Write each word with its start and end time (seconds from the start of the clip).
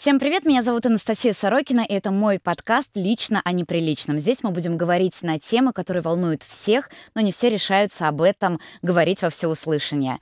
Всем 0.00 0.18
привет, 0.18 0.46
меня 0.46 0.62
зовут 0.62 0.86
Анастасия 0.86 1.34
Сорокина, 1.34 1.84
и 1.86 1.92
это 1.92 2.10
мой 2.10 2.40
подкаст 2.40 2.88
«Лично 2.94 3.42
о 3.44 3.52
неприличном». 3.52 4.18
Здесь 4.18 4.38
мы 4.42 4.50
будем 4.50 4.78
говорить 4.78 5.20
на 5.20 5.38
темы, 5.38 5.74
которые 5.74 6.02
волнуют 6.02 6.42
всех, 6.42 6.88
но 7.14 7.20
не 7.20 7.32
все 7.32 7.50
решаются 7.50 8.08
об 8.08 8.22
этом 8.22 8.60
говорить 8.80 9.20
во 9.20 9.28
всеуслышание. 9.28 10.18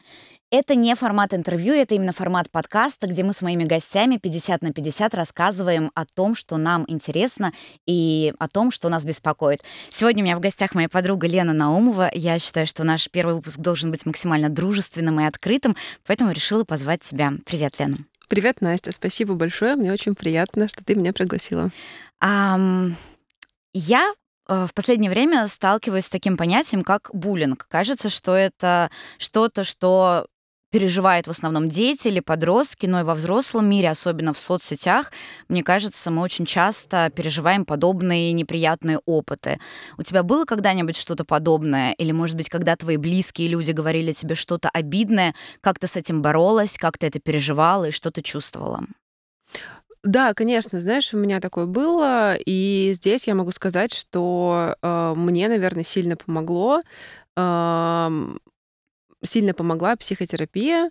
Это 0.50 0.74
не 0.74 0.96
формат 0.96 1.32
интервью, 1.32 1.74
это 1.74 1.94
именно 1.94 2.12
формат 2.12 2.50
подкаста, 2.50 3.06
где 3.06 3.22
мы 3.22 3.32
с 3.32 3.40
моими 3.40 3.62
гостями 3.62 4.16
50 4.16 4.62
на 4.62 4.72
50 4.72 5.14
рассказываем 5.14 5.92
о 5.94 6.06
том, 6.06 6.34
что 6.34 6.56
нам 6.56 6.84
интересно 6.88 7.52
и 7.86 8.34
о 8.40 8.48
том, 8.48 8.72
что 8.72 8.88
нас 8.88 9.04
беспокоит. 9.04 9.60
Сегодня 9.90 10.24
у 10.24 10.26
меня 10.26 10.36
в 10.36 10.40
гостях 10.40 10.74
моя 10.74 10.88
подруга 10.88 11.28
Лена 11.28 11.52
Наумова. 11.52 12.10
Я 12.12 12.40
считаю, 12.40 12.66
что 12.66 12.82
наш 12.82 13.08
первый 13.08 13.36
выпуск 13.36 13.60
должен 13.60 13.92
быть 13.92 14.04
максимально 14.04 14.48
дружественным 14.48 15.20
и 15.20 15.24
открытым, 15.24 15.76
поэтому 16.04 16.32
решила 16.32 16.64
позвать 16.64 17.02
тебя. 17.02 17.34
Привет, 17.46 17.78
Лена. 17.78 17.98
Привет, 18.28 18.60
Настя. 18.60 18.92
Спасибо 18.92 19.32
большое. 19.34 19.74
Мне 19.74 19.90
очень 19.90 20.14
приятно, 20.14 20.68
что 20.68 20.84
ты 20.84 20.94
меня 20.94 21.14
пригласила. 21.14 21.70
Um, 22.22 22.92
я 23.72 24.12
э, 24.48 24.66
в 24.66 24.74
последнее 24.74 25.10
время 25.10 25.48
сталкиваюсь 25.48 26.04
с 26.04 26.10
таким 26.10 26.36
понятием, 26.36 26.84
как 26.84 27.08
буллинг. 27.14 27.66
Кажется, 27.68 28.10
что 28.10 28.34
это 28.34 28.90
что-то, 29.16 29.64
что 29.64 30.26
переживают 30.70 31.26
в 31.26 31.30
основном 31.30 31.68
дети 31.68 32.08
или 32.08 32.20
подростки, 32.20 32.86
но 32.86 33.00
и 33.00 33.04
во 33.04 33.14
взрослом 33.14 33.68
мире, 33.68 33.90
особенно 33.90 34.32
в 34.32 34.38
соцсетях, 34.38 35.12
мне 35.48 35.62
кажется, 35.62 36.10
мы 36.10 36.22
очень 36.22 36.46
часто 36.46 37.10
переживаем 37.14 37.64
подобные 37.64 38.32
неприятные 38.32 39.00
опыты. 39.06 39.58
У 39.96 40.02
тебя 40.02 40.22
было 40.22 40.44
когда-нибудь 40.44 40.96
что-то 40.96 41.24
подобное? 41.24 41.92
Или, 41.92 42.12
может 42.12 42.36
быть, 42.36 42.48
когда 42.48 42.76
твои 42.76 42.96
близкие 42.96 43.48
люди 43.48 43.70
говорили 43.70 44.12
тебе 44.12 44.34
что-то 44.34 44.68
обидное, 44.72 45.34
как 45.60 45.78
ты 45.78 45.86
с 45.86 45.96
этим 45.96 46.22
боролась, 46.22 46.76
как 46.78 46.98
ты 46.98 47.06
это 47.06 47.20
переживала 47.20 47.88
и 47.88 47.90
что 47.90 48.10
ты 48.10 48.22
чувствовала? 48.22 48.84
Да, 50.04 50.32
конечно, 50.32 50.80
знаешь, 50.80 51.12
у 51.12 51.18
меня 51.18 51.40
такое 51.40 51.66
было, 51.66 52.36
и 52.36 52.92
здесь 52.94 53.26
я 53.26 53.34
могу 53.34 53.50
сказать, 53.50 53.92
что 53.92 54.76
э, 54.80 55.14
мне, 55.16 55.48
наверное, 55.48 55.82
сильно 55.82 56.16
помогло 56.16 56.80
э, 57.36 58.36
сильно 59.24 59.54
помогла 59.54 59.96
психотерапия, 59.96 60.90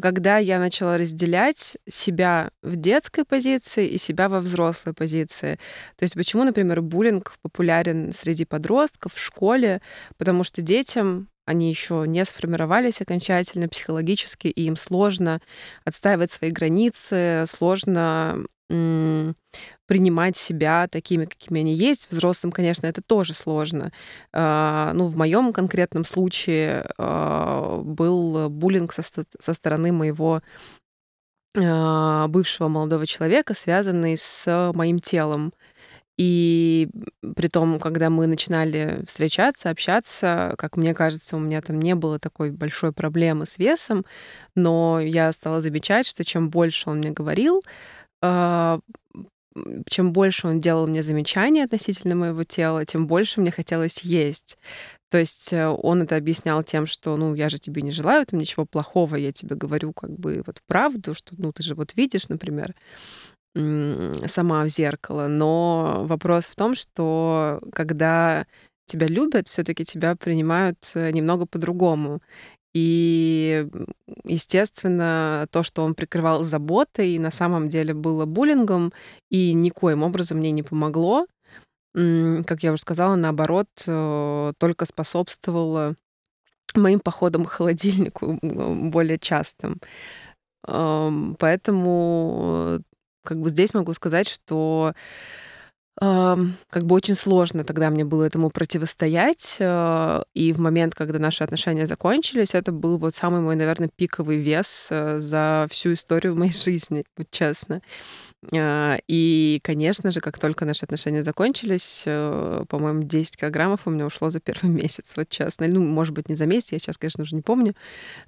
когда 0.00 0.38
я 0.38 0.58
начала 0.58 0.96
разделять 0.96 1.76
себя 1.88 2.50
в 2.62 2.76
детской 2.76 3.24
позиции 3.24 3.88
и 3.88 3.98
себя 3.98 4.28
во 4.28 4.40
взрослой 4.40 4.94
позиции. 4.94 5.58
То 5.96 6.04
есть 6.04 6.14
почему, 6.14 6.44
например, 6.44 6.80
буллинг 6.82 7.34
популярен 7.42 8.12
среди 8.12 8.44
подростков 8.44 9.14
в 9.14 9.20
школе? 9.20 9.80
Потому 10.16 10.44
что 10.44 10.62
детям 10.62 11.28
они 11.44 11.68
еще 11.68 12.04
не 12.06 12.24
сформировались 12.24 13.00
окончательно 13.00 13.68
психологически, 13.68 14.46
и 14.46 14.62
им 14.62 14.76
сложно 14.76 15.40
отстаивать 15.84 16.30
свои 16.30 16.50
границы, 16.50 17.46
сложно 17.48 18.46
принимать 19.86 20.36
себя 20.36 20.88
такими, 20.90 21.26
какими 21.26 21.60
они 21.60 21.74
есть. 21.74 22.10
Взрослым, 22.10 22.52
конечно, 22.52 22.86
это 22.86 23.02
тоже 23.02 23.34
сложно. 23.34 23.92
А, 24.32 24.92
ну, 24.94 25.06
в 25.06 25.16
моем 25.16 25.52
конкретном 25.52 26.04
случае 26.04 26.86
а, 26.96 27.82
был 27.82 28.48
буллинг 28.48 28.92
со, 28.92 29.02
со 29.02 29.54
стороны 29.54 29.92
моего 29.92 30.40
а, 31.56 32.28
бывшего 32.28 32.68
молодого 32.68 33.06
человека, 33.06 33.54
связанный 33.54 34.16
с 34.16 34.72
моим 34.74 35.00
телом. 35.00 35.52
И 36.18 36.88
при 37.36 37.48
том, 37.48 37.80
когда 37.80 38.10
мы 38.10 38.26
начинали 38.26 39.02
встречаться, 39.06 39.70
общаться, 39.70 40.54
как 40.58 40.76
мне 40.76 40.94
кажется, 40.94 41.36
у 41.36 41.40
меня 41.40 41.62
там 41.62 41.80
не 41.80 41.94
было 41.94 42.18
такой 42.18 42.50
большой 42.50 42.92
проблемы 42.92 43.46
с 43.46 43.58
весом, 43.58 44.04
но 44.54 45.00
я 45.00 45.32
стала 45.32 45.60
замечать, 45.60 46.06
что 46.06 46.24
чем 46.24 46.50
больше 46.50 46.90
он 46.90 46.98
мне 46.98 47.10
говорил, 47.10 47.62
чем 49.88 50.12
больше 50.12 50.46
он 50.46 50.60
делал 50.60 50.86
мне 50.86 51.02
замечания 51.02 51.64
относительно 51.64 52.14
моего 52.14 52.44
тела, 52.44 52.84
тем 52.84 53.06
больше 53.06 53.40
мне 53.40 53.50
хотелось 53.50 54.00
есть. 54.02 54.58
То 55.10 55.18
есть 55.18 55.52
э, 55.52 55.68
он 55.68 56.02
это 56.02 56.16
объяснял 56.16 56.62
тем, 56.62 56.86
что, 56.86 57.16
ну, 57.16 57.34
я 57.34 57.50
же 57.50 57.58
тебе 57.58 57.82
не 57.82 57.90
желаю 57.90 58.24
там 58.24 58.40
ничего 58.40 58.64
плохого, 58.64 59.16
я 59.16 59.32
тебе 59.32 59.56
говорю 59.56 59.92
как 59.92 60.10
бы 60.10 60.42
вот 60.46 60.60
правду, 60.66 61.14
что, 61.14 61.34
ну, 61.36 61.52
ты 61.52 61.62
же 61.62 61.74
вот 61.74 61.94
видишь, 61.96 62.28
например, 62.30 62.74
сама 63.54 64.64
в 64.64 64.68
зеркало. 64.68 65.26
Но 65.28 66.04
вопрос 66.06 66.46
в 66.46 66.56
том, 66.56 66.74
что 66.74 67.60
когда 67.74 68.46
тебя 68.86 69.06
любят, 69.06 69.48
все-таки 69.48 69.84
тебя 69.84 70.16
принимают 70.16 70.78
э, 70.94 71.10
немного 71.12 71.46
по-другому. 71.46 72.20
И, 72.74 73.66
естественно, 74.24 75.46
то, 75.50 75.62
что 75.62 75.84
он 75.84 75.94
прикрывал 75.94 76.42
заботой, 76.42 77.18
на 77.18 77.30
самом 77.30 77.68
деле 77.68 77.92
было 77.92 78.24
буллингом, 78.24 78.94
и 79.30 79.52
никоим 79.52 80.02
образом 80.02 80.38
мне 80.38 80.52
не 80.52 80.62
помогло. 80.62 81.26
Как 81.94 82.62
я 82.62 82.72
уже 82.72 82.80
сказала, 82.80 83.16
наоборот, 83.16 83.68
э, 83.86 84.52
только 84.58 84.86
способствовало 84.86 85.94
моим 86.74 87.00
походам 87.00 87.44
к 87.44 87.50
холодильнику 87.50 88.38
более 88.42 89.18
частым. 89.18 89.78
Поэтому 90.62 92.80
как 93.24 93.40
бы 93.40 93.50
здесь 93.50 93.74
могу 93.74 93.92
сказать, 93.92 94.28
что 94.28 94.94
как 95.98 96.84
бы 96.84 96.94
очень 96.94 97.14
сложно 97.14 97.64
тогда 97.64 97.90
мне 97.90 98.04
было 98.04 98.24
этому 98.24 98.50
противостоять. 98.50 99.56
Э, 99.58 100.22
и 100.34 100.52
в 100.52 100.60
момент, 100.60 100.94
когда 100.94 101.18
наши 101.18 101.44
отношения 101.44 101.86
закончились, 101.86 102.54
это 102.54 102.72
был 102.72 102.96
вот 102.98 103.14
самый 103.14 103.42
мой, 103.42 103.56
наверное, 103.56 103.90
пиковый 103.94 104.38
вес 104.38 104.88
э, 104.90 105.18
за 105.20 105.66
всю 105.70 105.92
историю 105.92 106.34
моей 106.34 106.52
жизни, 106.64 107.04
вот 107.16 107.26
честно. 107.30 107.82
А, 108.50 108.98
и, 109.06 109.60
конечно 109.62 110.10
же, 110.10 110.20
как 110.20 110.38
только 110.38 110.64
наши 110.64 110.84
отношения 110.84 111.22
закончились, 111.22 112.02
э, 112.06 112.64
по-моему, 112.68 113.04
10 113.04 113.36
килограммов 113.36 113.82
у 113.84 113.90
меня 113.90 114.06
ушло 114.06 114.30
за 114.30 114.40
первый 114.40 114.70
месяц, 114.70 115.12
вот 115.16 115.28
честно. 115.28 115.68
Ну, 115.68 115.82
может 115.84 116.12
быть, 116.12 116.28
не 116.28 116.34
за 116.34 116.46
месяц, 116.46 116.72
я 116.72 116.78
сейчас, 116.78 116.98
конечно, 116.98 117.22
уже 117.22 117.36
не 117.36 117.42
помню. 117.42 117.74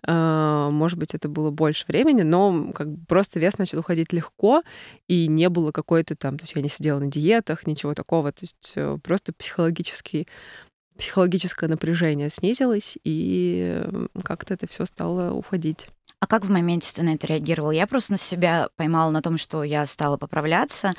А, 0.07 0.71
может 0.71 0.99
быть, 0.99 1.15
это 1.15 1.29
было 1.29 1.51
больше 1.51 1.85
времени, 1.89 2.23
но 2.23 2.73
как 2.73 2.87
просто 3.09 3.41
вес 3.41 3.59
начал 3.59 3.81
уходить 3.81 4.13
легко, 4.13 4.63
и 5.09 5.27
не 5.27 5.49
было 5.49 5.73
какой-то 5.73 6.15
там... 6.15 6.39
То 6.39 6.45
есть 6.45 6.55
я 6.55 6.63
не 6.63 6.69
сидела 6.69 7.01
на 7.01 7.11
диетах, 7.11 7.67
ничего 7.67 7.95
такого. 7.95 8.31
То 8.31 8.43
есть 8.43 8.73
э, 8.77 8.99
просто 9.03 9.33
психологический 9.33 10.29
психологическое 10.97 11.69
напряжение 11.69 12.31
снизилось, 12.31 12.97
и 13.03 13.83
как-то 14.23 14.55
это 14.55 14.69
все 14.69 14.87
стало 14.87 15.33
уходить. 15.33 15.89
А 16.25 16.27
как 16.27 16.47
в 16.47 16.51
моменте 16.51 16.91
ты 16.95 17.03
на 17.03 17.13
это 17.13 17.27
реагировал? 17.27 17.71
Я 17.71 17.87
просто 17.87 18.13
на 18.13 18.17
себя 18.17 18.71
поймала 18.77 19.11
на 19.11 19.21
том, 19.21 19.37
что 19.37 19.63
я 19.63 19.85
стала 19.85 20.17
поправляться, 20.17 20.95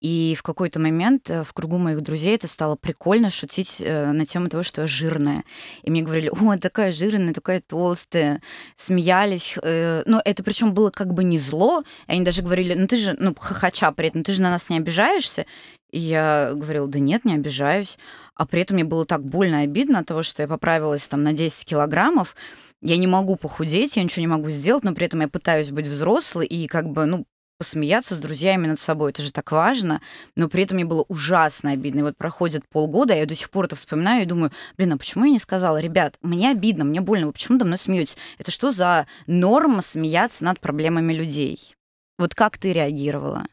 и 0.00 0.34
в 0.34 0.42
какой-то 0.42 0.80
момент 0.80 1.28
э, 1.28 1.44
в 1.44 1.52
кругу 1.52 1.76
моих 1.76 2.00
друзей 2.00 2.36
это 2.36 2.48
стало 2.48 2.76
прикольно 2.76 3.28
шутить 3.28 3.76
э, 3.80 4.12
на 4.12 4.24
тему 4.24 4.48
того, 4.48 4.62
что 4.62 4.80
я 4.80 4.86
жирная. 4.86 5.44
И 5.82 5.90
мне 5.90 6.00
говорили, 6.00 6.30
о, 6.30 6.56
такая 6.56 6.90
жирная, 6.90 7.34
такая 7.34 7.60
толстая. 7.60 8.40
Смеялись. 8.78 9.58
Э, 9.62 10.04
но 10.06 10.22
это 10.24 10.42
причем 10.42 10.72
было 10.72 10.88
как 10.88 11.12
бы 11.12 11.22
не 11.22 11.38
зло. 11.38 11.84
Они 12.06 12.22
даже 12.22 12.40
говорили, 12.40 12.72
ну 12.72 12.86
ты 12.86 12.96
же, 12.96 13.14
ну, 13.18 13.34
хохоча 13.38 13.92
при 13.92 14.08
этом, 14.08 14.22
ты 14.22 14.32
же 14.32 14.40
на 14.40 14.48
нас 14.48 14.70
не 14.70 14.78
обижаешься. 14.78 15.44
И 15.90 15.98
я 15.98 16.52
говорила, 16.54 16.88
да 16.88 16.98
нет, 16.98 17.26
не 17.26 17.34
обижаюсь. 17.34 17.98
А 18.34 18.46
при 18.46 18.62
этом 18.62 18.76
мне 18.76 18.84
было 18.84 19.04
так 19.04 19.22
больно 19.22 19.60
и 19.60 19.64
обидно 19.64 19.98
от 19.98 20.06
того, 20.06 20.22
что 20.22 20.40
я 20.40 20.48
поправилась 20.48 21.06
там 21.08 21.22
на 21.22 21.34
10 21.34 21.66
килограммов 21.66 22.34
я 22.82 22.96
не 22.96 23.06
могу 23.06 23.36
похудеть, 23.36 23.96
я 23.96 24.02
ничего 24.02 24.20
не 24.22 24.26
могу 24.26 24.50
сделать, 24.50 24.84
но 24.84 24.94
при 24.94 25.06
этом 25.06 25.20
я 25.20 25.28
пытаюсь 25.28 25.70
быть 25.70 25.86
взрослой 25.86 26.46
и 26.46 26.66
как 26.66 26.90
бы, 26.90 27.06
ну, 27.06 27.24
посмеяться 27.58 28.16
с 28.16 28.18
друзьями 28.18 28.66
над 28.66 28.80
собой. 28.80 29.12
Это 29.12 29.22
же 29.22 29.32
так 29.32 29.52
важно. 29.52 30.02
Но 30.36 30.48
при 30.48 30.64
этом 30.64 30.74
мне 30.74 30.84
было 30.84 31.04
ужасно 31.06 31.70
обидно. 31.70 32.00
И 32.00 32.02
вот 32.02 32.16
проходит 32.16 32.68
полгода, 32.68 33.14
я 33.14 33.24
до 33.24 33.36
сих 33.36 33.50
пор 33.50 33.66
это 33.66 33.76
вспоминаю 33.76 34.22
и 34.22 34.26
думаю, 34.26 34.50
блин, 34.76 34.94
а 34.94 34.98
почему 34.98 35.26
я 35.26 35.30
не 35.30 35.38
сказала, 35.38 35.78
ребят, 35.78 36.16
мне 36.22 36.50
обидно, 36.50 36.84
мне 36.84 37.00
больно, 37.00 37.26
вы 37.26 37.32
почему 37.32 37.58
до 37.58 37.64
мной 37.64 37.78
смеетесь? 37.78 38.16
Это 38.38 38.50
что 38.50 38.72
за 38.72 39.06
норма 39.28 39.80
смеяться 39.80 40.44
над 40.44 40.58
проблемами 40.58 41.12
людей? 41.12 41.76
Вот 42.18 42.34
как 42.34 42.58
ты 42.58 42.72
реагировала? 42.72 43.46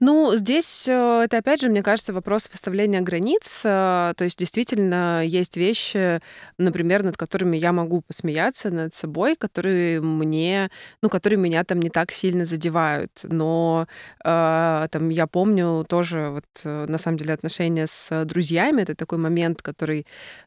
Ну, 0.00 0.36
здесь 0.36 0.86
э, 0.88 1.22
это, 1.24 1.38
опять 1.38 1.60
же, 1.60 1.68
мне 1.68 1.82
кажется, 1.82 2.12
вопрос 2.12 2.48
выставления 2.50 3.00
границ. 3.00 3.62
Э, 3.64 4.12
то 4.16 4.24
есть 4.24 4.38
действительно 4.38 5.24
есть 5.24 5.56
вещи, 5.56 6.20
например, 6.58 7.02
над 7.02 7.16
которыми 7.16 7.56
я 7.56 7.72
могу 7.72 8.02
посмеяться 8.02 8.70
над 8.70 8.94
собой, 8.94 9.36
которые 9.36 10.00
мне, 10.00 10.70
ну, 11.02 11.08
которые 11.08 11.38
меня 11.38 11.64
там 11.64 11.80
не 11.80 11.90
так 11.90 12.12
сильно 12.12 12.44
задевают. 12.44 13.10
Но 13.22 13.86
э, 14.24 14.86
там 14.90 15.08
я 15.08 15.26
помню 15.26 15.84
тоже 15.88 16.30
вот 16.30 16.44
на 16.64 16.98
самом 16.98 17.18
деле 17.18 17.34
отношения 17.34 17.86
с 17.86 18.24
друзьями. 18.24 18.82
Это 18.82 18.94
такой 18.94 19.18
момент, 19.18 19.62
который, 19.62 20.06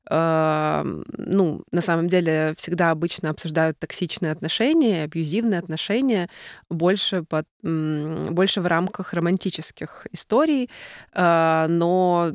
ну, 0.09 1.63
на 1.71 1.81
самом 1.81 2.07
деле 2.07 2.53
всегда 2.57 2.91
обычно 2.91 3.29
обсуждают 3.29 3.77
токсичные 3.79 4.31
отношения, 4.31 5.03
абьюзивные 5.03 5.59
отношения 5.59 6.29
больше, 6.69 7.23
под, 7.23 7.45
больше 7.61 8.61
в 8.61 8.67
рамках 8.67 8.96
романтических 9.13 9.37
романтических 9.47 10.07
историй, 10.11 10.69
а, 11.13 11.67
но 11.67 12.31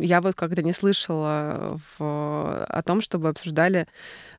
я 0.00 0.20
вот 0.20 0.34
когда 0.34 0.62
не 0.62 0.72
слышала 0.72 1.80
в, 1.98 2.64
о 2.64 2.82
том, 2.82 3.00
чтобы 3.00 3.28
обсуждали 3.28 3.86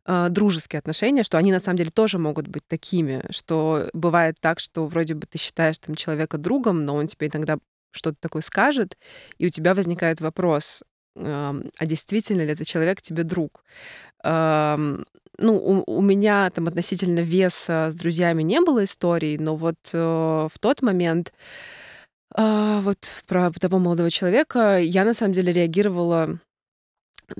э, 0.05 0.27
дружеские 0.29 0.79
отношения, 0.79 1.23
что 1.23 1.37
они 1.37 1.51
на 1.51 1.59
самом 1.59 1.77
деле 1.77 1.91
тоже 1.91 2.17
могут 2.17 2.47
быть 2.47 2.63
такими, 2.67 3.23
что 3.29 3.89
бывает 3.93 4.35
так, 4.39 4.59
что 4.59 4.85
вроде 4.85 5.13
бы 5.13 5.25
ты 5.27 5.37
считаешь 5.37 5.77
там 5.79 5.95
человека 5.95 6.37
другом, 6.37 6.85
но 6.85 6.95
он 6.95 7.07
тебе 7.07 7.27
иногда 7.27 7.57
что-то 7.91 8.17
такое 8.19 8.41
скажет, 8.41 8.97
и 9.37 9.47
у 9.47 9.49
тебя 9.49 9.73
возникает 9.73 10.21
вопрос, 10.21 10.83
а 11.17 11.85
действительно 11.85 12.41
ли 12.41 12.51
этот 12.51 12.67
человек 12.67 13.01
тебе 13.01 13.23
друг? 13.23 13.63
Ну, 15.37 15.55
у, 15.55 15.97
у 15.97 16.01
меня 16.01 16.49
там 16.49 16.67
относительно 16.67 17.19
веса 17.19 17.89
с 17.91 17.95
друзьями 17.95 18.43
не 18.43 18.61
было 18.61 18.83
историй, 18.83 19.37
но 19.37 19.55
вот 19.55 19.75
э, 19.93 19.97
в 19.97 20.59
тот 20.59 20.81
момент 20.81 21.33
э, 22.35 22.79
вот 22.81 23.23
про 23.27 23.51
того 23.51 23.79
молодого 23.79 24.11
человека 24.11 24.79
я 24.79 25.03
на 25.03 25.13
самом 25.13 25.33
деле 25.33 25.53
реагировала 25.53 26.39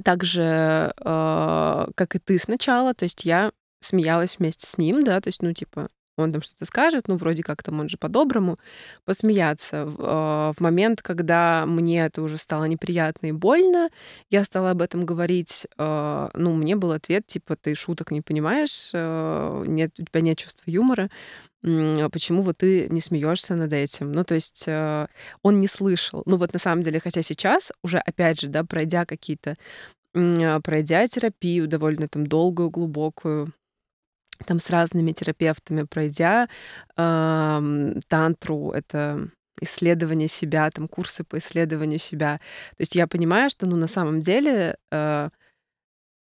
так 0.03 0.23
же, 0.23 0.93
э, 0.97 1.87
как 1.95 2.15
и 2.15 2.19
ты 2.19 2.39
сначала, 2.39 2.93
то 2.93 3.03
есть 3.03 3.25
я 3.25 3.51
смеялась 3.81 4.37
вместе 4.39 4.67
с 4.67 4.77
ним, 4.77 5.03
да, 5.03 5.21
то 5.21 5.29
есть, 5.29 5.41
ну, 5.41 5.53
типа, 5.53 5.89
он 6.17 6.31
там 6.31 6.41
что-то 6.41 6.65
скажет, 6.65 7.07
ну, 7.07 7.17
вроде 7.17 7.43
как 7.43 7.61
там 7.63 7.79
он 7.79 7.89
же 7.89 7.97
по-доброму, 7.97 8.57
посмеяться. 9.03 9.85
В, 9.85 9.99
э, 9.99 10.53
в 10.57 10.59
момент, 10.59 11.01
когда 11.01 11.65
мне 11.65 12.05
это 12.05 12.21
уже 12.21 12.37
стало 12.37 12.65
неприятно 12.65 13.27
и 13.27 13.31
больно, 13.31 13.89
я 14.29 14.43
стала 14.43 14.71
об 14.71 14.81
этом 14.81 15.05
говорить, 15.05 15.67
э, 15.77 16.29
ну, 16.33 16.53
мне 16.53 16.75
был 16.75 16.91
ответ, 16.91 17.27
типа, 17.27 17.55
ты 17.55 17.75
шуток 17.75 18.11
не 18.11 18.21
понимаешь, 18.21 18.91
э, 18.93 19.63
нет, 19.67 19.91
у 19.99 20.03
тебя 20.03 20.21
нет 20.21 20.37
чувства 20.37 20.63
юмора, 20.71 21.09
а 21.63 22.09
почему 22.09 22.43
вот 22.43 22.57
ты 22.57 22.87
не 22.89 23.01
смеешься 23.01 23.55
над 23.55 23.73
этим? 23.73 24.11
Ну, 24.11 24.23
то 24.23 24.35
есть 24.35 24.67
он 24.67 25.59
не 25.59 25.67
слышал. 25.67 26.21
Ну, 26.27 26.37
вот 26.37 26.53
на 26.53 26.59
самом 26.59 26.83
деле, 26.83 26.99
хотя 26.99 27.23
сейчас 27.23 27.71
уже, 27.83 27.97
опять 27.97 28.39
же, 28.39 28.49
да, 28.49 28.63
пройдя 28.63 29.05
какие-то, 29.05 29.57
пройдя 30.13 31.07
терапию 31.07 31.67
довольно 31.67 32.07
там 32.07 32.27
долгую, 32.27 32.69
глубокую, 32.69 33.51
там 34.45 34.59
с 34.59 34.69
разными 34.69 35.11
терапевтами 35.11 35.83
пройдя, 35.83 36.49
эм, 36.97 38.01
тантру, 38.07 38.71
это 38.71 39.29
исследование 39.61 40.27
себя, 40.27 40.69
там 40.71 40.87
курсы 40.87 41.23
по 41.23 41.37
исследованию 41.37 41.99
себя. 41.99 42.39
То 42.71 42.81
есть 42.81 42.95
я 42.95 43.07
понимаю, 43.07 43.49
что, 43.49 43.65
ну, 43.65 43.75
на 43.77 43.87
самом 43.87 44.21
деле, 44.21 44.77
э, 44.91 45.29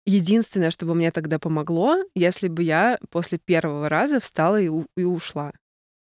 единственное, 0.05 0.71
что 0.71 0.85
бы 0.85 0.95
мне 0.95 1.11
тогда 1.11 1.39
помогло, 1.39 1.97
если 2.15 2.47
бы 2.47 2.63
я 2.63 2.99
после 3.09 3.39
первого 3.39 3.89
раза 3.89 4.19
встала 4.19 4.59
и, 4.61 4.69
и 4.97 5.03
ушла. 5.03 5.51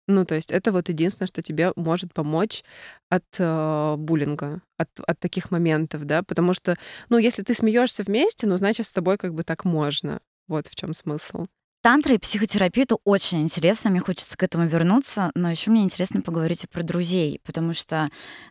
Ну, 0.07 0.25
то 0.25 0.35
есть 0.35 0.51
это 0.51 0.73
вот 0.73 0.89
единственное, 0.89 1.27
что 1.27 1.43
тебе 1.43 1.73
может 1.77 2.15
помочь 2.15 2.65
от 3.11 3.25
э, 3.39 3.97
буллинга, 3.99 4.63
от, 4.79 4.89
от 5.07 5.19
таких 5.19 5.51
моментов, 5.51 6.07
да, 6.07 6.23
потому 6.23 6.55
что, 6.55 6.79
ну, 7.11 7.19
если 7.19 7.43
ты 7.43 7.53
смеешься 7.53 8.05
вместе, 8.05 8.47
ну, 8.47 8.57
значит, 8.57 8.87
с 8.87 8.93
тобой 8.93 9.19
как 9.19 9.35
бы 9.35 9.43
так 9.45 9.67
можно. 9.67 10.19
Вот 10.49 10.67
в 10.67 10.75
чем 10.75 10.95
смысл. 10.95 11.47
Тантра 11.81 12.15
и 12.15 12.19
психотерапия 12.19 12.85
это 12.85 12.97
очень 13.05 13.41
интересно, 13.41 13.91
мне 13.91 14.01
хочется 14.01 14.37
к 14.37 14.43
этому 14.43 14.67
вернуться, 14.67 15.31
но 15.35 15.51
еще 15.51 15.71
мне 15.71 15.85
интересно 15.85 16.23
поговорить 16.23 16.69
про 16.69 16.83
друзей, 16.83 17.41
потому 17.45 17.73
что 17.73 18.09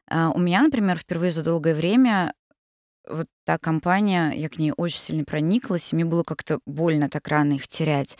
э, 0.09 0.31
у 0.33 0.39
меня, 0.39 0.61
например, 0.61 0.97
впервые 0.97 1.31
за 1.31 1.43
долгое 1.43 1.75
время 1.75 2.33
вот 3.05 3.27
та 3.45 3.57
компания, 3.57 4.31
я 4.35 4.49
к 4.49 4.57
ней 4.57 4.73
очень 4.75 4.99
сильно 4.99 5.23
прониклась, 5.25 5.91
и 5.91 5.95
мне 5.95 6.05
было 6.05 6.23
как-то 6.23 6.59
больно 6.65 7.09
так 7.09 7.27
рано 7.27 7.53
их 7.53 7.67
терять. 7.67 8.17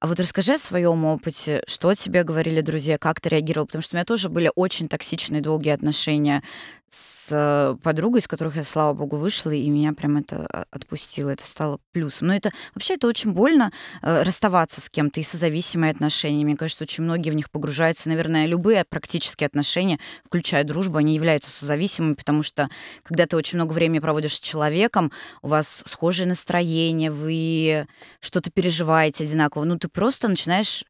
А 0.00 0.06
вот 0.06 0.18
расскажи 0.18 0.54
о 0.54 0.58
своем 0.58 1.04
опыте, 1.04 1.62
что 1.66 1.94
тебе 1.94 2.24
говорили 2.24 2.62
друзья, 2.62 2.96
как 2.96 3.20
ты 3.20 3.28
реагировал, 3.28 3.66
потому 3.66 3.82
что 3.82 3.94
у 3.94 3.98
меня 3.98 4.06
тоже 4.06 4.30
были 4.30 4.50
очень 4.54 4.88
токсичные 4.88 5.42
долгие 5.42 5.70
отношения 5.70 6.42
с 6.90 7.28
э, 7.30 7.76
подругой, 7.82 8.20
из 8.20 8.26
которых 8.26 8.56
я, 8.56 8.64
слава 8.64 8.92
богу, 8.94 9.16
вышла, 9.16 9.52
и 9.52 9.70
меня 9.70 9.92
прям 9.92 10.16
это 10.16 10.46
а, 10.52 10.64
отпустило, 10.72 11.30
это 11.30 11.46
стало 11.46 11.78
плюсом. 11.92 12.28
Но 12.28 12.34
это 12.34 12.50
вообще 12.74 12.94
это 12.94 13.06
очень 13.06 13.30
больно 13.30 13.72
э, 14.02 14.24
расставаться 14.24 14.80
с 14.80 14.90
кем-то 14.90 15.20
и 15.20 15.22
созависимые 15.22 15.92
отношения. 15.92 16.44
Мне 16.44 16.56
кажется, 16.56 16.82
очень 16.82 17.04
многие 17.04 17.30
в 17.30 17.34
них 17.34 17.48
погружаются. 17.48 18.08
Наверное, 18.08 18.46
любые 18.46 18.84
практические 18.84 19.46
отношения, 19.46 20.00
включая 20.24 20.64
дружбу, 20.64 20.98
они 20.98 21.14
являются 21.14 21.50
созависимыми, 21.50 22.14
потому 22.14 22.42
что 22.42 22.68
когда 23.04 23.26
ты 23.26 23.36
очень 23.36 23.58
много 23.58 23.72
времени 23.72 24.00
проводишь 24.00 24.34
с 24.34 24.40
человеком, 24.40 25.12
у 25.42 25.48
вас 25.48 25.84
схожее 25.86 26.26
настроение, 26.26 27.12
вы 27.12 27.86
что-то 28.18 28.50
переживаете 28.50 29.22
одинаково, 29.24 29.62
ну 29.62 29.78
ты 29.78 29.86
просто 29.88 30.26
начинаешь 30.26 30.84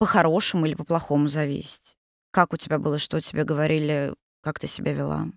по-хорошему 0.00 0.66
или 0.66 0.74
по-плохому 0.74 1.28
зависеть. 1.28 1.96
Как 2.32 2.52
у 2.52 2.56
тебя 2.56 2.78
было, 2.80 2.98
что 2.98 3.20
тебе 3.20 3.44
говорили, 3.44 4.14
как 4.40 4.58
ты 4.58 4.66
себя 4.66 4.92
вела? 4.92 5.28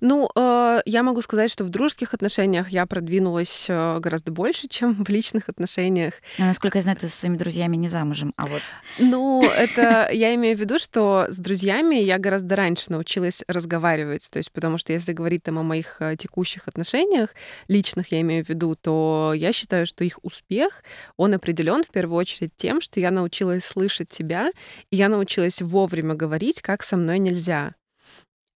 Ну, 0.00 0.28
э, 0.34 0.80
я 0.84 1.02
могу 1.02 1.22
сказать, 1.22 1.50
что 1.50 1.64
в 1.64 1.68
дружеских 1.68 2.14
отношениях 2.14 2.70
я 2.70 2.86
продвинулась 2.86 3.66
э, 3.68 3.98
гораздо 4.00 4.32
больше, 4.32 4.66
чем 4.66 5.04
в 5.04 5.08
личных 5.08 5.48
отношениях. 5.48 6.14
Ну, 6.38 6.46
насколько 6.46 6.78
я 6.78 6.82
знаю, 6.82 6.98
ты 6.98 7.06
со 7.06 7.16
своими 7.16 7.36
друзьями 7.36 7.76
не 7.76 7.88
замужем, 7.88 8.32
а 8.36 8.46
вот... 8.46 8.62
Ну, 8.98 9.44
это 9.44 10.08
я 10.12 10.34
имею 10.34 10.56
в 10.56 10.60
виду, 10.60 10.78
что 10.78 11.26
с 11.28 11.38
друзьями 11.38 11.96
я 11.96 12.18
гораздо 12.18 12.56
раньше 12.56 12.90
научилась 12.90 13.44
разговаривать. 13.46 14.28
То 14.30 14.38
есть, 14.38 14.50
потому 14.50 14.78
что 14.78 14.92
если 14.92 15.12
говорить 15.12 15.42
там 15.44 15.58
о 15.58 15.62
моих 15.62 15.96
э, 16.00 16.16
текущих 16.16 16.66
отношениях, 16.66 17.30
личных 17.68 18.10
я 18.10 18.20
имею 18.22 18.44
в 18.44 18.48
виду, 18.48 18.74
то 18.74 19.32
я 19.36 19.52
считаю, 19.52 19.86
что 19.86 20.02
их 20.02 20.18
успех, 20.22 20.82
он 21.16 21.34
определен 21.34 21.84
в 21.84 21.90
первую 21.90 22.18
очередь 22.18 22.52
тем, 22.56 22.80
что 22.80 22.98
я 22.98 23.10
научилась 23.10 23.64
слышать 23.64 24.08
тебя, 24.08 24.50
и 24.90 24.96
я 24.96 25.08
научилась 25.08 25.62
вовремя 25.62 26.14
говорить, 26.14 26.60
как 26.60 26.82
со 26.82 26.96
мной 26.96 27.18
нельзя. 27.18 27.74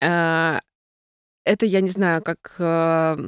А, 0.02 0.60
это 1.44 1.66
я 1.66 1.80
не 1.80 1.88
знаю, 1.88 2.22
как, 2.22 2.54
а, 2.58 3.18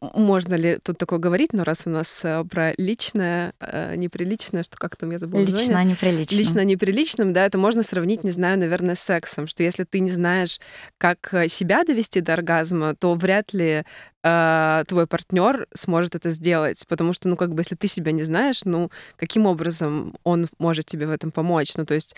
можно 0.00 0.54
ли 0.54 0.78
тут 0.82 0.96
такое 0.98 1.18
говорить, 1.18 1.52
но 1.52 1.64
раз 1.64 1.86
у 1.86 1.90
нас, 1.90 2.20
э, 2.22 2.44
про 2.44 2.72
личное, 2.78 3.52
э, 3.58 3.96
неприличное, 3.96 4.62
что 4.62 4.76
как 4.76 4.94
там 4.94 5.10
я 5.10 5.18
забыла 5.18 5.40
название? 5.40 5.66
Лично 5.66 5.84
неприлично. 5.84 6.36
Лично 6.36 6.64
неприличным, 6.64 7.32
да, 7.32 7.44
это 7.44 7.58
можно 7.58 7.82
сравнить, 7.82 8.22
не 8.22 8.30
знаю, 8.30 8.60
наверное, 8.60 8.94
с 8.94 9.00
сексом, 9.00 9.48
что 9.48 9.64
если 9.64 9.82
ты 9.82 9.98
не 9.98 10.10
знаешь, 10.10 10.60
как, 10.98 11.34
э, 11.34 11.48
себя 11.48 11.82
довести 11.82 12.20
до 12.20 12.34
оргазма, 12.34 12.94
то 12.94 13.14
вряд 13.14 13.52
ли, 13.52 13.84
твой 14.24 15.08
партнер 15.08 15.66
сможет 15.74 16.14
это 16.14 16.30
сделать. 16.30 16.84
Потому 16.86 17.12
что, 17.12 17.28
ну, 17.28 17.36
как 17.36 17.52
бы, 17.54 17.62
если 17.62 17.74
ты 17.74 17.88
себя 17.88 18.12
не 18.12 18.22
знаешь, 18.22 18.60
ну, 18.64 18.88
каким 19.16 19.46
образом 19.46 20.14
он 20.22 20.46
может 20.60 20.86
тебе 20.86 21.08
в 21.08 21.10
этом 21.10 21.32
помочь? 21.32 21.72
Ну, 21.76 21.84
то 21.84 21.94
есть 21.94 22.14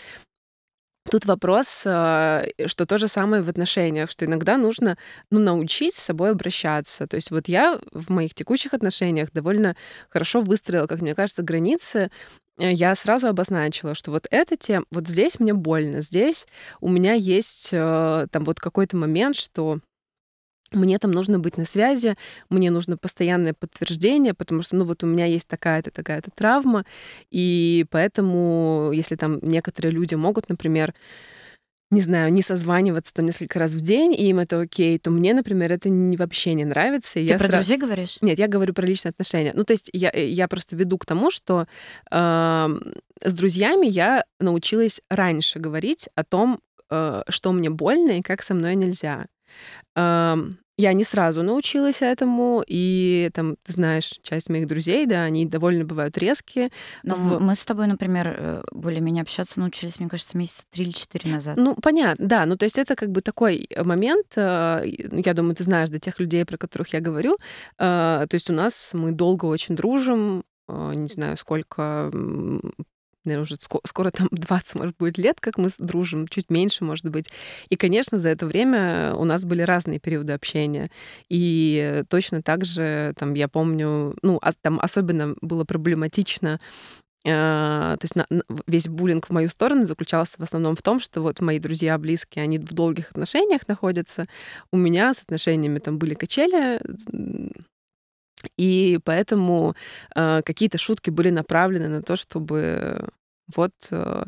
Тут 1.15 1.27
вопрос, 1.27 1.85
э, 1.87 2.45
что 2.67 2.87
то 2.87 2.99
же 2.99 3.07
самое 3.07 3.41
в 3.41 3.49
отношениях, 3.49 4.11
что 4.11 4.25
иногда 4.25 4.57
нужно 4.57 4.99
ну, 5.31 5.39
научить 5.39 5.95
с 5.95 6.03
собой 6.03 6.33
обращаться. 6.33 7.07
То 7.07 7.15
есть 7.15 7.31
вот 7.31 7.47
я 7.47 7.79
в 7.93 8.11
моих 8.11 8.35
текущих 8.35 8.75
отношениях 8.75 9.31
довольно 9.31 9.77
хорошо 10.09 10.41
выстроила, 10.41 10.89
как 10.89 11.03
мне 11.03 11.15
кажется, 11.15 11.45
границы. 11.45 12.11
Э, 12.59 12.73
я 12.73 12.93
сразу 12.97 13.29
обозначила, 13.29 13.95
что 13.95 14.11
вот 14.11 14.27
эта 14.33 14.57
тема, 14.57 14.87
вот 14.91 15.07
здесь 15.07 15.39
мне 15.39 15.55
больно, 15.55 16.01
здесь 16.01 16.49
у 16.81 16.89
меня 16.89 17.13
есть 17.13 17.69
э, 17.71 18.27
там 18.33 18.43
вот 18.43 18.59
какой-то 18.59 18.97
момент, 18.97 19.37
что 19.37 19.79
мне 20.75 20.99
там 20.99 21.11
нужно 21.11 21.39
быть 21.39 21.57
на 21.57 21.65
связи, 21.65 22.15
мне 22.51 22.71
нужно 22.71 22.97
постоянное 22.97 23.55
подтверждение, 23.55 24.35
потому 24.35 24.63
что, 24.63 24.77
ну, 24.77 24.85
вот 24.85 25.03
у 25.03 25.07
меня 25.07 25.27
есть 25.27 25.49
такая-то, 25.49 25.91
такая-то 25.91 26.31
травма, 26.35 26.85
и 27.31 27.87
поэтому, 27.91 28.91
если 28.93 29.17
там 29.17 29.39
некоторые 29.43 29.93
люди 29.93 30.15
могут, 30.15 30.49
например, 30.49 30.95
не 31.91 32.01
знаю, 32.01 32.33
не 32.33 32.43
созваниваться 32.43 33.15
там 33.15 33.27
несколько 33.27 33.59
раз 33.59 33.73
в 33.73 33.81
день, 33.81 34.13
и 34.13 34.29
им 34.29 34.39
это 34.39 34.61
окей, 34.61 34.99
то 34.99 35.11
мне, 35.11 35.33
например, 35.33 35.73
это 35.73 35.89
не, 35.89 36.17
вообще 36.17 36.55
не 36.55 36.65
нравится. 36.65 37.15
Ты 37.15 37.21
я 37.21 37.39
про 37.39 37.47
сра... 37.47 37.57
друзей 37.57 37.79
говоришь? 37.79 38.19
Нет, 38.21 38.39
я 38.39 38.49
говорю 38.49 38.75
про 38.75 38.85
личные 38.85 39.11
отношения. 39.11 39.53
Ну, 39.55 39.65
то 39.65 39.73
есть 39.73 39.91
я, 39.93 40.11
э, 40.13 40.29
я 40.29 40.49
просто 40.49 40.77
веду 40.77 40.99
к 40.99 41.07
тому, 41.07 41.31
что 41.31 41.67
э, 42.11 42.69
с 43.23 43.35
друзьями 43.35 43.87
я 43.87 44.25
научилась 44.41 45.01
раньше 45.09 45.59
говорить 45.59 46.09
о 46.15 46.25
том, 46.25 46.61
э, 46.91 47.23
что 47.29 47.53
мне 47.53 47.71
больно 47.71 48.19
и 48.19 48.23
как 48.23 48.43
со 48.43 48.55
мной 48.55 48.75
нельзя. 48.75 49.27
Я 50.77 50.93
не 50.93 51.05
сразу 51.05 51.43
научилась 51.43 52.03
этому, 52.03 52.65
и 52.67 53.31
там, 53.33 53.57
ты 53.63 53.73
знаешь, 53.73 54.19
часть 54.23 54.51
моих 54.51 54.67
друзей, 54.67 55.07
да, 55.07 55.23
они 55.23 55.47
довольно 55.47 55.85
бывают 55.85 56.19
резкие. 56.19 56.71
Но 57.05 57.15
в... 57.15 57.41
мы 57.41 57.55
с 57.55 57.65
тобой, 57.65 57.87
например, 57.87 58.35
э, 58.37 58.63
более-менее 58.73 59.23
общаться 59.23 59.61
научились, 59.61 60.01
мне 60.01 60.09
кажется, 60.09 60.37
месяца 60.37 60.65
три 60.71 60.85
или 60.85 60.91
четыре 60.91 61.31
назад. 61.31 61.57
Ну, 61.57 61.77
понятно, 61.77 62.27
да. 62.27 62.45
Ну, 62.47 62.57
то 62.57 62.65
есть 62.65 62.79
это 62.79 62.97
как 62.97 63.13
бы 63.13 63.21
такой 63.21 63.69
момент, 63.77 64.27
э, 64.35 64.85
я 65.13 65.35
думаю, 65.35 65.55
ты 65.55 65.63
знаешь, 65.63 65.91
до 65.91 66.01
тех 66.01 66.19
людей, 66.19 66.45
про 66.45 66.57
которых 66.57 66.93
я 66.93 67.01
говорю. 67.01 67.37
Э, 67.79 68.27
то 68.29 68.35
есть 68.35 68.51
у 68.51 68.53
нас 68.53 68.91
мы 68.95 69.13
долго 69.13 69.45
очень 69.45 69.77
дружим, 69.77 70.45
не 70.67 71.09
знаю, 71.09 71.37
сколько 71.37 72.11
наверное, 73.25 73.45
уже 73.45 73.57
скоро 73.85 74.11
там 74.11 74.29
20, 74.31 74.75
может, 74.77 74.97
будет 74.97 75.19
лет, 75.19 75.41
как 75.41 75.59
мы 75.59 75.69
дружим, 75.79 76.29
чуть 76.29 76.51
меньше, 76.51 76.85
может 76.85 77.09
быть. 77.09 77.31
И, 77.69 77.77
конечно, 77.77 78.19
за 78.19 78.31
это 78.31 78.47
время 78.47 79.15
у 79.17 79.25
нас 79.25 79.45
были 79.45 79.63
разные 79.63 79.99
периоды 79.99 80.33
общения. 80.33 80.91
И 81.29 82.03
точно 82.09 82.43
так 82.43 82.65
же, 82.65 83.15
там, 83.19 83.35
я 83.35 83.49
помню, 83.49 84.17
ну, 84.23 84.41
там 84.63 84.79
особенно 84.81 85.35
было 85.41 85.65
проблематично 85.65 86.59
Uh, 87.27 87.97
то 87.97 88.01
есть 88.03 88.17
на, 88.17 88.27
весь 88.67 88.87
буллинг 88.87 89.29
в 89.29 89.33
мою 89.33 89.49
сторону 89.49 89.87
заключался 89.87 90.35
в 90.37 90.43
основном 90.43 90.77
в 90.77 90.83
том, 90.83 91.01
что 91.01 91.23
вот 91.23 91.41
мои 91.41 91.59
друзья 91.59 91.97
близкие, 91.97 92.43
они 92.43 92.59
в 92.59 92.75
долгих 92.75 93.13
отношениях 93.13 93.67
находятся. 93.67 94.29
У 94.71 94.77
меня 94.77 95.15
с 95.15 95.23
отношениями 95.23 95.79
там 95.79 95.97
были 95.97 96.13
качели 96.13 96.83
И 98.57 98.99
поэтому 99.05 99.75
э, 100.15 100.43
какие-то 100.43 100.79
шутки 100.79 101.11
были 101.11 101.31
направлены 101.31 101.89
на 101.89 102.03
то, 102.03 102.17
чтобы 102.17 103.09
вот 103.55 103.73
э, 103.91 104.25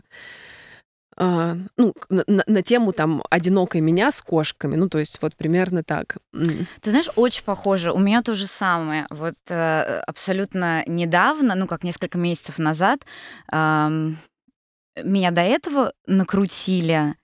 а, 1.19 1.57
ну, 1.79 1.95
на, 2.11 2.45
на, 2.47 2.63
тему 2.63 2.93
там 2.93 3.23
одинокой 3.31 3.81
меня 3.81 4.13
с 4.13 4.21
кошками, 4.21 4.77
ну, 4.77 4.89
то 4.89 4.99
есть 4.99 5.23
вот 5.23 5.35
примерно 5.35 5.83
так. 5.83 6.19
Ты 6.33 6.91
знаешь, 6.91 7.09
очень 7.17 7.43
похоже. 7.43 7.93
У 7.93 7.99
меня 7.99 8.21
то 8.21 8.35
же 8.35 8.47
самое. 8.47 9.07
Вот 9.09 9.35
э, 9.49 10.03
абсолютно 10.07 10.83
недавно, 10.87 11.55
ну, 11.55 11.67
как 11.67 11.85
несколько 11.85 12.19
месяцев 12.19 12.59
назад, 12.59 13.07
э, 13.51 13.89
меня 15.03 15.31
до 15.31 15.41
этого 15.41 15.93
накрутили. 16.07 17.15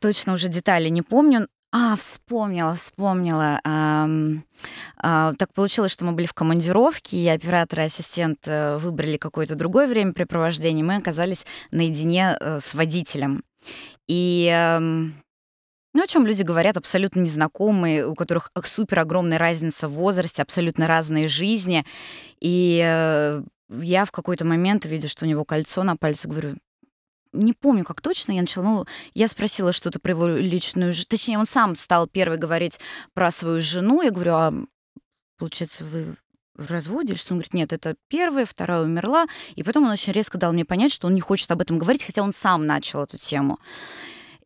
Точно 0.00 0.32
уже 0.32 0.48
детали 0.48 0.88
не 0.88 1.02
помню, 1.02 1.46
а, 1.72 1.96
вспомнила, 1.96 2.74
вспомнила. 2.74 3.60
А, 3.64 4.08
так 5.00 5.52
получилось, 5.54 5.92
что 5.92 6.04
мы 6.04 6.12
были 6.12 6.26
в 6.26 6.34
командировке, 6.34 7.16
и 7.16 7.28
оператор 7.28 7.80
и 7.80 7.84
ассистент 7.84 8.40
э, 8.46 8.76
выбрали 8.78 9.16
какое-то 9.16 9.54
другое 9.54 9.86
времяпрепровождение, 9.86 10.84
мы 10.84 10.96
оказались 10.96 11.46
наедине 11.70 12.36
э, 12.38 12.60
с 12.60 12.74
водителем. 12.74 13.42
И 14.08 14.50
эм, 14.52 15.14
ну, 15.92 16.04
о 16.04 16.06
чем 16.06 16.26
люди 16.26 16.42
говорят, 16.42 16.76
абсолютно 16.76 17.20
незнакомые, 17.20 18.06
у 18.06 18.14
которых 18.14 18.50
супер 18.64 19.00
огромная 19.00 19.38
разница 19.38 19.88
в 19.88 19.92
возрасте, 19.92 20.42
абсолютно 20.42 20.86
разные 20.86 21.26
жизни. 21.28 21.84
И 22.40 22.80
э, 22.84 23.42
я 23.70 24.04
в 24.04 24.12
какой-то 24.12 24.44
момент, 24.44 24.84
видя, 24.84 25.08
что 25.08 25.24
у 25.24 25.28
него 25.28 25.44
кольцо 25.44 25.82
на 25.82 25.96
пальце, 25.96 26.28
говорю, 26.28 26.56
не 27.32 27.52
помню, 27.52 27.84
как 27.84 28.00
точно 28.00 28.32
я 28.32 28.40
начала, 28.40 28.64
ну, 28.64 28.86
я 29.14 29.28
спросила 29.28 29.72
что-то 29.72 29.98
про 29.98 30.12
его 30.12 30.28
личную 30.28 30.92
жизнь. 30.92 31.08
Точнее, 31.08 31.38
он 31.38 31.46
сам 31.46 31.74
стал 31.76 32.06
первый 32.06 32.38
говорить 32.38 32.78
про 33.14 33.30
свою 33.30 33.60
жену. 33.60 34.02
Я 34.02 34.10
говорю, 34.10 34.32
а 34.34 34.52
получается, 35.40 35.84
вы 35.84 36.14
в 36.54 36.70
разводе? 36.70 37.16
Что 37.16 37.32
он 37.32 37.38
говорит, 37.38 37.54
нет, 37.54 37.72
это 37.72 37.96
первая, 38.08 38.44
вторая 38.44 38.82
умерла. 38.82 39.26
И 39.56 39.62
потом 39.62 39.84
он 39.84 39.90
очень 39.90 40.12
резко 40.12 40.38
дал 40.38 40.52
мне 40.52 40.64
понять, 40.64 40.92
что 40.92 41.06
он 41.06 41.14
не 41.14 41.20
хочет 41.20 41.50
об 41.50 41.60
этом 41.60 41.78
говорить, 41.78 42.04
хотя 42.04 42.22
он 42.22 42.32
сам 42.32 42.66
начал 42.66 43.02
эту 43.02 43.18
тему. 43.18 43.58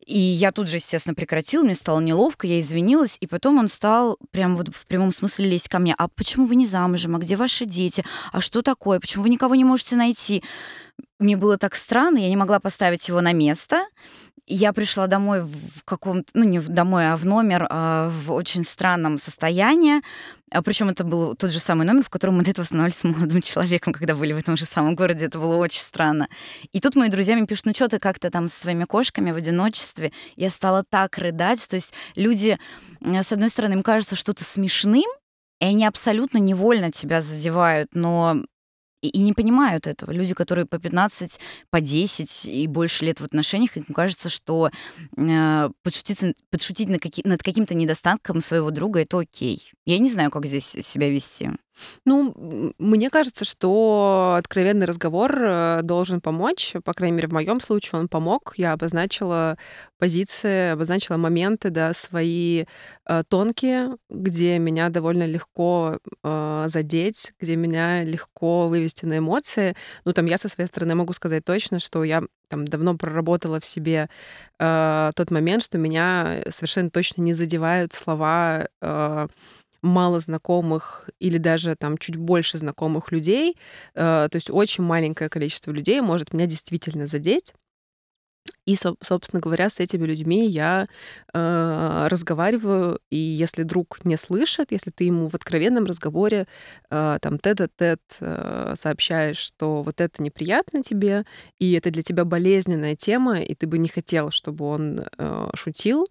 И 0.05 0.19
я 0.19 0.51
тут 0.51 0.69
же, 0.69 0.77
естественно, 0.77 1.15
прекратила, 1.15 1.63
мне 1.63 1.73
стало 1.73 1.99
неловко, 1.99 2.45
я 2.45 2.59
извинилась, 2.59 3.17
и 3.21 3.27
потом 3.27 3.57
он 3.57 3.67
стал 3.67 4.17
прям 4.29 4.55
вот 4.55 4.69
в 4.69 4.85
прямом 4.85 5.11
смысле 5.11 5.49
лезть 5.49 5.67
ко 5.67 5.79
мне. 5.79 5.95
А 5.97 6.07
почему 6.07 6.45
вы 6.45 6.55
не 6.55 6.67
замужем? 6.67 7.15
А 7.15 7.19
где 7.19 7.35
ваши 7.35 7.65
дети? 7.65 8.05
А 8.31 8.39
что 8.39 8.61
такое? 8.61 8.99
Почему 8.99 9.23
вы 9.23 9.29
никого 9.29 9.55
не 9.55 9.65
можете 9.65 9.95
найти? 9.95 10.43
Мне 11.17 11.37
было 11.37 11.57
так 11.57 11.75
странно, 11.75 12.19
я 12.19 12.29
не 12.29 12.37
могла 12.37 12.59
поставить 12.59 13.07
его 13.07 13.19
на 13.19 13.33
место. 13.33 13.83
Я 14.47 14.73
пришла 14.73 15.07
домой 15.07 15.41
в 15.41 15.83
каком-то, 15.85 16.29
ну 16.35 16.43
не 16.43 16.59
домой, 16.59 17.11
а 17.11 17.17
в 17.17 17.25
номер 17.25 17.65
а, 17.67 18.11
в 18.11 18.31
очень 18.31 18.63
странном 18.63 19.17
состоянии. 19.17 20.01
А 20.51 20.61
причем 20.61 20.89
это 20.89 21.03
был 21.03 21.35
тот 21.35 21.51
же 21.51 21.59
самый 21.59 21.85
номер, 21.85 22.03
в 22.03 22.09
котором 22.09 22.37
мы 22.37 22.43
до 22.43 22.51
этого 22.51 22.63
останавливались 22.63 22.97
с 22.99 23.03
молодым 23.03 23.41
человеком, 23.41 23.93
когда 23.93 24.15
были 24.15 24.33
в 24.33 24.37
этом 24.37 24.57
же 24.57 24.65
самом 24.65 24.95
городе. 24.95 25.25
Это 25.25 25.39
было 25.39 25.55
очень 25.55 25.81
странно. 25.81 26.27
И 26.71 26.79
тут 26.79 26.95
мои 26.95 27.09
друзья 27.09 27.35
мне 27.35 27.45
пишут, 27.47 27.65
ну 27.65 27.73
что 27.73 27.87
ты 27.87 27.99
как-то 27.99 28.29
там 28.29 28.47
со 28.47 28.59
своими 28.61 28.83
кошками 28.83 29.31
в 29.31 29.35
одиночестве. 29.35 30.11
Я 30.35 30.49
стала 30.49 30.83
так 30.83 31.17
рыдать. 31.17 31.67
То 31.67 31.75
есть 31.75 31.93
люди, 32.15 32.59
с 33.01 33.31
одной 33.31 33.49
стороны, 33.49 33.73
им 33.73 33.83
кажется 33.83 34.15
что-то 34.15 34.43
смешным, 34.43 35.09
и 35.59 35.65
они 35.65 35.85
абсолютно 35.85 36.37
невольно 36.37 36.91
тебя 36.91 37.21
задевают, 37.21 37.95
но 37.95 38.43
и, 39.05 39.09
и 39.09 39.19
не 39.19 39.33
понимают 39.33 39.87
этого. 39.87 40.11
Люди, 40.11 40.33
которые 40.33 40.65
по 40.65 40.79
15, 40.79 41.39
по 41.69 41.81
10 41.81 42.45
и 42.45 42.67
больше 42.67 43.05
лет 43.05 43.19
в 43.19 43.25
отношениях, 43.25 43.77
им 43.77 43.85
кажется, 43.93 44.29
что 44.29 44.69
э, 45.17 45.69
подшутить, 45.83 46.35
подшутить 46.49 46.89
на 46.89 46.99
каки, 46.99 47.21
над 47.25 47.43
каким-то 47.43 47.75
недостатком 47.75 48.41
своего 48.41 48.71
друга 48.71 49.01
это 49.01 49.19
окей. 49.19 49.71
Я 49.85 49.99
не 49.99 50.09
знаю, 50.09 50.31
как 50.31 50.45
здесь 50.45 50.65
себя 50.65 51.09
вести. 51.09 51.51
Ну, 52.05 52.73
мне 52.77 53.09
кажется, 53.09 53.45
что 53.45 54.35
откровенный 54.37 54.85
разговор 54.85 55.35
э, 55.37 55.79
должен 55.83 56.21
помочь. 56.21 56.73
По 56.83 56.93
крайней 56.93 57.17
мере, 57.17 57.27
в 57.27 57.33
моем 57.33 57.59
случае 57.61 57.99
он 58.01 58.07
помог. 58.07 58.53
Я 58.57 58.73
обозначила 58.73 59.57
позиции, 59.97 60.71
обозначила 60.71 61.17
моменты, 61.17 61.69
да, 61.69 61.93
свои 61.93 62.65
э, 63.05 63.23
тонкие, 63.27 63.97
где 64.09 64.57
меня 64.59 64.89
довольно 64.89 65.25
легко 65.25 65.99
э, 66.23 66.63
задеть, 66.67 67.33
где 67.39 67.55
меня 67.55 68.03
легко 68.03 68.67
вывести 68.67 69.05
на 69.05 69.17
эмоции. 69.17 69.75
Ну, 70.05 70.13
там 70.13 70.25
я 70.25 70.37
со 70.37 70.49
своей 70.49 70.67
стороны 70.67 70.95
могу 70.95 71.13
сказать 71.13 71.43
точно, 71.45 71.79
что 71.79 72.03
я 72.03 72.23
там 72.49 72.67
давно 72.67 72.95
проработала 72.95 73.59
в 73.59 73.65
себе 73.65 74.09
э, 74.59 75.11
тот 75.15 75.31
момент, 75.31 75.63
что 75.63 75.77
меня 75.77 76.43
совершенно 76.49 76.89
точно 76.89 77.21
не 77.21 77.33
задевают 77.33 77.93
слова 77.93 78.67
э, 78.81 79.27
мало 79.85 80.19
знакомых 80.19 81.09
или 81.19 81.37
даже 81.37 81.75
там 81.75 81.97
чуть 81.97 82.17
больше 82.17 82.57
знакомых 82.57 83.11
людей, 83.11 83.57
э, 83.93 84.27
то 84.31 84.35
есть 84.35 84.49
очень 84.49 84.83
маленькое 84.83 85.29
количество 85.29 85.71
людей 85.71 86.01
может 86.01 86.33
меня 86.33 86.47
действительно 86.47 87.05
задеть. 87.05 87.53
И, 88.65 88.75
собственно 88.75 89.39
говоря, 89.39 89.69
с 89.69 89.79
этими 89.79 90.05
людьми 90.05 90.47
я 90.47 90.87
э, 91.33 92.07
разговариваю, 92.09 92.99
и 93.09 93.17
если 93.17 93.63
друг 93.63 94.03
не 94.05 94.17
слышит, 94.17 94.71
если 94.71 94.91
ты 94.91 95.05
ему 95.05 95.27
в 95.27 95.35
откровенном 95.35 95.85
разговоре 95.85 96.47
э, 96.89 97.17
там 97.21 97.39
тет-а-тет 97.39 98.01
э, 98.19 98.73
сообщаешь, 98.77 99.37
что 99.37 99.83
вот 99.83 100.01
это 100.01 100.21
неприятно 100.21 100.83
тебе, 100.83 101.25
и 101.59 101.73
это 101.73 101.91
для 101.91 102.03
тебя 102.03 102.25
болезненная 102.25 102.95
тема, 102.95 103.39
и 103.39 103.55
ты 103.55 103.67
бы 103.67 103.77
не 103.77 103.87
хотел, 103.87 104.31
чтобы 104.31 104.65
он 104.65 105.05
э, 105.17 105.49
шутил, 105.55 106.07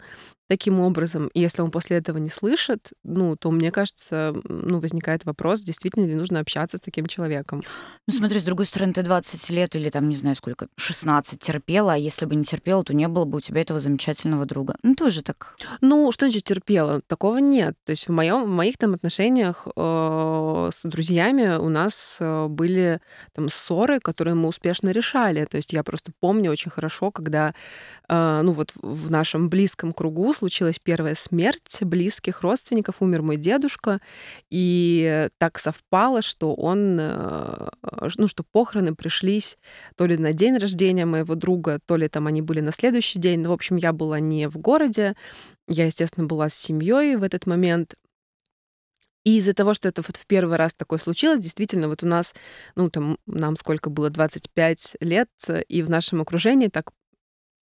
таким 0.55 0.79
образом, 0.79 1.31
и 1.35 1.41
если 1.41 1.63
он 1.63 1.71
после 1.73 1.97
этого 1.97 2.19
не 2.19 2.31
слышит, 2.31 2.93
ну, 3.03 3.35
то, 3.35 3.51
мне 3.51 3.73
кажется, 3.73 4.35
ну, 4.45 4.79
возникает 4.79 5.25
вопрос, 5.25 5.63
действительно 5.63 6.07
ли 6.07 6.15
нужно 6.15 6.39
общаться 6.39 6.77
с 6.77 6.81
таким 6.81 7.07
человеком. 7.07 7.65
Ну, 8.07 8.15
смотри, 8.15 8.39
с 8.39 8.45
другой 8.45 8.67
стороны, 8.67 8.93
ты 8.93 9.03
20 9.03 9.51
лет 9.51 9.75
или 9.75 9.91
там, 9.91 10.09
не 10.09 10.15
знаю 10.15 10.37
сколько, 10.37 10.69
16 10.77 11.41
терпела, 11.41 11.95
а 11.95 11.97
если 11.97 12.27
бы 12.27 12.37
не 12.37 12.45
терпела, 12.45 12.85
то 12.85 12.95
не 12.95 13.09
было 13.09 13.25
бы 13.25 13.39
у 13.39 13.41
тебя 13.41 13.63
этого 13.63 13.81
замечательного 13.81 14.47
друга. 14.47 14.77
Ну, 14.85 14.95
тоже 14.95 15.23
так. 15.23 15.57
Ну, 15.81 16.13
что 16.13 16.27
значит 16.27 16.45
терпела? 16.45 17.01
Такого 17.09 17.39
нет. 17.39 17.75
То 17.85 17.91
есть 17.91 18.07
в, 18.07 18.13
моем, 18.13 18.45
в 18.45 18.49
моих 18.49 18.79
там 18.79 18.95
отношениях 18.95 19.67
э, 19.75 20.69
с 20.71 20.89
друзьями 20.89 21.57
у 21.57 21.69
нас 21.69 22.19
э, 22.21 22.47
были 22.47 23.01
там 23.33 23.49
ссоры, 23.49 23.99
которые 23.99 24.35
мы 24.35 24.49
успешно 24.49 24.93
решали. 24.93 25.47
То 25.47 25.57
есть 25.57 25.73
я 25.73 25.83
просто 25.83 26.13
помню 26.21 26.53
очень 26.53 26.71
хорошо, 26.71 27.11
когда, 27.11 27.55
э, 28.09 28.41
ну, 28.45 28.53
вот 28.53 28.73
в 28.83 29.11
нашем 29.11 29.49
близком 29.49 29.93
кругу 29.93 30.33
случилась 30.45 30.79
первая 30.79 31.15
смерть 31.15 31.79
близких 31.81 32.43
родственников, 32.43 32.97
умер 33.01 33.23
мой 33.23 33.39
дедушка, 33.39 34.01
и 34.51 35.29
так 35.39 35.59
совпало, 35.59 36.21
что 36.21 36.55
он, 36.55 36.99
э, 37.01 37.69
ну, 38.19 38.29
что 38.29 38.45
похороны 38.45 38.95
пришлись 38.95 39.57
то 39.97 40.05
ли 40.05 40.19
на 40.19 40.35
день 40.35 40.59
рождения 40.59 41.07
моего 41.07 41.35
друга, 41.35 41.79
то 41.87 41.97
ли 41.97 42.09
там 42.09 42.27
они 42.27 42.43
были 42.43 42.61
на 42.61 42.73
следующий 42.73 43.19
день. 43.19 43.41
Ну, 43.41 43.49
в 43.49 43.53
общем, 43.53 43.77
я 43.77 43.95
была 43.95 44.21
не 44.21 44.47
в 44.51 44.59
городе, 44.59 45.15
я, 45.67 45.87
естественно, 45.87 46.27
была 46.27 46.51
с 46.51 46.55
семьей 46.55 47.17
в 47.17 47.23
этот 47.23 47.47
момент. 47.47 47.95
И 49.25 49.39
из-за 49.39 49.55
того, 49.55 49.73
что 49.73 49.89
это 49.89 50.03
вот 50.07 50.19
в 50.19 50.27
первый 50.27 50.59
раз 50.59 50.75
такое 50.75 50.99
случилось, 50.99 51.41
действительно, 51.41 51.89
вот 51.89 52.03
у 52.03 52.07
нас, 52.07 52.35
ну, 52.77 52.91
там, 52.91 53.17
нам 53.25 53.57
сколько 53.57 53.89
было, 53.89 54.11
25 54.11 54.97
лет, 55.01 55.31
и 55.69 55.83
в 55.83 55.89
нашем 55.89 56.21
окружении 56.21 56.69
так 56.69 56.91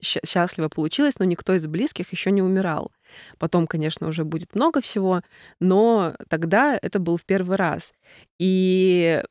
счастливо 0.01 0.70
получилось, 0.70 1.20
но 1.20 1.25
никто 1.25 1.53
из 1.53 1.65
близких 1.67 2.12
еще 2.12 2.31
не 2.31 2.41
умирал. 2.41 2.91
Потом, 3.38 3.67
конечно, 3.67 4.08
уже 4.08 4.24
будет 4.24 4.55
много 4.55 4.81
всего, 4.81 5.22
но 5.60 6.15
тогда 6.29 6.77
это 6.81 7.00
был 7.00 7.17
в 7.17 7.25
первый 7.25 7.58
раз. 7.58 7.93
И 8.39 9.22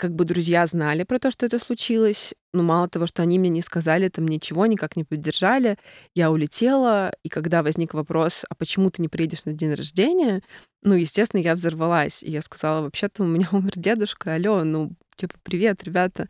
как 0.00 0.14
бы 0.14 0.24
друзья 0.24 0.66
знали 0.66 1.04
про 1.04 1.18
то, 1.18 1.30
что 1.30 1.44
это 1.44 1.58
случилось, 1.58 2.32
но 2.54 2.62
мало 2.62 2.88
того, 2.88 3.06
что 3.06 3.22
они 3.22 3.38
мне 3.38 3.50
не 3.50 3.60
сказали 3.60 4.08
там 4.08 4.26
ничего, 4.26 4.64
никак 4.64 4.96
не 4.96 5.04
поддержали, 5.04 5.76
я 6.14 6.30
улетела, 6.30 7.12
и 7.22 7.28
когда 7.28 7.62
возник 7.62 7.92
вопрос, 7.92 8.46
а 8.48 8.54
почему 8.54 8.90
ты 8.90 9.02
не 9.02 9.08
приедешь 9.08 9.44
на 9.44 9.52
день 9.52 9.74
рождения, 9.74 10.42
ну, 10.82 10.94
естественно, 10.94 11.42
я 11.42 11.54
взорвалась, 11.54 12.22
и 12.22 12.30
я 12.30 12.40
сказала, 12.40 12.80
вообще-то 12.82 13.24
у 13.24 13.26
меня 13.26 13.48
умер 13.52 13.72
дедушка, 13.76 14.34
алло, 14.34 14.64
ну, 14.64 14.92
типа, 15.20 15.34
привет, 15.42 15.84
ребята, 15.84 16.28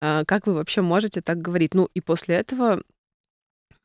а, 0.00 0.24
как 0.24 0.46
вы 0.46 0.54
вообще 0.54 0.82
можете 0.82 1.22
так 1.22 1.40
говорить? 1.40 1.74
Ну, 1.74 1.88
и 1.94 2.00
после 2.00 2.36
этого 2.36 2.82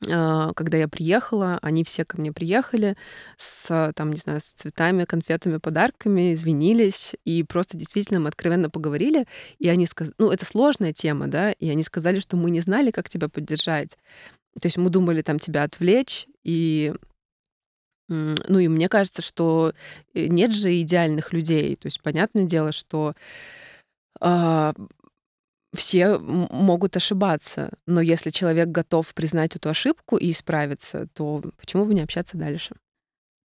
а, 0.09 0.51
когда 0.53 0.77
я 0.77 0.87
приехала, 0.87 1.59
они 1.61 1.83
все 1.83 2.05
ко 2.05 2.19
мне 2.19 2.31
приехали 2.31 2.97
с, 3.37 3.93
там, 3.95 4.11
не 4.11 4.17
знаю, 4.17 4.41
с 4.41 4.51
цветами, 4.51 5.05
конфетами, 5.05 5.57
подарками, 5.57 6.33
извинились, 6.33 7.15
и 7.23 7.43
просто 7.43 7.77
действительно 7.77 8.19
мы 8.19 8.29
откровенно 8.29 8.69
поговорили, 8.69 9.25
и 9.59 9.69
они 9.69 9.85
сказали, 9.85 10.15
ну, 10.17 10.31
это 10.31 10.45
сложная 10.45 10.91
тема, 10.91 11.27
да, 11.27 11.51
и 11.51 11.69
они 11.69 11.83
сказали, 11.83 12.19
что 12.19 12.35
мы 12.35 12.49
не 12.49 12.61
знали, 12.61 12.91
как 12.91 13.09
тебя 13.09 13.29
поддержать. 13.29 13.97
То 14.59 14.65
есть 14.65 14.77
мы 14.77 14.89
думали 14.89 15.21
там 15.21 15.39
тебя 15.39 15.63
отвлечь, 15.63 16.27
и 16.43 16.93
ну 18.11 18.59
и 18.59 18.67
мне 18.67 18.89
кажется, 18.89 19.21
что 19.21 19.73
э, 20.13 20.27
нет 20.27 20.53
же 20.53 20.81
идеальных 20.81 21.31
людей. 21.31 21.77
То 21.77 21.85
есть 21.87 22.01
понятное 22.01 22.43
дело, 22.43 22.73
что 22.73 23.13
все 25.73 26.17
могут 26.17 26.97
ошибаться, 26.97 27.71
но 27.85 28.01
если 28.01 28.29
человек 28.29 28.69
готов 28.69 29.13
признать 29.13 29.55
эту 29.55 29.69
ошибку 29.69 30.17
и 30.17 30.31
исправиться, 30.31 31.07
то 31.13 31.41
почему 31.57 31.85
бы 31.85 31.93
не 31.93 32.01
общаться 32.01 32.37
дальше? 32.37 32.75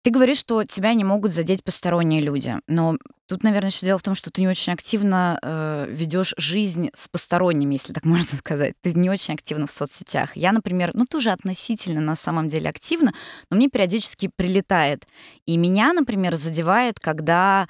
Ты 0.07 0.13
говоришь, 0.13 0.39
что 0.39 0.63
тебя 0.63 0.95
не 0.95 1.03
могут 1.03 1.33
задеть 1.33 1.65
посторонние 1.65 2.21
люди, 2.21 2.55
но 2.69 2.97
тут, 3.27 3.43
наверное, 3.43 3.71
еще 3.71 3.87
дело 3.87 3.99
в 3.99 4.05
том, 4.05 4.15
что 4.15 4.31
ты 4.31 4.41
не 4.41 4.47
очень 4.47 4.73
активно 4.73 5.37
э, 5.43 5.87
ведешь 5.89 6.33
жизнь 6.37 6.91
с 6.95 7.09
посторонними, 7.09 7.75
если 7.75 7.93
так 7.93 8.05
можно 8.05 8.39
сказать. 8.39 8.75
Ты 8.83 8.95
не 8.95 9.11
очень 9.11 9.35
активно 9.35 9.67
в 9.67 9.73
соцсетях. 9.73 10.37
Я, 10.37 10.53
например, 10.53 10.93
ну 10.95 11.07
тоже 11.07 11.31
относительно 11.31 12.01
на 12.01 12.15
самом 12.15 12.49
деле 12.49 12.71
активно, 12.71 13.15
но 13.51 13.57
мне 13.57 13.69
периодически 13.69 14.31
прилетает. 14.37 15.09
И 15.45 15.57
меня, 15.57 15.93
например, 15.93 16.37
задевает, 16.37 17.01
когда 17.01 17.67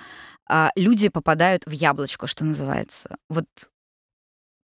э, 0.49 0.69
люди 0.77 1.09
попадают 1.09 1.65
в 1.67 1.71
яблочко, 1.71 2.27
что 2.27 2.45
называется. 2.45 3.17
Вот 3.29 3.47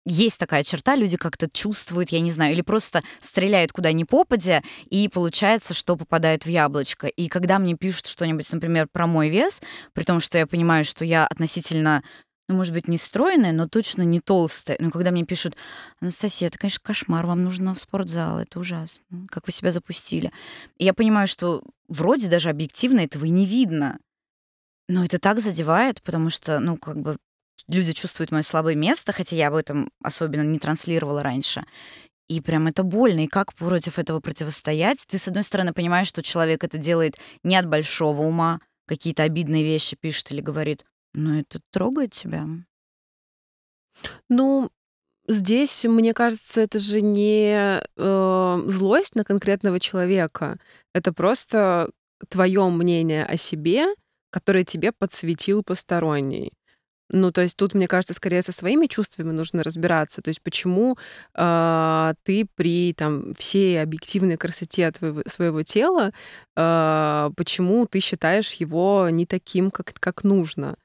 есть 0.06 0.40
такая 0.40 0.64
черта, 0.64 0.96
люди 0.96 1.18
как-то 1.18 1.48
чувствуют, 1.52 2.10
я 2.10 2.20
не 2.20 2.32
знаю, 2.32 2.54
или 2.54 2.62
просто 2.62 3.04
стреляют 3.22 3.72
куда 3.72 3.92
ни 3.92 4.04
попадя, 4.04 4.64
и 4.90 5.08
получается, 5.08 5.74
что 5.74 5.96
попадают 5.96 6.46
в 6.46 6.50
яблочко. 6.50 7.08
И 7.08 7.28
когда 7.28 7.60
мне 7.60 7.76
пишут 7.76 8.08
что-нибудь, 8.08 8.52
например, 8.52 8.88
про 8.92 9.08
мой 9.08 9.30
вес, 9.30 9.62
при 9.94 10.04
том, 10.04 10.20
что 10.20 10.38
я 10.38 10.48
понимаю, 10.48 10.86
что 10.86 11.06
я 11.06 11.28
относительно 11.28 12.04
ну, 12.48 12.56
может 12.56 12.74
быть, 12.74 12.88
не 12.88 12.98
стройная, 12.98 13.52
но 13.52 13.68
точно 13.68 14.02
не 14.02 14.20
толстая. 14.20 14.76
Но 14.80 14.90
когда 14.90 15.12
мне 15.12 15.24
пишут, 15.24 15.56
Анастасия, 16.02 16.48
это, 16.48 16.58
конечно, 16.58 16.82
кошмар, 16.84 17.28
вам 17.28 17.44
нужно 17.44 17.76
в 17.76 17.80
спортзал, 17.80 18.40
это 18.40 18.60
ужасно, 18.60 19.28
как 19.30 19.46
вы 19.46 19.54
себя 19.54 19.72
запустили. 19.72 20.32
И 20.80 20.86
я 20.86 20.96
понимаю, 20.96 21.28
что 21.28 21.62
вроде 21.88 22.28
даже 22.28 22.50
объективно 22.50 23.02
этого 23.02 23.26
и 23.26 23.30
не 23.30 23.46
видно. 23.46 24.00
Но 24.90 25.06
это 25.06 25.20
так 25.20 25.40
задевает, 25.40 26.02
потому 26.02 26.32
что, 26.32 26.60
ну, 26.60 26.76
как 26.76 26.98
бы 27.00 27.18
люди 27.68 27.94
чувствуют 27.94 28.32
мое 28.32 28.42
слабое 28.42 28.74
место, 28.74 29.12
хотя 29.12 29.36
я 29.36 29.50
об 29.50 29.54
этом 29.54 29.92
особенно 30.04 30.42
не 30.42 30.58
транслировала 30.58 31.22
раньше. 31.22 31.64
И 32.28 32.42
прям 32.42 32.66
это 32.66 32.82
больно. 32.82 33.24
И 33.24 33.28
как 33.28 33.54
против 33.54 34.00
этого 34.00 34.20
противостоять? 34.20 35.06
Ты, 35.08 35.20
с 35.20 35.28
одной 35.28 35.44
стороны, 35.44 35.74
понимаешь, 35.74 36.08
что 36.08 36.24
человек 36.24 36.64
это 36.64 36.80
делает 36.80 37.18
не 37.44 37.56
от 37.56 37.68
большого 37.68 38.24
ума, 38.24 38.62
какие-то 38.88 39.22
обидные 39.22 39.64
вещи 39.64 39.96
пишет 39.96 40.32
или 40.32 40.42
говорит, 40.42 40.86
но 41.14 41.40
это 41.40 41.60
трогает 41.72 42.14
тебя. 42.14 42.48
Ну, 44.28 44.72
здесь, 45.28 45.86
мне 45.86 46.16
кажется, 46.16 46.62
это 46.62 46.80
же 46.80 47.02
не 47.02 47.80
э, 47.96 48.64
злость 48.66 49.14
на 49.14 49.24
конкретного 49.24 49.80
человека. 49.80 50.58
Это 50.96 51.14
просто 51.14 51.92
твое 52.30 52.68
мнение 52.70 53.24
о 53.24 53.38
себе, 53.38 53.86
которое 54.30 54.64
тебе 54.64 54.92
подсветил 54.92 55.64
посторонний. 55.64 56.52
Ну, 57.12 57.32
то 57.32 57.42
есть 57.42 57.58
тут, 57.58 57.74
мне 57.74 57.88
кажется, 57.88 58.14
скорее 58.14 58.44
со 58.44 58.52
своими 58.52 58.86
чувствами 58.86 59.32
нужно 59.32 59.64
разбираться. 59.64 60.22
То 60.22 60.30
есть 60.30 60.42
почему 60.44 60.96
э, 61.36 62.14
ты 62.24 62.48
при 62.56 62.94
там, 62.94 63.34
всей 63.34 63.82
объективной 63.82 64.38
красоте 64.38 64.92
твоего, 64.92 65.24
своего 65.26 65.64
тела, 65.64 66.12
э, 66.56 67.30
почему 67.36 67.88
ты 67.88 68.00
считаешь 68.00 68.54
его 68.54 69.10
не 69.10 69.26
таким, 69.26 69.72
как, 69.72 69.94
как 70.00 70.24
нужно? 70.24 70.76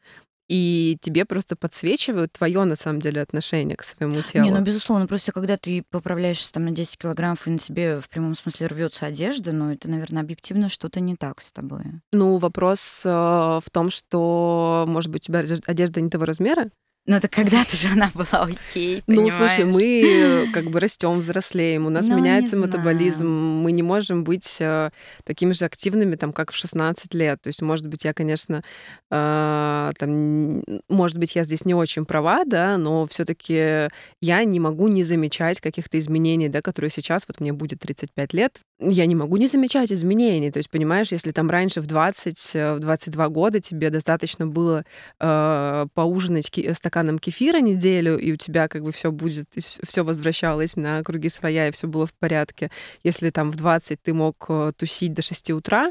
И 0.48 0.98
тебе 1.00 1.24
просто 1.24 1.56
подсвечивают 1.56 2.32
твое 2.32 2.64
на 2.64 2.76
самом 2.76 3.00
деле 3.00 3.22
отношение 3.22 3.76
к 3.76 3.82
своему 3.82 4.20
телу. 4.22 4.44
Не, 4.44 4.50
ну 4.50 4.60
безусловно, 4.60 5.06
просто 5.06 5.32
когда 5.32 5.56
ты 5.56 5.84
поправляешься 5.90 6.52
там 6.52 6.64
на 6.64 6.70
10 6.70 6.98
килограммов 6.98 7.46
и 7.46 7.50
на 7.50 7.58
тебе 7.58 8.00
в 8.00 8.08
прямом 8.08 8.34
смысле 8.34 8.66
рвется 8.66 9.06
одежда, 9.06 9.52
ну 9.52 9.72
это, 9.72 9.88
наверное, 9.88 10.22
объективно 10.22 10.68
что-то 10.68 11.00
не 11.00 11.16
так 11.16 11.40
с 11.40 11.52
тобой. 11.52 11.84
Ну 12.12 12.36
вопрос 12.36 13.02
э, 13.04 13.08
в 13.08 13.64
том, 13.72 13.90
что, 13.90 14.84
может 14.86 15.10
быть, 15.10 15.28
у 15.28 15.32
тебя 15.32 15.44
одежда 15.66 16.00
не 16.00 16.10
того 16.10 16.24
размера, 16.24 16.70
ну, 17.06 17.16
это 17.16 17.28
когда-то 17.28 17.76
же 17.76 17.88
она 17.88 18.10
была 18.14 18.48
окей, 18.48 19.02
Ну, 19.06 19.28
слушай, 19.30 19.64
мы 19.64 20.48
как 20.52 20.70
бы 20.70 20.80
растем, 20.80 21.20
взрослеем, 21.20 21.86
у 21.86 21.90
нас 21.90 22.06
Ну, 22.06 22.16
меняется 22.16 22.56
метаболизм, 22.56 23.28
мы 23.28 23.72
не 23.72 23.82
можем 23.82 24.24
быть 24.24 24.56
э, 24.60 24.90
такими 25.24 25.52
же 25.52 25.64
активными, 25.66 26.16
там, 26.16 26.32
как 26.32 26.50
в 26.50 26.56
16 26.56 27.12
лет. 27.14 27.42
То 27.42 27.48
есть, 27.48 27.60
может 27.62 27.86
быть, 27.86 28.04
я, 28.04 28.14
конечно, 28.14 28.62
э, 29.10 29.92
там, 29.98 30.62
может 30.88 31.18
быть, 31.18 31.34
я 31.36 31.44
здесь 31.44 31.64
не 31.64 31.74
очень 31.74 32.04
права, 32.06 32.44
да, 32.46 32.78
но 32.78 33.06
все 33.06 33.24
таки 33.24 33.88
я 34.20 34.44
не 34.44 34.60
могу 34.60 34.88
не 34.88 35.04
замечать 35.04 35.60
каких-то 35.60 35.98
изменений, 35.98 36.48
да, 36.48 36.62
которые 36.62 36.90
сейчас, 36.90 37.24
вот 37.28 37.40
мне 37.40 37.52
будет 37.52 37.80
35 37.80 38.32
лет, 38.32 38.60
я 38.80 39.06
не 39.06 39.14
могу 39.14 39.36
не 39.36 39.46
замечать 39.46 39.92
изменений. 39.92 40.50
То 40.50 40.58
есть, 40.58 40.70
понимаешь, 40.70 41.12
если 41.12 41.32
там 41.32 41.50
раньше 41.50 41.80
в 41.80 41.86
20, 41.86 42.50
э, 42.54 42.74
в 42.74 42.78
22 42.80 43.28
года 43.28 43.60
тебе 43.60 43.90
достаточно 43.90 44.46
было 44.46 44.84
э, 45.20 45.86
поужинать 45.94 46.50
ки- 46.50 46.72
стаканом 46.94 47.18
кефира 47.18 47.58
неделю, 47.58 48.16
и 48.18 48.32
у 48.32 48.36
тебя 48.36 48.68
как 48.68 48.82
бы 48.82 48.92
все 48.92 49.10
будет, 49.10 49.46
все 49.56 50.04
возвращалось 50.04 50.76
на 50.76 51.02
круги 51.02 51.28
своя, 51.28 51.66
и 51.68 51.72
все 51.72 51.88
было 51.88 52.06
в 52.06 52.14
порядке. 52.14 52.70
Если 53.02 53.30
там 53.30 53.50
в 53.50 53.56
20 53.56 53.98
ты 54.00 54.14
мог 54.14 54.36
э, 54.48 54.72
тусить 54.76 55.12
до 55.12 55.20
6 55.22 55.50
утра, 55.50 55.90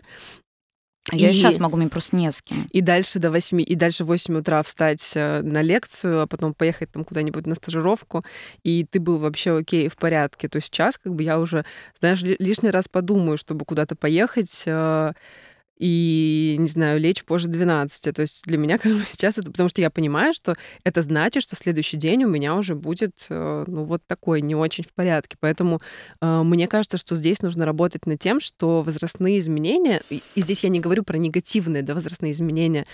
А 1.11 1.15
Я 1.17 1.31
и 1.31 1.33
сейчас 1.33 1.57
и, 1.57 1.59
могу, 1.59 1.75
мне 1.75 1.89
просто 1.89 2.15
не 2.15 2.31
с 2.31 2.41
кем. 2.41 2.69
и 2.71 2.79
дальше 2.79 3.19
до 3.19 3.29
8, 3.31 3.59
и 3.61 3.75
дальше 3.75 4.05
в 4.05 4.07
8 4.07 4.37
утра 4.37 4.63
встать 4.63 5.11
э, 5.15 5.41
на 5.41 5.61
лекцию, 5.61 6.21
а 6.21 6.27
потом 6.27 6.53
поехать 6.53 6.89
там 6.93 7.03
куда-нибудь 7.03 7.45
на 7.47 7.55
стажировку, 7.55 8.23
и 8.63 8.85
ты 8.89 9.01
был 9.01 9.17
вообще 9.17 9.57
окей, 9.57 9.89
в 9.89 9.97
порядке, 9.97 10.47
то 10.47 10.61
сейчас 10.61 10.97
как 10.97 11.13
бы 11.13 11.23
я 11.23 11.37
уже, 11.39 11.65
знаешь, 11.99 12.21
ли- 12.21 12.37
лишний 12.39 12.69
раз 12.71 12.87
подумаю, 12.87 13.37
чтобы 13.37 13.65
куда-то 13.65 13.95
поехать, 13.97 14.63
э, 14.65 15.11
и, 15.83 16.55
не 16.59 16.67
знаю, 16.67 16.97
лечь 16.99 17.23
позже 17.25 17.47
12. 17.49 18.15
То 18.15 18.21
есть 18.21 18.43
для 18.45 18.57
меня 18.57 18.77
как 18.79 18.93
бы 18.93 19.03
сейчас 19.05 19.37
это... 19.37 19.51
Потому 19.51 19.67
что 19.67 19.81
я 19.81 19.89
понимаю, 19.89 20.33
что 20.33 20.55
это 20.85 21.01
значит, 21.01 21.43
что 21.43 21.55
следующий 21.57 21.97
день 21.97 22.23
у 22.23 22.29
меня 22.29 22.55
уже 22.55 22.73
будет, 22.75 23.25
э, 23.29 23.65
ну, 23.67 23.83
вот 23.83 24.01
такой, 24.07 24.41
не 24.41 24.55
очень 24.55 24.83
в 24.85 24.93
порядке. 24.93 25.35
Поэтому 25.41 25.79
э, 26.21 26.43
мне 26.43 26.67
кажется, 26.67 26.97
что 26.97 27.15
здесь 27.15 27.41
нужно 27.41 27.65
работать 27.65 28.05
над 28.05 28.19
тем, 28.19 28.39
что 28.39 28.81
возрастные 28.81 29.39
изменения... 29.39 30.01
И 30.09 30.21
здесь 30.41 30.63
я 30.63 30.69
не 30.69 30.79
говорю 30.79 31.03
про 31.03 31.17
негативные, 31.17 31.83
да, 31.83 31.93
возрастные 31.95 32.31
изменения. 32.31 32.85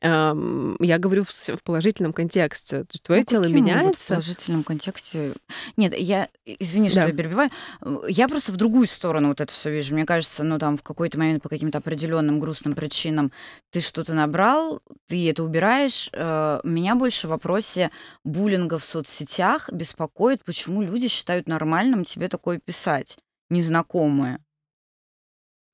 эм, 0.00 0.76
Я 0.80 0.98
говорю 0.98 1.24
в 1.24 1.62
положительном 1.64 2.12
контексте. 2.12 2.80
То 2.84 2.88
есть 2.92 3.02
твое 3.02 3.20
Ну, 3.22 3.26
тело 3.26 3.40
могут 3.42 3.52
в 3.52 3.54
меняется. 3.56 4.08
положительном 4.08 4.62
контексте? 4.62 5.32
Нет, 5.76 5.94
я, 5.98 6.28
извини, 6.44 6.88
что 6.90 7.00
Да. 7.00 7.06
я 7.08 7.12
перебиваю, 7.12 7.50
Э, 7.82 7.98
я 8.08 8.28
просто 8.28 8.52
в 8.52 8.56
другую 8.56 8.86
сторону 8.86 9.28
вот 9.28 9.40
это 9.40 9.52
все 9.52 9.70
вижу. 9.70 9.94
Мне 9.94 10.04
кажется, 10.04 10.44
ну 10.44 10.58
там 10.58 10.76
в 10.76 10.82
какой-то 10.82 11.18
момент 11.18 11.42
по 11.42 11.48
каким-то 11.48 11.78
определенным 11.78 12.35
грустным 12.38 12.74
причинам 12.74 13.32
ты 13.70 13.80
что-то 13.80 14.14
набрал, 14.14 14.82
ты 15.08 15.30
это 15.30 15.42
убираешь. 15.42 16.10
Э, 16.12 16.60
Меня 16.64 16.94
больше 16.94 17.26
в 17.26 17.30
вопросе 17.30 17.90
буллинга 18.24 18.78
в 18.78 18.84
соцсетях 18.84 19.70
беспокоит, 19.72 20.44
почему 20.44 20.82
люди 20.82 21.08
считают 21.08 21.48
нормальным 21.48 22.04
тебе 22.04 22.28
такое 22.28 22.58
писать, 22.58 23.18
незнакомые. 23.50 24.38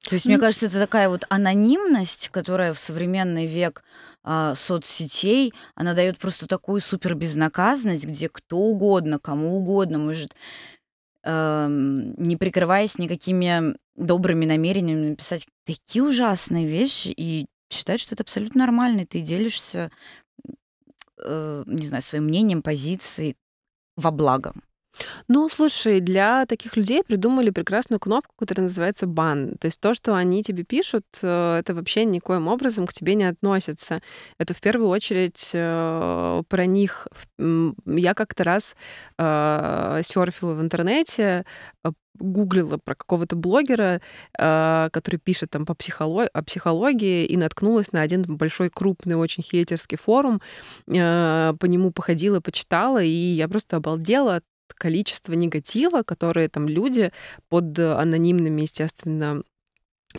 То 0.09 0.15
есть, 0.15 0.27
мне 0.27 0.39
кажется, 0.39 0.67
это 0.67 0.81
такая 0.81 1.09
вот 1.09 1.25
анонимность, 1.29 2.29
которая 2.31 2.73
в 2.73 2.79
современный 2.79 3.47
век 3.47 3.85
а, 4.25 4.55
соцсетей, 4.55 5.55
она 5.75 5.95
дает 5.95 6.19
просто 6.19 6.47
такую 6.49 6.81
супер 6.81 7.15
безнаказанность, 7.15 8.05
где 8.05 8.29
кто 8.29 8.59
угодно, 8.59 9.21
кому 9.21 9.57
угодно 9.57 9.99
может, 9.99 10.35
эм, 11.23 12.15
не 12.15 12.37
прикрываясь 12.37 12.99
никакими 12.99 13.77
добрыми 13.97 14.45
намерениями, 14.45 15.11
написать 15.11 15.47
такие 15.65 16.03
ужасные 16.03 16.67
вещи 16.67 17.13
и 17.17 17.47
считать, 17.71 18.01
что 18.01 18.15
это 18.15 18.23
абсолютно 18.23 18.61
нормально, 18.61 19.01
и 19.01 19.07
ты 19.07 19.21
делишься, 19.21 19.91
э, 21.19 21.65
не 21.67 21.87
знаю, 21.87 22.03
своим 22.03 22.25
мнением, 22.25 22.63
позицией 22.63 23.37
во 23.97 24.11
благо. 24.11 24.55
Ну, 25.29 25.49
слушай, 25.49 26.01
для 26.01 26.45
таких 26.47 26.77
людей 26.77 27.03
придумали 27.03 27.51
прекрасную 27.51 27.99
кнопку, 27.99 28.35
которая 28.37 28.67
называется 28.67 29.07
бан. 29.07 29.57
То 29.59 29.67
есть 29.67 29.81
то, 29.81 29.95
что 29.95 30.15
они 30.15 30.43
тебе 30.43 30.65
пишут, 30.65 31.05
э, 31.23 31.59
это 31.61 31.75
вообще 31.75 32.05
никоим 32.05 32.49
образом 32.49 32.87
к 32.87 32.93
тебе 32.93 33.15
не 33.15 33.25
относится. 33.25 34.03
Это 34.39 34.55
в 34.55 34.61
первую 34.61 34.89
очередь 34.89 35.51
э, 35.55 36.43
про 36.49 36.67
них. 36.67 37.09
Я 37.39 38.15
как-то 38.15 38.45
раз 38.45 38.77
э, 39.19 40.01
серфила 40.05 40.55
в 40.55 40.61
интернете, 40.61 41.45
гуглила 42.19 42.79
про 42.79 42.95
какого-то 42.95 43.37
блогера, 43.37 44.01
э, 44.39 44.89
который 44.93 45.17
пишет 45.17 45.51
там 45.51 45.67
по 45.67 45.75
психоло- 45.75 46.29
о 46.33 46.43
психологии, 46.43 47.25
и 47.27 47.37
наткнулась 47.37 47.93
на 47.93 48.03
один 48.03 48.23
большой, 48.23 48.71
крупный, 48.71 49.17
очень 49.17 49.43
хейтерский 49.43 49.99
форум. 49.99 50.41
Э, 50.87 51.55
По 51.59 51.67
нему 51.67 51.91
походила, 51.93 52.41
почитала, 52.41 53.03
и 53.03 53.09
я 53.09 53.49
просто 53.49 53.77
обалдела 53.77 54.37
от 54.37 54.45
количества 54.75 55.35
негатива, 55.35 56.03
которые 56.03 56.49
там 56.49 56.67
люди 56.69 57.13
под 57.49 57.79
анонимными, 57.79 58.63
естественно, 58.63 59.43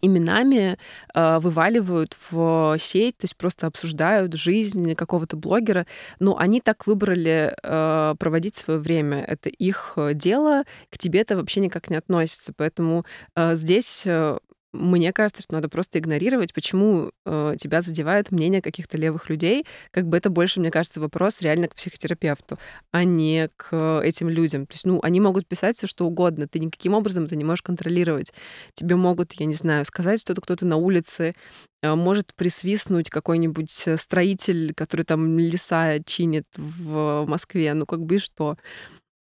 именами 0.02 0.78
э, 1.14 1.40
вываливают 1.40 2.18
в 2.30 2.76
сеть, 2.80 3.18
то 3.18 3.26
есть 3.26 3.38
просто 3.38 3.68
обсуждают 3.68 4.34
жизнь 4.34 4.96
какого-то 4.96 5.38
блогера. 5.38 5.86
Но 6.20 6.38
они 6.38 6.62
так 6.62 6.88
выбрали 6.88 7.56
э, 7.62 8.16
проводить 8.18 8.56
свое 8.56 8.80
время. 8.80 9.24
Это 9.24 9.50
их 9.50 9.94
э, 9.96 10.14
дело, 10.14 10.64
к 10.90 10.98
тебе 10.98 11.22
это 11.22 11.36
вообще 11.36 11.60
никак 11.60 11.90
не 11.90 11.96
относится. 11.98 12.54
Поэтому 12.56 13.06
э, 13.36 13.56
здесь 13.56 14.04
э, 14.06 14.38
мне 14.74 15.14
кажется, 15.14 15.44
что 15.44 15.54
надо 15.54 15.70
просто 15.70 16.00
игнорировать, 16.00 16.54
почему 16.54 17.12
э, 17.26 17.56
тебя 17.58 17.82
задевает 17.82 18.32
мнение 18.32 18.62
каких-то 18.62 18.98
левых 18.98 19.30
людей. 19.30 19.66
Как 19.92 20.08
бы 20.08 20.18
это 20.18 20.32
больше, 20.32 20.60
мне 20.60 20.72
кажется, 20.72 21.00
вопрос 21.00 21.42
реально 21.42 21.68
к 21.68 21.76
психотерапевту, 21.76 22.58
а 22.92 23.04
не 23.04 23.50
к 23.56 24.02
этим 24.04 24.30
людям. 24.30 24.66
То 24.66 24.74
есть, 24.74 24.86
ну, 24.86 25.00
они 25.04 25.20
могут 25.20 25.48
писать 25.48 25.78
все 25.78 25.86
что 25.88 26.08
угодно, 26.08 26.48
ты 26.48 26.60
никаким 26.60 26.96
образом 26.96 27.26
это 27.26 27.36
не 27.36 27.44
можешь 27.44 27.62
контролировать. 27.62 28.34
Тебе 28.74 28.96
могут, 28.96 29.34
я 29.34 29.46
не 29.46 29.54
знаю, 29.54 29.86
сказать 29.86 30.20
что-то 30.20 30.42
кто-то 30.42 30.66
на 30.66 30.78
улице, 30.78 31.36
э, 31.84 31.94
может 31.94 32.34
присвистнуть 32.36 33.12
какой-нибудь 33.12 33.86
строитель, 33.98 34.74
который 34.74 35.06
там 35.06 35.38
леса 35.38 36.00
чинит 36.04 36.46
в 36.58 37.26
Москве. 37.28 37.74
Ну, 37.76 37.86
как 37.86 38.02
бы 38.02 38.16
и 38.16 38.20
что? 38.20 38.58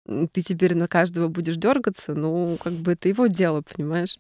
Ты 0.07 0.43
теперь 0.43 0.75
на 0.75 0.89
каждого 0.89 1.29
будешь 1.29 1.57
дергаться, 1.57 2.15
ну, 2.15 2.57
как 2.63 2.73
бы 2.73 2.93
это 2.93 3.09
его 3.09 3.27
дело, 3.29 3.63
понимаешь? 3.63 4.17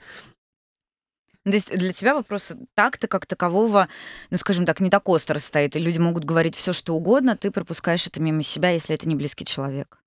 То 1.45 1.51
есть 1.51 1.77
для 1.77 1.93
тебя 1.93 2.15
вопрос 2.15 2.53
так-то 2.75 3.09
как 3.09 3.27
такового, 3.27 3.89
ну, 4.31 4.37
скажем 4.37 4.65
так, 4.65 4.81
не 4.81 4.91
так 4.91 5.09
остро 5.09 5.39
стоит, 5.39 5.75
и 5.75 5.81
люди 5.81 5.99
могут 5.99 6.25
говорить 6.25 6.55
все, 6.55 6.73
что 6.73 6.95
угодно, 6.95 7.37
ты 7.37 7.51
пропускаешь 7.51 8.07
это 8.07 8.21
мимо 8.21 8.43
себя, 8.43 8.71
если 8.71 8.95
это 8.95 9.09
не 9.09 9.17
близкий 9.17 9.45
человек. 9.45 9.99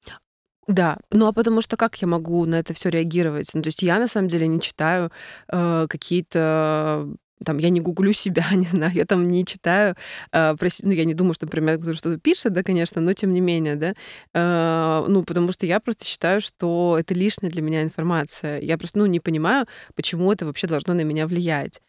Да, 0.67 0.98
ну 1.12 1.28
а 1.28 1.34
потому 1.34 1.62
что 1.62 1.78
как 1.78 2.02
я 2.02 2.08
могу 2.08 2.45
на 2.45 2.56
это 2.56 2.74
все 2.74 2.89
реагировать? 2.89 3.52
Ну, 3.54 3.62
то 3.62 3.67
есть 3.67 3.84
я 3.84 4.00
на 4.00 4.08
самом 4.08 4.30
деле 4.30 4.48
не 4.48 4.60
читаю 4.60 5.12
э, 5.52 5.86
какие-то 5.88 7.08
там 7.43 7.58
я 7.58 7.69
не 7.69 7.82
гуглю 7.82 8.13
себя, 8.13 8.45
не 8.54 8.65
знаю, 8.65 8.93
я 8.93 9.06
там 9.06 9.30
не 9.30 9.45
читаю, 9.45 9.95
э, 10.32 10.56
про, 10.56 10.69
ну, 10.84 10.91
я 10.91 11.06
не 11.06 11.13
думаю, 11.13 11.34
что, 11.34 11.45
например, 11.45 11.78
кто-то 11.78 11.98
что-то 11.98 12.19
пишет, 12.19 12.54
да, 12.54 12.63
конечно, 12.63 13.02
но 13.02 13.13
тем 13.13 13.34
не 13.34 13.41
менее, 13.41 13.76
да, 13.76 13.93
э, 14.34 15.06
ну, 15.08 15.24
потому 15.24 15.52
что 15.52 15.65
я 15.65 15.80
просто 15.80 16.06
считаю, 16.06 16.41
что 16.41 16.98
это 17.00 17.13
лишняя 17.13 17.52
для 17.52 17.62
меня 17.62 17.84
информация. 17.84 18.60
Я 18.62 18.78
просто, 18.78 19.00
ну, 19.00 19.06
не 19.06 19.19
понимаю, 19.19 19.65
почему 19.95 20.32
это 20.32 20.45
вообще 20.45 20.67
должно 20.67 20.93
на 20.93 21.02
меня 21.02 21.28
влиять 21.28 21.82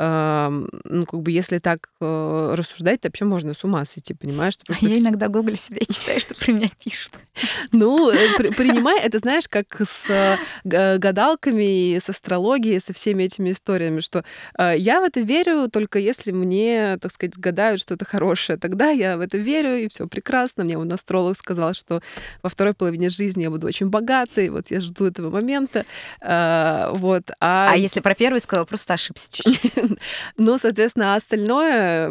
ну, 0.00 1.04
как 1.06 1.20
бы, 1.20 1.30
если 1.30 1.58
так 1.58 1.90
э, 2.00 2.54
рассуждать, 2.56 3.02
то 3.02 3.08
вообще 3.08 3.26
можно 3.26 3.52
с 3.52 3.64
ума 3.64 3.84
сойти, 3.84 4.14
понимаешь? 4.14 4.54
Что 4.54 4.64
а 4.72 4.76
я 4.80 4.98
иногда 4.98 5.28
гуглю 5.28 5.56
себя 5.56 5.78
и 5.80 5.84
читаю, 5.92 6.20
что 6.20 6.34
про 6.34 6.52
меня 6.52 6.70
пишут. 6.82 7.12
Ну, 7.72 8.10
э, 8.10 8.16
при, 8.36 8.50
принимай, 8.50 9.00
это 9.00 9.18
знаешь, 9.18 9.46
как 9.48 9.80
с 9.80 10.08
э, 10.08 10.98
гадалками, 10.98 11.98
с 11.98 12.08
астрологией, 12.08 12.80
со 12.80 12.94
всеми 12.94 13.24
этими 13.24 13.50
историями, 13.50 14.00
что 14.00 14.24
я 14.58 15.00
в 15.00 15.04
это 15.04 15.20
верю 15.20 15.68
только 15.70 15.98
если 15.98 16.32
мне, 16.32 16.98
так 17.00 17.12
сказать, 17.12 17.36
гадают 17.36 17.80
что-то 17.80 18.04
хорошее. 18.04 18.58
Тогда 18.58 18.90
я 18.90 19.16
в 19.16 19.20
это 19.20 19.38
верю, 19.38 19.76
и 19.76 19.88
все 19.88 20.06
прекрасно. 20.06 20.64
Мне 20.64 20.78
он 20.78 20.92
астролог 20.92 21.36
сказал, 21.36 21.74
что 21.74 22.02
во 22.42 22.48
второй 22.48 22.74
половине 22.74 23.10
жизни 23.10 23.42
я 23.42 23.50
буду 23.50 23.66
очень 23.66 23.88
богатой, 23.88 24.48
вот 24.48 24.70
я 24.70 24.80
жду 24.80 25.06
этого 25.06 25.30
момента. 25.30 25.84
Вот. 26.20 27.30
А... 27.40 27.72
а 27.72 27.76
если 27.76 28.00
про 28.00 28.14
первый 28.14 28.40
сказал, 28.40 28.66
просто 28.66 28.94
ошибся 28.94 29.28
чуть-чуть. 29.30 29.72
Ну, 30.36 30.58
соответственно, 30.58 31.14
а 31.14 31.16
остальное 31.16 32.08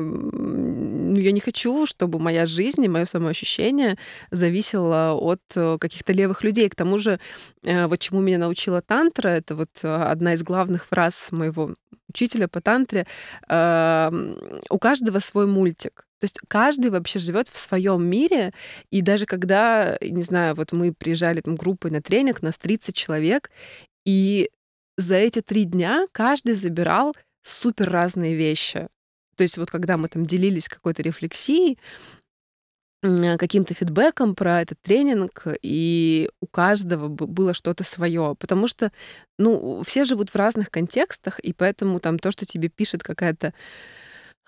я 1.15 1.31
не 1.31 1.39
хочу, 1.39 1.85
чтобы 1.85 2.19
моя 2.19 2.45
жизнь 2.45 2.83
и 2.83 2.89
мое 2.89 3.05
самоощущение 3.05 3.97
зависело 4.31 5.13
от 5.13 5.41
э, 5.55 5.77
каких-то 5.79 6.13
левых 6.13 6.43
людей. 6.43 6.69
К 6.69 6.75
тому 6.75 6.97
же, 6.97 7.19
э, 7.63 7.87
вот 7.87 7.99
чему 7.99 8.21
меня 8.21 8.37
научила 8.37 8.81
тантра, 8.81 9.29
это 9.29 9.55
вот 9.55 9.69
э, 9.83 9.87
одна 9.87 10.33
из 10.33 10.43
главных 10.43 10.85
фраз 10.85 11.31
моего 11.31 11.73
учителя 12.09 12.47
по 12.47 12.59
тантре. 12.59 13.05
У 13.47 14.79
каждого 14.79 15.19
свой 15.19 15.45
мультик. 15.45 16.07
То 16.19 16.25
есть 16.25 16.39
каждый 16.47 16.89
вообще 16.89 17.19
живет 17.19 17.47
в 17.49 17.57
своем 17.57 18.03
мире, 18.03 18.51
и 18.89 19.01
даже 19.01 19.25
когда, 19.25 19.97
не 20.01 20.23
знаю, 20.23 20.55
вот 20.55 20.71
мы 20.73 20.91
приезжали 20.91 21.41
там 21.41 21.55
группой 21.55 21.91
на 21.91 22.01
тренинг, 22.01 22.41
нас 22.41 22.57
30 22.57 22.95
человек, 22.95 23.51
и 24.05 24.49
за 24.97 25.15
эти 25.15 25.41
три 25.41 25.63
дня 25.63 26.07
каждый 26.11 26.55
забирал 26.55 27.13
супер 27.43 27.89
разные 27.89 28.35
вещи. 28.35 28.87
То 29.35 29.43
есть 29.43 29.57
вот 29.57 29.71
когда 29.71 29.97
мы 29.97 30.07
там 30.09 30.25
делились 30.25 30.67
какой-то 30.67 31.01
рефлексией, 31.01 31.79
каким-то 33.01 33.73
фидбэком 33.73 34.35
про 34.35 34.61
этот 34.61 34.81
тренинг, 34.81 35.47
и 35.61 36.29
у 36.41 36.47
каждого 36.47 37.07
было 37.07 37.53
что-то 37.53 37.85
свое. 37.85 38.35
Потому 38.37 38.67
что, 38.67 38.91
ну, 39.37 39.83
все 39.85 40.03
живут 40.03 40.31
в 40.31 40.35
разных 40.35 40.69
контекстах, 40.69 41.39
и 41.39 41.53
поэтому 41.53 42.01
там 42.01 42.19
то, 42.19 42.31
что 42.31 42.45
тебе 42.45 42.67
пишет 42.67 43.01
какая-то 43.01 43.53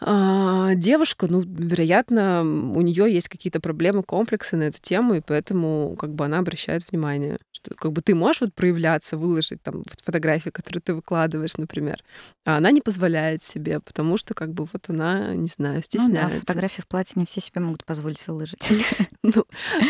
а, 0.04 0.74
девушка, 0.74 1.28
ну, 1.28 1.42
вероятно, 1.42 2.42
у 2.42 2.82
нее 2.82 3.14
есть 3.14 3.30
какие-то 3.30 3.60
проблемы, 3.60 4.02
комплексы 4.02 4.58
на 4.58 4.64
эту 4.64 4.82
тему, 4.82 5.14
и 5.14 5.22
поэтому 5.22 5.96
как 6.00 6.16
бы 6.16 6.26
она 6.26 6.40
обращает 6.40 6.90
внимание, 6.90 7.38
что 7.52 7.76
как 7.76 7.92
бы 7.92 8.02
ты 8.02 8.16
можешь 8.16 8.42
вот 8.42 8.56
проявляться, 8.56 9.16
выложить 9.16 9.62
там 9.62 9.84
фотографии, 10.04 10.50
которые 10.50 10.82
ты 10.82 10.96
выкладываешь, 10.96 11.56
например, 11.58 12.04
а 12.46 12.58
она 12.58 12.72
не 12.72 12.82
позволяет 12.82 13.44
себе, 13.44 13.80
потому 13.80 14.18
что 14.18 14.34
как 14.34 14.52
бы 14.54 14.68
вот 14.74 14.90
она, 14.90 15.36
не 15.36 15.48
знаю, 15.48 15.84
стесняется. 15.84 16.24
Ну, 16.24 16.34
да, 16.34 16.40
фотографии 16.40 16.82
в 16.82 16.88
платье 16.88 17.14
не 17.18 17.28
все 17.28 17.40
себе 17.40 17.62
могут 17.62 17.86
позволить 17.86 18.28
выложить. 18.28 18.60
Ну, 19.24 19.46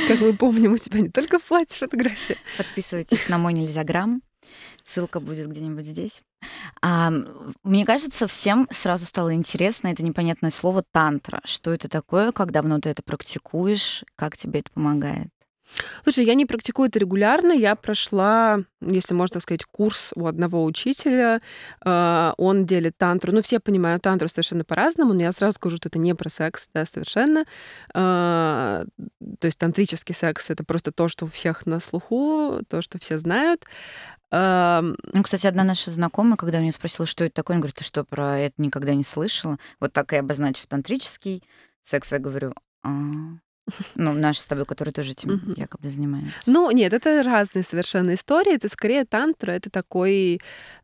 как 0.10 0.20
мы 0.20 0.36
помним, 0.36 0.74
у 0.74 0.78
тебя 0.78 1.00
не 1.00 1.10
только 1.10 1.40
в 1.40 1.44
платье 1.44 1.78
фотографии. 1.78 2.36
Подписывайтесь 2.58 3.30
на 3.30 3.38
мой 3.38 3.54
нельзя 3.54 3.86
грамм. 3.86 4.22
Ссылка 4.84 5.22
будет 5.22 5.48
где-нибудь 5.48 5.86
здесь. 5.86 6.22
А, 6.82 7.12
мне 7.64 7.86
кажется, 7.86 8.28
всем 8.28 8.68
сразу 8.72 9.06
стало 9.06 9.34
интересно 9.34 9.88
это 9.88 10.04
непонятное 10.04 10.52
слово 10.52 10.84
тантра. 10.92 11.42
Что 11.44 11.72
это 11.72 11.90
такое, 11.90 12.32
как 12.32 12.52
давно 12.52 12.80
ты 12.80 12.90
это 12.90 13.04
практикуешь, 13.04 14.04
как 14.16 14.38
тебе 14.38 14.62
это 14.62 14.72
помогает? 14.72 15.30
Слушай, 16.04 16.26
я 16.26 16.34
не 16.34 16.46
практикую 16.46 16.90
это 16.90 17.00
регулярно. 17.00 17.54
Я 17.54 17.76
прошла, 17.76 18.60
если 18.82 19.14
можно 19.14 19.36
так 19.36 19.44
сказать, 19.44 19.66
курс 19.66 20.12
у 20.16 20.28
одного 20.28 20.64
учителя. 20.64 21.42
А, 21.84 22.34
он 22.38 22.66
делит 22.66 22.98
тантру. 22.98 23.32
Ну, 23.32 23.42
все 23.42 23.60
понимают 23.60 24.04
тантру 24.04 24.28
совершенно 24.28 24.64
по-разному, 24.64 25.14
но 25.14 25.22
я 25.22 25.32
сразу 25.32 25.54
скажу, 25.54 25.78
что 25.78 25.90
это 25.90 26.00
не 26.00 26.14
про 26.16 26.30
секс, 26.30 26.70
да, 26.74 26.86
совершенно. 26.86 27.46
А, 27.94 28.86
то 29.40 29.46
есть 29.46 29.58
тантрический 29.58 30.16
секс— 30.16 30.50
это 30.50 30.64
просто 30.64 30.92
то, 30.92 31.08
что 31.08 31.26
у 31.26 31.30
всех 31.30 31.66
на 31.66 31.80
слуху, 31.80 32.62
то, 32.68 32.82
что 32.82 33.00
все 33.00 33.18
знают. 33.18 33.66
Ну, 34.32 35.24
кстати, 35.24 35.46
одна 35.46 35.66
наша 35.66 35.92
знакомая, 35.92 36.38
когда 36.38 36.60
у 36.60 36.62
нее 36.62 36.72
спросила, 36.72 37.06
что 37.06 37.26
это 37.26 37.36
такое, 37.36 37.56
она 37.56 37.62
говорит, 37.62 37.76
ты 37.76 37.84
что, 37.84 38.06
про 38.06 38.40
это 38.40 38.62
никогда 38.62 38.94
не 38.94 39.04
слышала? 39.04 39.58
Вот 39.82 39.92
так 39.92 40.14
и 40.14 40.16
обозначив 40.16 40.68
тантрический 40.68 41.44
секс, 41.82 42.14
я 42.14 42.20
говорю, 42.20 42.54
а, 42.82 42.90
ну, 43.96 44.14
наш 44.14 44.40
с 44.40 44.46
тобой, 44.46 44.66
который 44.66 44.92
тоже 44.92 45.12
этим 45.12 45.54
якобы 45.56 45.90
занимается. 45.90 46.52
Ну, 46.52 46.72
нет, 46.72 46.94
это 46.94 47.24
разные 47.24 47.64
совершенно 47.64 48.14
истории. 48.14 48.56
Это 48.56 48.68
скорее 48.68 49.06
тантра, 49.06 49.52
это 49.52 49.70
такой 49.70 50.42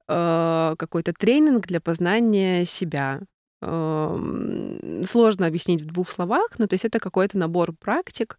э, 0.08 0.76
какой-то 0.78 1.14
тренинг 1.14 1.68
для 1.68 1.82
познания 1.82 2.66
себя. 2.66 3.22
Сложно 3.60 5.48
объяснить 5.48 5.82
в 5.82 5.88
двух 5.88 6.12
словах, 6.12 6.60
но 6.60 6.68
то 6.68 6.76
есть 6.76 6.86
это 6.86 7.00
какой-то 7.00 7.40
набор 7.40 7.74
практик, 7.74 8.38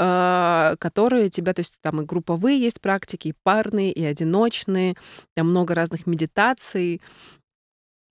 а, 0.00 0.74
которые 0.80 1.30
тебя, 1.30 1.54
то 1.54 1.60
есть 1.60 1.78
там 1.80 2.00
и 2.00 2.04
групповые 2.04 2.60
есть 2.60 2.80
практики, 2.80 3.28
и 3.28 3.34
парные, 3.44 3.92
и 3.92 4.04
одиночные, 4.04 4.96
там 5.36 5.50
много 5.50 5.76
разных 5.76 6.08
медитаций, 6.08 7.00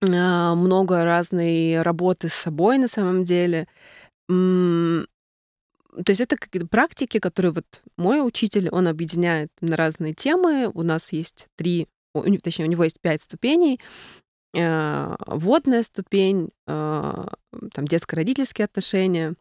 а, 0.01 0.55
много 0.55 1.03
разной 1.03 1.81
работы 1.81 2.29
с 2.29 2.33
собой 2.33 2.77
на 2.77 2.87
самом 2.87 3.25
деле. 3.25 3.67
То 6.05 6.11
есть 6.11 6.21
это 6.21 6.37
какие-то 6.37 6.67
практики, 6.67 7.19
которые 7.19 7.51
вот 7.51 7.81
мой 7.97 8.25
учитель, 8.25 8.69
он 8.69 8.87
объединяет 8.87 9.49
на 9.61 9.75
разные 9.75 10.13
темы. 10.13 10.69
У 10.73 10.83
нас 10.83 11.11
есть 11.11 11.47
три, 11.55 11.87
точнее, 12.43 12.65
у 12.65 12.69
него 12.69 12.83
есть 12.83 12.99
пять 13.01 13.21
ступеней. 13.21 13.79
Э, 14.55 15.15
водная 15.27 15.83
ступень, 15.83 16.49
э, 16.67 17.25
там 17.73 17.87
детско-родительские 17.87 18.65
отношения, 18.65 19.35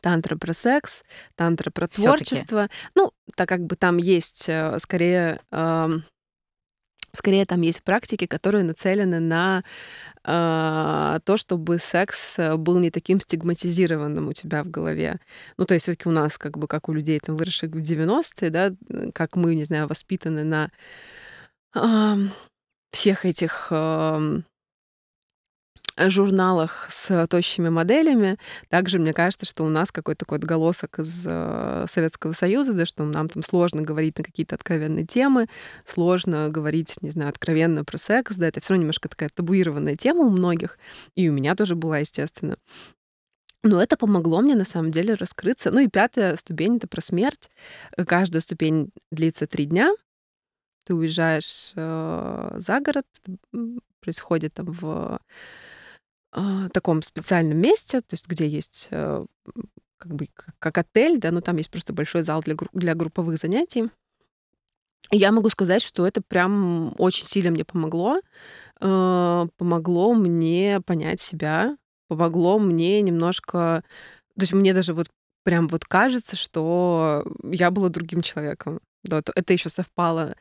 тантра 0.00 0.36
про 0.36 0.52
секс, 0.52 1.02
тантра 1.34 1.70
про 1.70 1.88
творчество. 1.88 2.68
Ну, 2.94 3.12
так 3.36 3.48
как 3.48 3.64
бы 3.64 3.76
там 3.76 3.96
есть 3.96 4.48
э, 4.48 4.78
скорее 4.80 5.40
скорее 7.14 7.46
там 7.46 7.62
есть 7.62 7.82
практики, 7.82 8.26
которые 8.26 8.64
нацелены 8.64 9.18
на 9.18 9.64
то, 10.28 11.36
чтобы 11.36 11.78
секс 11.78 12.36
был 12.58 12.78
не 12.78 12.90
таким 12.90 13.18
стигматизированным 13.18 14.28
у 14.28 14.32
тебя 14.34 14.62
в 14.62 14.68
голове. 14.68 15.20
Ну, 15.56 15.64
то 15.64 15.72
есть 15.72 15.84
все-таки 15.84 16.08
у 16.08 16.12
нас, 16.12 16.36
как 16.36 16.58
бы, 16.58 16.66
как 16.66 16.90
у 16.90 16.92
людей, 16.92 17.18
там, 17.18 17.36
выросших 17.36 17.70
в 17.70 17.78
90-е, 17.78 18.50
да, 18.50 18.72
как 19.14 19.36
мы, 19.36 19.54
не 19.54 19.64
знаю, 19.64 19.88
воспитаны 19.88 20.44
на 20.44 20.68
э, 21.74 22.16
всех 22.92 23.24
этих 23.24 23.68
э, 23.70 24.40
журналах 26.06 26.86
с 26.90 27.26
тощими 27.26 27.68
моделями. 27.68 28.38
Также 28.68 28.98
мне 28.98 29.12
кажется, 29.12 29.46
что 29.46 29.64
у 29.64 29.68
нас 29.68 29.90
какой-то 29.90 30.20
такой 30.20 30.38
отголосок 30.38 30.98
из 30.98 31.24
э, 31.26 31.86
Советского 31.88 32.32
Союза, 32.32 32.72
да, 32.72 32.86
что 32.86 33.04
нам 33.04 33.28
там 33.28 33.42
сложно 33.42 33.82
говорить 33.82 34.18
на 34.18 34.24
какие-то 34.24 34.54
откровенные 34.54 35.06
темы, 35.06 35.48
сложно 35.84 36.48
говорить, 36.48 36.94
не 37.02 37.10
знаю, 37.10 37.30
откровенно 37.30 37.84
про 37.84 37.98
секс, 37.98 38.36
да, 38.36 38.48
это 38.48 38.60
все 38.60 38.74
равно 38.74 38.82
немножко 38.82 39.08
такая 39.08 39.30
табуированная 39.34 39.96
тема 39.96 40.24
у 40.24 40.30
многих, 40.30 40.78
и 41.14 41.28
у 41.28 41.32
меня 41.32 41.54
тоже 41.54 41.74
была, 41.74 41.98
естественно. 41.98 42.56
Но 43.64 43.82
это 43.82 43.96
помогло 43.96 44.40
мне 44.40 44.54
на 44.54 44.64
самом 44.64 44.92
деле 44.92 45.14
раскрыться. 45.14 45.72
Ну 45.72 45.80
и 45.80 45.88
пятая 45.88 46.36
ступень 46.36 46.76
это 46.76 46.86
про 46.86 47.00
смерть. 47.00 47.50
Каждая 48.06 48.40
ступень 48.40 48.90
длится 49.10 49.48
три 49.48 49.64
дня 49.64 49.92
ты 50.88 50.94
уезжаешь 50.94 51.72
э, 51.76 52.50
за 52.54 52.80
город, 52.80 53.04
происходит 54.00 54.54
там 54.54 54.72
в 54.72 55.20
а, 56.30 56.68
таком 56.70 57.02
специальном 57.02 57.58
месте, 57.58 58.00
то 58.00 58.14
есть 58.14 58.28
где 58.28 58.46
есть 58.46 58.88
э, 58.90 59.24
как 59.96 60.14
бы 60.14 60.28
как 60.58 60.78
отель, 60.78 61.18
да, 61.18 61.30
но 61.30 61.40
там 61.40 61.56
есть 61.56 61.70
просто 61.70 61.92
большой 61.92 62.22
зал 62.22 62.42
для, 62.42 62.54
для 62.72 62.94
групповых 62.94 63.38
занятий. 63.38 63.90
я 65.10 65.32
могу 65.32 65.48
сказать, 65.48 65.82
что 65.82 66.06
это 66.06 66.20
прям 66.20 66.94
очень 66.98 67.26
сильно 67.26 67.50
мне 67.50 67.64
помогло. 67.64 68.20
Э, 68.80 69.46
помогло 69.56 70.14
мне 70.14 70.80
понять 70.84 71.20
себя, 71.20 71.76
помогло 72.08 72.58
мне 72.58 73.00
немножко... 73.02 73.82
То 74.36 74.42
есть 74.42 74.52
мне 74.52 74.74
даже 74.74 74.94
вот 74.94 75.08
прям 75.44 75.66
вот 75.68 75.84
кажется, 75.86 76.36
что 76.36 77.24
я 77.42 77.70
была 77.70 77.88
другим 77.88 78.22
человеком. 78.22 78.80
Да, 79.02 79.22
это 79.34 79.52
еще 79.52 79.70
совпало, 79.70 80.34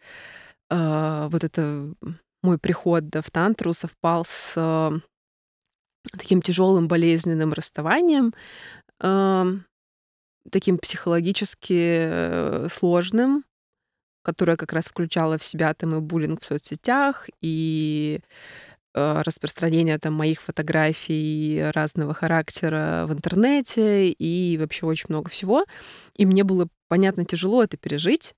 э, 0.70 1.28
вот 1.32 1.44
это 1.44 1.94
мой 2.44 2.58
приход 2.58 3.08
да, 3.10 3.22
в 3.22 3.32
тантру 3.32 3.74
совпал 3.74 4.26
с 4.26 4.54
э, 4.56 5.00
таким 6.12 6.42
тяжелым 6.42 6.88
болезненным 6.88 7.54
расставанием, 7.54 8.34
таким 10.52 10.78
психологически 10.78 11.98
э, 12.00 12.68
сложным, 12.72 13.44
которое 14.24 14.58
как 14.58 14.74
раз 14.74 14.88
включало 14.88 15.38
в 15.38 15.44
себя 15.44 15.74
там 15.74 15.96
и 15.96 16.00
буллинг 16.00 16.42
в 16.42 16.46
соцсетях, 16.46 17.30
и 17.42 18.20
э, 18.94 19.22
распространение 19.22 19.98
там 20.00 20.14
моих 20.14 20.42
фотографий 20.42 21.64
разного 21.74 22.14
характера 22.14 23.06
в 23.08 23.14
интернете 23.14 24.10
и 24.10 24.58
вообще 24.58 24.86
очень 24.86 25.08
много 25.10 25.30
всего. 25.30 25.66
И 26.16 26.26
мне 26.26 26.44
было, 26.44 26.68
понятно, 26.88 27.26
тяжело 27.26 27.64
это 27.64 27.78
пережить. 27.78 28.34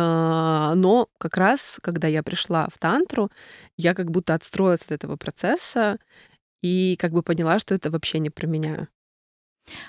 А, 0.00 0.74
но 0.74 1.08
как 1.18 1.36
раз, 1.36 1.78
когда 1.82 2.08
я 2.08 2.22
пришла 2.22 2.68
в 2.72 2.78
тантру, 2.78 3.30
я 3.76 3.94
как 3.94 4.10
будто 4.10 4.34
отстроилась 4.34 4.82
от 4.82 4.92
этого 4.92 5.16
процесса 5.16 5.98
и 6.62 6.96
как 6.98 7.12
бы 7.12 7.22
поняла, 7.22 7.58
что 7.58 7.74
это 7.74 7.90
вообще 7.90 8.18
не 8.18 8.30
про 8.30 8.46
меня. 8.46 8.88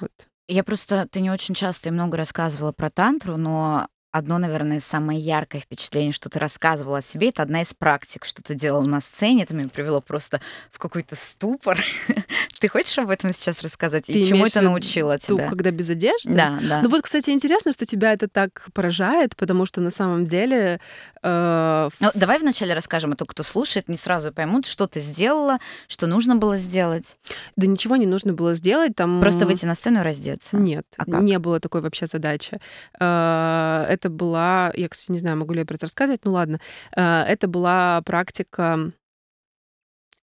Вот. 0.02 0.12
Я 0.47 0.63
просто, 0.63 1.08
ты 1.10 1.21
не 1.21 1.32
очень 1.32 1.56
часто 1.56 1.89
и 1.89 1.91
много 1.91 2.17
рассказывала 2.17 2.74
про 2.74 2.89
тантру, 2.89 3.38
но 3.38 3.88
одно, 4.12 4.38
наверное, 4.38 4.82
самое 4.82 5.17
яркое 5.19 5.62
впечатление, 5.62 6.12
что 6.12 6.30
ты 6.30 6.39
рассказывала 6.39 6.97
о 6.97 7.02
себе, 7.02 7.30
это 7.30 7.43
одна 7.43 7.62
из 7.62 7.74
практик, 7.74 8.26
что 8.26 8.43
ты 8.43 8.54
делала 8.54 8.84
на 8.84 9.00
сцене. 9.00 9.43
Это 9.43 9.54
меня 9.54 9.69
привело 9.69 10.02
просто 10.02 10.41
в 10.71 10.78
какой-то 10.78 11.15
ступор. 11.15 11.80
Ты 12.62 12.69
хочешь 12.69 12.95
об 13.00 13.10
этом 13.10 13.34
сейчас 13.34 13.63
рассказать? 13.63 14.06
Ты 14.06 14.13
И 14.13 14.24
чему 14.24 14.45
это 14.45 14.62
научило 14.62 15.17
тебя? 15.17 15.50
когда 15.50 15.71
без 15.71 15.89
одежды? 15.89 16.30
Да, 16.30 16.60
да. 16.62 16.82
Ну 16.84 16.89
вот, 16.89 17.02
кстати, 17.02 17.32
интересно, 17.32 17.74
что 17.74 17.88
тебя 17.88 18.13
это 18.13 18.28
так 18.28 18.67
поражает, 18.76 19.36
потому 19.36 19.65
что 19.65 19.82
на 19.82 19.89
самом 19.89 20.26
деле... 20.26 20.80
Э, 21.24 21.89
ну, 22.00 22.12
давай 22.13 22.38
вначале 22.38 22.76
расскажем, 22.76 23.13
а 23.13 23.15
то, 23.15 23.26
кто 23.26 23.41
слушает, 23.41 23.89
не 23.89 23.97
сразу 23.97 24.32
поймут, 24.32 24.67
что 24.67 24.86
ты 24.86 25.00
сделала, 25.00 25.58
что 25.88 26.06
нужно 26.06 26.36
было 26.36 26.56
сделать. 26.58 27.17
Да 27.56 27.65
ничего 27.65 27.95
не 27.95 28.06
нужно 28.06 28.34
было 28.34 28.54
сделать. 28.54 28.95
Там... 28.95 29.21
Просто 29.21 29.47
выйти 29.47 29.65
на 29.65 29.74
сцену 29.74 30.02
и 30.02 30.04
раздеться? 30.04 30.56
Нет, 30.58 30.86
а 30.97 31.19
не 31.19 31.39
было 31.39 31.60
такой 31.60 31.82
вообще 31.82 32.06
задачи. 32.06 32.60
Э, 33.00 33.86
это 33.89 34.12
была... 34.12 34.71
Я, 34.76 34.88
кстати, 34.88 35.12
не 35.13 35.17
знаю, 35.17 35.38
могу 35.38 35.54
ли 35.54 35.62
я 35.62 35.65
про 35.65 35.78
это 35.78 35.86
рассказывать, 35.88 36.21
ну 36.26 36.34
ладно. 36.34 36.60
Э, 36.95 37.24
это 37.24 37.47
была 37.47 38.04
практика 38.04 38.91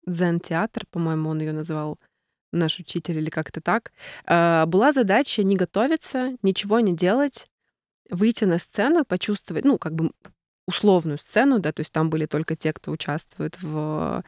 дзен-театр, 0.05 0.83
по-моему, 0.89 1.29
он 1.29 1.39
ее 1.39 1.51
называл 1.51 1.97
наш 2.51 2.79
учитель 2.79 3.17
или 3.17 3.29
как-то 3.29 3.61
так, 3.61 3.91
а, 4.25 4.65
была 4.65 4.91
задача 4.91 5.43
не 5.43 5.55
готовиться, 5.55 6.37
ничего 6.41 6.79
не 6.79 6.95
делать, 6.95 7.47
выйти 8.09 8.45
на 8.45 8.59
сцену, 8.59 9.05
почувствовать, 9.05 9.65
ну, 9.65 9.77
как 9.77 9.93
бы 9.93 10.11
условную 10.67 11.17
сцену, 11.17 11.59
да, 11.59 11.71
то 11.71 11.81
есть 11.81 11.93
там 11.93 12.09
были 12.09 12.25
только 12.25 12.55
те, 12.55 12.73
кто 12.73 12.91
участвует 12.91 13.61
в, 13.61 14.23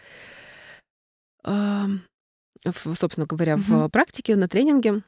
в 1.43 2.95
собственно 2.95 3.27
говоря, 3.27 3.55
mm-hmm. 3.55 3.88
в 3.88 3.89
практике, 3.89 4.36
на 4.36 4.47
тренинге. 4.47 5.03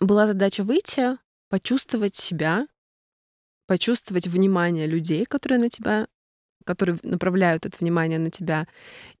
Была 0.00 0.26
задача 0.26 0.64
выйти, 0.64 1.18
почувствовать 1.48 2.14
себя, 2.14 2.66
почувствовать 3.66 4.26
внимание 4.26 4.86
людей, 4.86 5.24
которые 5.24 5.58
на 5.58 5.68
тебя, 5.68 6.08
которые 6.64 6.98
направляют 7.02 7.66
это 7.66 7.76
внимание 7.78 8.18
на 8.18 8.30
тебя, 8.30 8.66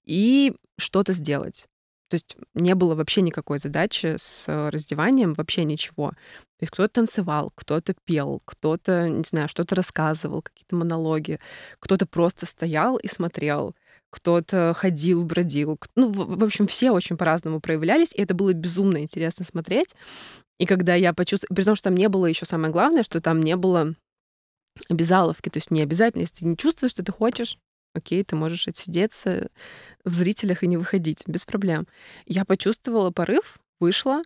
и 0.04 0.54
что-то 0.78 1.12
сделать. 1.12 1.66
То 2.12 2.16
есть 2.16 2.36
не 2.52 2.74
было 2.74 2.94
вообще 2.94 3.22
никакой 3.22 3.58
задачи 3.58 4.16
с 4.18 4.44
раздеванием, 4.46 5.32
вообще 5.32 5.64
ничего. 5.64 6.10
То 6.10 6.64
есть 6.64 6.70
кто-то 6.70 6.92
танцевал, 6.92 7.50
кто-то 7.54 7.94
пел, 8.04 8.42
кто-то, 8.44 9.08
не 9.08 9.24
знаю, 9.24 9.48
что-то 9.48 9.74
рассказывал, 9.74 10.42
какие-то 10.42 10.76
монологи, 10.76 11.38
кто-то 11.80 12.04
просто 12.04 12.44
стоял 12.44 12.98
и 12.98 13.08
смотрел, 13.08 13.74
кто-то 14.10 14.74
ходил, 14.76 15.24
бродил. 15.24 15.78
Ну, 15.96 16.10
в 16.10 16.44
общем, 16.44 16.66
все 16.66 16.90
очень 16.90 17.16
по-разному 17.16 17.60
проявлялись, 17.60 18.12
и 18.12 18.20
это 18.20 18.34
было 18.34 18.52
безумно 18.52 18.98
интересно 18.98 19.46
смотреть. 19.46 19.94
И 20.58 20.66
когда 20.66 20.94
я 20.94 21.14
почувствовала, 21.14 21.56
при 21.56 21.64
том, 21.64 21.76
что 21.76 21.84
там 21.84 21.94
не 21.94 22.10
было 22.10 22.26
еще 22.26 22.44
самое 22.44 22.70
главное, 22.70 23.04
что 23.04 23.22
там 23.22 23.40
не 23.40 23.56
было 23.56 23.94
обязаловки, 24.90 25.48
то 25.48 25.56
есть 25.56 25.70
не 25.70 25.80
обязательно, 25.80 26.20
если 26.20 26.40
ты 26.40 26.44
не 26.44 26.58
чувствуешь, 26.58 26.92
что 26.92 27.02
ты 27.02 27.10
хочешь, 27.10 27.56
окей, 27.94 28.24
ты 28.24 28.36
можешь 28.36 28.68
отсидеться 28.68 29.48
в 30.04 30.12
зрителях 30.12 30.62
и 30.62 30.66
не 30.66 30.76
выходить, 30.76 31.22
без 31.26 31.44
проблем. 31.44 31.86
Я 32.26 32.44
почувствовала 32.44 33.10
порыв, 33.10 33.58
вышла, 33.80 34.22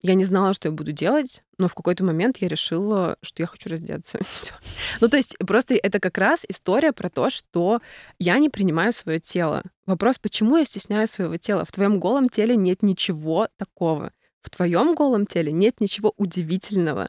я 0.00 0.14
не 0.14 0.24
знала, 0.24 0.54
что 0.54 0.68
я 0.68 0.72
буду 0.72 0.92
делать, 0.92 1.42
но 1.58 1.66
в 1.66 1.74
какой-то 1.74 2.04
момент 2.04 2.36
я 2.36 2.46
решила, 2.46 3.16
что 3.20 3.42
я 3.42 3.46
хочу 3.46 3.68
раздеться. 3.68 4.20
Ну, 5.00 5.08
то 5.08 5.16
есть 5.16 5.36
просто 5.38 5.74
это 5.74 6.00
как 6.00 6.18
раз 6.18 6.44
история 6.48 6.92
про 6.92 7.08
то, 7.08 7.30
что 7.30 7.80
я 8.18 8.38
не 8.38 8.48
принимаю 8.48 8.92
свое 8.92 9.20
тело. 9.20 9.62
Вопрос, 9.86 10.18
почему 10.18 10.56
я 10.56 10.64
стесняю 10.64 11.06
своего 11.06 11.36
тела? 11.36 11.64
В 11.64 11.72
твоем 11.72 12.00
голом 12.00 12.28
теле 12.28 12.56
нет 12.56 12.82
ничего 12.82 13.48
такого. 13.56 14.12
В 14.42 14.50
твоем 14.50 14.94
голом 14.94 15.26
теле 15.26 15.52
нет 15.52 15.80
ничего 15.80 16.14
удивительного 16.16 17.08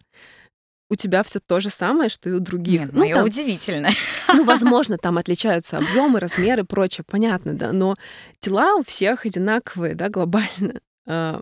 у 0.90 0.96
тебя 0.96 1.24
все 1.24 1.40
то 1.40 1.60
же 1.60 1.70
самое, 1.70 2.10
что 2.10 2.30
и 2.30 2.34
у 2.34 2.40
других. 2.40 2.82
Нет, 2.82 2.94
ну, 2.94 3.14
там, 3.14 3.26
удивительно. 3.26 3.90
Ну, 4.34 4.44
возможно, 4.44 4.98
там 4.98 5.18
отличаются 5.18 5.78
объемы, 5.78 6.20
размеры, 6.20 6.64
прочее, 6.64 7.04
понятно, 7.08 7.54
да. 7.54 7.72
Но 7.72 7.96
тела 8.40 8.76
у 8.76 8.84
всех 8.84 9.26
одинаковые, 9.26 9.96
да, 9.96 10.10
глобально. 10.10 10.82
А, 11.08 11.42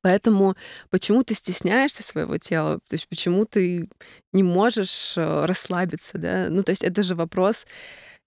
поэтому 0.00 0.56
почему 0.90 1.22
ты 1.22 1.34
стесняешься 1.34 2.02
своего 2.02 2.38
тела? 2.38 2.80
То 2.88 2.94
есть 2.94 3.08
почему 3.08 3.44
ты 3.44 3.88
не 4.32 4.42
можешь 4.42 5.14
э, 5.16 5.44
расслабиться, 5.44 6.18
да? 6.18 6.46
Ну, 6.48 6.62
то 6.62 6.70
есть 6.70 6.82
это 6.84 7.02
же 7.02 7.14
вопрос 7.14 7.66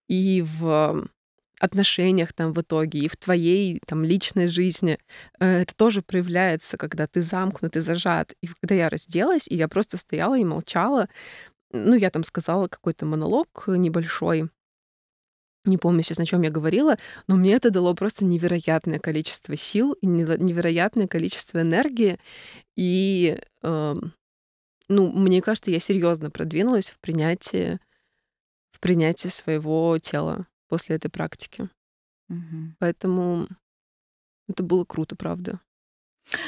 и 0.08 0.42
в 0.42 1.08
отношениях 1.64 2.34
там 2.34 2.52
в 2.54 2.62
итоге, 2.62 3.00
и 3.00 3.08
в 3.08 3.16
твоей 3.16 3.80
там 3.88 4.04
личной 4.04 4.48
жизни. 4.48 5.00
Э, 5.40 5.62
это 5.62 5.74
тоже 5.76 6.02
проявляется, 6.02 6.78
когда 6.78 7.08
ты 7.08 7.22
замкнут 7.22 7.78
и 7.78 7.80
зажат. 7.80 8.34
И 8.42 8.48
когда 8.48 8.76
я 8.76 8.90
разделась, 8.90 9.48
и 9.48 9.56
я 9.56 9.70
просто 9.70 9.96
стояла 9.98 10.38
и 10.38 10.44
молчала, 10.44 11.08
ну, 11.72 11.96
я 11.96 12.10
там 12.10 12.24
сказала 12.24 12.68
какой-то 12.68 13.06
монолог 13.06 13.64
небольшой, 13.68 14.50
не 15.66 15.78
помню 15.78 16.04
сейчас, 16.04 16.18
на 16.18 16.26
чем 16.26 16.42
я 16.42 16.50
говорила, 16.50 16.98
но 17.28 17.38
мне 17.38 17.54
это 17.54 17.70
дало 17.70 17.94
просто 17.94 18.26
невероятное 18.26 19.00
количество 19.00 19.56
сил 19.56 19.94
и 19.94 20.06
невероятное 20.06 21.08
количество 21.08 21.62
энергии. 21.62 22.20
И, 22.76 23.40
э, 23.62 23.96
ну, 24.90 25.12
мне 25.14 25.42
кажется, 25.42 25.72
я 25.72 25.80
серьезно 25.80 26.30
продвинулась 26.30 26.90
в 26.90 27.00
принятии, 27.00 27.80
в 28.72 28.82
принятии 28.82 29.30
своего 29.30 29.98
тела 30.00 30.46
после 30.74 30.96
этой 30.96 31.10
практики. 31.10 31.70
Угу. 32.30 32.74
Поэтому 32.80 33.48
это 34.50 34.64
было 34.64 34.86
круто, 34.86 35.16
правда. 35.16 35.60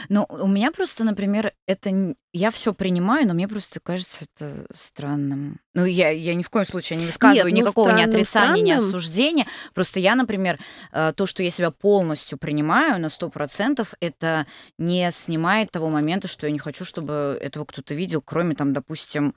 Ну, 0.10 0.26
у 0.30 0.48
меня 0.48 0.72
просто, 0.72 1.04
например, 1.04 1.54
это 1.68 2.16
я 2.34 2.50
все 2.50 2.74
принимаю, 2.74 3.28
но 3.28 3.36
мне 3.36 3.48
просто 3.48 3.80
кажется 3.80 4.26
это 4.26 4.66
странным. 4.74 5.60
Ну, 5.76 5.86
я, 5.86 6.10
я 6.10 6.34
ни 6.34 6.42
в 6.42 6.50
коем 6.50 6.66
случае 6.66 6.98
не 6.98 7.06
высказываю 7.06 7.54
Нет, 7.54 7.66
ну, 7.66 7.68
никакого 7.68 7.92
ни 7.92 8.02
отрицания, 8.02 8.64
ни 8.64 8.72
осуждения. 8.72 9.46
Просто 9.76 10.00
я, 10.00 10.16
например, 10.16 10.58
э, 10.92 11.14
то, 11.16 11.28
что 11.28 11.44
я 11.44 11.52
себя 11.52 11.70
полностью 11.70 12.40
принимаю 12.40 13.00
на 13.00 13.10
сто 13.10 13.30
процентов, 13.30 13.94
это 14.00 14.48
не 14.80 15.12
снимает 15.12 15.70
того 15.70 15.90
момента, 15.90 16.28
что 16.28 16.48
я 16.48 16.52
не 16.52 16.58
хочу, 16.58 16.84
чтобы 16.84 17.38
этого 17.40 17.66
кто-то 17.66 17.94
видел, 17.94 18.24
кроме 18.24 18.56
там, 18.56 18.74
допустим, 18.74 19.36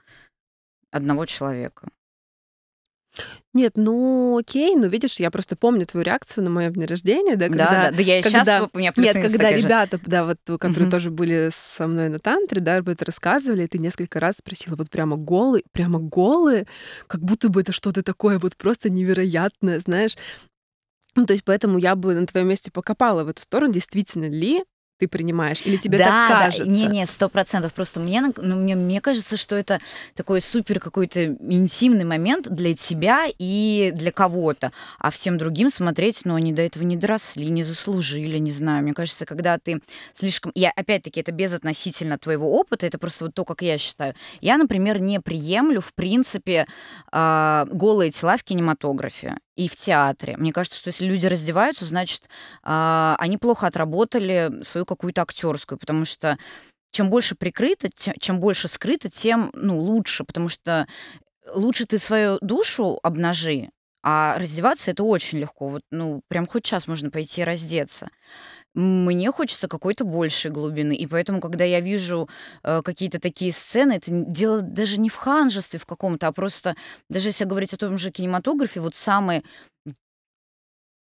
одного 0.89 1.27
человека. 1.27 1.89
Нет, 3.53 3.73
ну 3.75 4.37
окей, 4.37 4.75
ну 4.75 4.87
видишь, 4.87 5.19
я 5.19 5.31
просто 5.31 5.55
помню 5.55 5.85
твою 5.85 6.05
реакцию 6.05 6.43
на 6.43 6.49
мое 6.49 6.69
день 6.69 6.85
рождения, 6.85 7.35
да, 7.35 7.47
когда... 7.47 7.65
Да, 7.65 7.89
да, 7.89 7.97
да 7.97 8.03
я 8.03 8.21
когда, 8.21 8.39
сейчас, 8.43 8.69
у 8.71 8.77
меня 8.77 8.93
Нет, 8.95 9.13
когда 9.15 9.51
ребята, 9.51 9.97
же. 9.97 10.03
да, 10.05 10.25
вот, 10.25 10.37
которые 10.59 10.85
угу. 10.85 10.91
тоже 10.91 11.09
были 11.09 11.49
со 11.51 11.87
мной 11.87 12.09
на 12.09 12.19
тантре, 12.19 12.61
да, 12.61 12.77
об 12.77 12.89
этом 12.89 13.05
рассказывали, 13.05 13.63
и 13.63 13.67
ты 13.67 13.79
несколько 13.79 14.19
раз 14.19 14.37
спросила, 14.37 14.75
вот 14.75 14.89
прямо 14.91 15.17
голые, 15.17 15.63
прямо 15.71 15.99
голые, 15.99 16.67
как 17.07 17.21
будто 17.21 17.49
бы 17.49 17.61
это 17.61 17.71
что-то 17.71 18.03
такое 18.03 18.37
вот 18.37 18.55
просто 18.55 18.89
невероятное, 18.89 19.79
знаешь. 19.79 20.15
Ну, 21.15 21.25
то 21.25 21.33
есть 21.33 21.43
поэтому 21.43 21.79
я 21.79 21.95
бы 21.95 22.13
на 22.13 22.27
твоем 22.27 22.47
месте 22.47 22.71
покопала 22.71 23.23
в 23.23 23.29
эту 23.29 23.41
сторону, 23.41 23.73
действительно 23.73 24.29
ли 24.29 24.63
ты 24.99 25.07
принимаешь? 25.07 25.61
Или 25.63 25.77
тебе 25.77 25.97
так 25.97 26.07
Да, 26.07 26.27
да, 26.27 26.45
кажется? 26.45 26.67
не-не, 26.67 27.07
сто 27.07 27.29
процентов. 27.29 27.73
Просто 27.73 27.99
мне, 27.99 28.21
ну, 28.21 28.55
мне, 28.55 28.75
мне 28.75 29.01
кажется, 29.01 29.37
что 29.37 29.55
это 29.55 29.79
такой 30.15 30.41
супер 30.41 30.79
какой-то 30.79 31.25
интимный 31.25 32.03
момент 32.03 32.49
для 32.49 32.75
тебя 32.75 33.27
и 33.37 33.91
для 33.95 34.11
кого-то. 34.11 34.71
А 34.99 35.09
всем 35.09 35.37
другим 35.37 35.69
смотреть, 35.69 36.21
ну, 36.25 36.35
они 36.35 36.51
до 36.51 36.61
этого 36.61 36.83
не 36.83 36.97
доросли, 36.97 37.49
не 37.49 37.63
заслужили, 37.63 38.37
не 38.37 38.51
знаю. 38.51 38.83
Мне 38.83 38.93
кажется, 38.93 39.25
когда 39.25 39.57
ты 39.57 39.81
слишком... 40.13 40.51
Я, 40.53 40.71
опять-таки, 40.75 41.21
это 41.21 41.31
безотносительно 41.31 42.17
твоего 42.17 42.51
опыта, 42.59 42.85
это 42.85 42.97
просто 42.97 43.25
вот 43.25 43.33
то, 43.33 43.45
как 43.45 43.61
я 43.61 43.77
считаю. 43.77 44.15
Я, 44.41 44.57
например, 44.57 44.99
не 44.99 45.21
приемлю, 45.21 45.79
в 45.79 45.93
принципе, 45.93 46.67
а, 47.11 47.65
голые 47.71 48.11
тела 48.11 48.35
в 48.37 48.43
кинематографе 48.43 49.37
и 49.59 49.67
в 49.67 49.75
театре. 49.75 50.37
Мне 50.37 50.53
кажется, 50.53 50.79
что 50.79 50.87
если 50.87 51.05
люди 51.05 51.25
раздеваются, 51.25 51.83
значит, 51.83 52.29
а, 52.63 53.17
они 53.19 53.37
плохо 53.37 53.67
отработали 53.67 54.63
свою 54.63 54.85
какую-то 54.85 55.21
актерскую, 55.21 55.77
потому 55.77 56.05
что 56.05 56.37
чем 56.91 57.09
больше 57.09 57.35
прикрыто, 57.35 57.89
чем 58.19 58.39
больше 58.39 58.69
скрыто, 58.69 59.09
тем 59.09 59.51
ну, 59.53 59.77
лучше, 59.77 60.23
потому 60.23 60.47
что 60.47 60.87
лучше 61.53 61.85
ты 61.85 61.99
свою 61.99 62.37
душу 62.39 62.99
обнажи, 63.03 63.69
а 64.01 64.37
раздеваться 64.39 64.91
это 64.91 65.03
очень 65.03 65.39
легко. 65.39 65.67
Вот, 65.67 65.81
ну, 65.91 66.21
прям 66.29 66.47
хоть 66.47 66.63
час 66.63 66.87
можно 66.87 67.11
пойти 67.11 67.43
раздеться. 67.43 68.07
Мне 68.75 69.31
хочется 69.31 69.67
какой-то 69.67 70.05
большей 70.05 70.51
глубины, 70.51 70.93
и 70.93 71.07
поэтому, 71.07 71.41
когда 71.41 71.63
я 71.63 71.79
вижу 71.81 72.29
э, 72.63 72.81
какие-то 72.83 73.19
такие 73.19 73.51
сцены, 73.51 73.93
это 73.93 74.11
дело 74.11 74.61
даже 74.61 74.99
не 74.99 75.09
в 75.09 75.15
ханжестве 75.15 75.79
в 75.79 75.85
каком-то, 75.85 76.27
а 76.27 76.31
просто, 76.31 76.75
даже 77.09 77.29
если 77.29 77.45
говорить 77.45 77.73
о 77.73 77.77
том 77.77 77.97
же 77.97 78.11
кинематографе, 78.11 78.79
вот 78.79 78.93
самые 78.95 79.43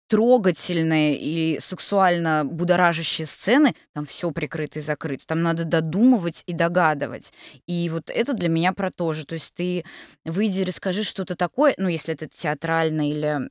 трогательные 0.09 1.17
и 1.17 1.59
сексуально 1.59 2.45
будоражащие 2.45 3.27
сцены, 3.27 3.75
там 3.95 4.05
все 4.05 4.31
прикрыто 4.31 4.79
и 4.79 4.83
закрыто. 4.83 5.27
Там 5.27 5.43
надо 5.43 5.65
додумывать 5.65 6.43
и 6.47 6.53
догадывать. 6.53 7.33
И 7.67 7.89
вот 7.89 8.11
это 8.11 8.35
для 8.35 8.51
меня 8.51 8.75
про 8.75 8.91
то 8.91 9.15
же. 9.15 9.25
То 9.25 9.35
есть 9.35 9.55
ты 9.55 9.85
выйди 10.27 10.65
расскажи 10.65 11.03
что-то 11.03 11.35
такое, 11.35 11.75
ну, 11.79 11.89
если 11.89 12.13
это 12.13 12.29
театрально 12.29 13.11
или 13.11 13.49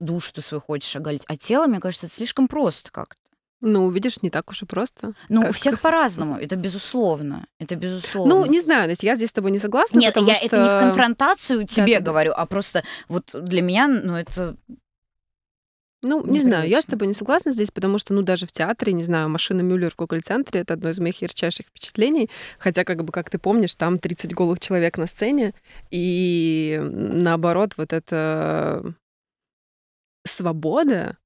душу 0.00 0.32
ты 0.32 0.42
свою 0.42 0.60
хочешь 0.60 0.94
оголить. 0.96 1.22
А 1.28 1.36
тело, 1.36 1.66
мне 1.66 1.80
кажется, 1.80 2.06
это 2.06 2.14
слишком 2.14 2.48
просто 2.48 2.90
как-то. 2.90 3.20
Ну, 3.62 3.90
видишь, 3.90 4.22
не 4.22 4.30
так 4.30 4.50
уж 4.50 4.62
и 4.62 4.66
просто. 4.66 5.12
Ну, 5.28 5.40
у 5.40 5.44
Как- 5.44 5.54
всех 5.54 5.80
по-разному. 5.82 6.36
Это 6.38 6.56
безусловно. 6.56 7.44
Это 7.58 7.74
Ну, 7.74 7.80
безусловно. 7.80 8.46
не 8.46 8.58
знаю, 8.60 8.88
Настя, 8.88 9.06
я 9.06 9.14
здесь 9.16 9.28
с 9.28 9.34
тобой 9.34 9.50
не 9.50 9.58
согласна, 9.58 9.98
Нет, 9.98 10.16
я 10.16 10.34
что... 10.34 10.46
это 10.46 10.56
не 10.62 10.68
в 10.68 10.72
конфронтацию 10.80 11.66
тебе 11.66 11.94
Да-да-да. 11.98 12.10
говорю, 12.10 12.32
а 12.34 12.46
просто 12.46 12.82
вот 13.08 13.30
для 13.34 13.60
меня, 13.60 13.86
ну, 13.86 14.16
это 14.16 14.56
Ну, 16.02 16.24
не 16.24 16.40
знаю, 16.40 16.66
я 16.70 16.80
с 16.80 16.86
тобой 16.86 17.06
не 17.08 17.12
согласна 17.12 17.52
здесь, 17.52 17.70
потому 17.70 17.98
что, 17.98 18.14
ну, 18.14 18.22
даже 18.22 18.46
в 18.46 18.52
театре, 18.52 18.94
не 18.94 19.02
знаю, 19.04 19.28
машина 19.28 19.60
Мюллер 19.60 19.90
в 19.90 19.96
Гоголь-центре— 19.96 20.60
это 20.62 20.72
одно 20.72 20.88
из 20.88 20.98
моих 20.98 21.20
ярчайших 21.20 21.66
впечатлений, 21.66 22.30
хотя, 22.58 22.84
как 22.84 23.04
бы, 23.04 23.12
как 23.12 23.28
ты 23.28 23.36
помнишь, 23.38 23.74
там 23.74 23.98
30 23.98 24.32
голых 24.32 24.58
человек 24.60 24.96
на 24.96 25.06
сцене, 25.06 25.52
и 25.90 26.80
наоборот, 26.82 27.74
вот 27.76 27.92
эта 27.92 28.94
свобода, 30.40 31.16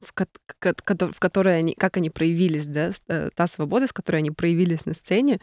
в, 0.00 0.12
ко- 0.12 0.26
в 1.12 1.18
которой 1.20 1.58
они, 1.58 1.74
как 1.74 1.96
они 1.96 2.10
проявились, 2.10 2.66
да, 2.66 2.90
э, 3.08 3.30
та 3.34 3.46
свобода, 3.46 3.86
с 3.86 3.92
которой 3.92 4.16
они 4.16 4.30
проявились 4.30 4.86
на 4.86 4.94
сцене, 4.94 5.40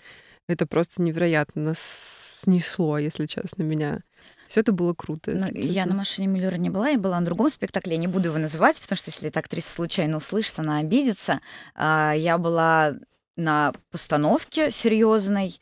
это 0.48 0.66
просто 0.66 1.02
невероятно 1.02 1.74
снесло, 1.78 2.98
если 2.98 3.26
честно, 3.26 3.64
меня. 3.64 4.02
Все 4.48 4.62
это 4.62 4.72
было 4.72 4.94
круто. 4.94 5.32
Ну, 5.32 5.48
если 5.54 5.70
я 5.70 5.86
на 5.86 5.94
машине 5.94 6.28
Мюллера 6.28 6.56
не 6.56 6.70
была, 6.70 6.90
я 6.90 6.98
была 6.98 7.20
на 7.20 7.26
другом 7.26 7.50
спектакле, 7.50 7.94
я 7.94 7.98
не 7.98 8.08
буду 8.08 8.30
его 8.30 8.38
называть, 8.38 8.80
потому 8.82 8.98
что 8.98 9.12
если 9.12 9.28
эта 9.28 9.40
актриса 9.40 9.70
случайно 9.72 10.18
услышит, 10.18 10.58
она 10.60 10.78
обидится. 10.80 11.42
А, 11.76 12.14
Я 12.16 12.38
была 12.38 12.96
на 13.36 13.74
постановке 13.92 14.72
серьезной, 14.72 15.60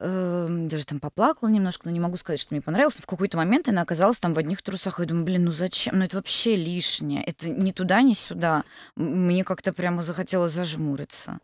даже 0.00 0.84
там 0.84 1.00
поплакала 1.00 1.48
немножко, 1.48 1.86
но 1.86 1.90
не 1.92 2.00
могу 2.00 2.16
сказать, 2.16 2.40
что 2.40 2.54
мне 2.54 2.60
понравилось. 2.60 2.96
Но 2.96 3.02
в 3.02 3.06
какой-то 3.06 3.36
момент 3.36 3.68
она 3.68 3.82
оказалась 3.82 4.18
там 4.18 4.34
в 4.34 4.38
одних 4.38 4.62
трусах, 4.62 4.98
и 4.98 5.02
я 5.02 5.08
думаю, 5.08 5.24
блин, 5.24 5.44
ну 5.44 5.50
зачем? 5.52 5.98
Ну 5.98 6.04
это 6.04 6.16
вообще 6.16 6.56
лишнее. 6.56 7.22
Это 7.24 7.48
ни 7.48 7.72
туда, 7.72 8.02
ни 8.02 8.14
сюда. 8.14 8.64
Мне 8.94 9.44
как-то 9.44 9.72
прямо 9.72 10.02
захотелось 10.02 10.52
зажмуриться. 10.52 11.38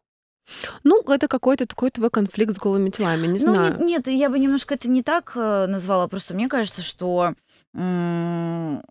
Ну, 0.82 1.00
это 1.02 1.28
какой-то 1.28 1.66
такой 1.66 1.90
твой 1.90 2.10
конфликт 2.10 2.52
с 2.52 2.58
голыми 2.58 2.90
телами, 2.90 3.26
не 3.26 3.32
Ну, 3.34 3.38
знаю. 3.38 3.78
нет, 3.78 3.80
нет, 3.80 4.08
я 4.08 4.28
бы 4.28 4.38
немножко 4.38 4.74
это 4.74 4.90
не 4.90 5.02
так 5.02 5.32
э, 5.36 5.66
назвала. 5.66 6.08
Просто 6.08 6.34
мне 6.34 6.48
кажется, 6.48 6.82
что 6.82 7.34
м, 7.74 8.82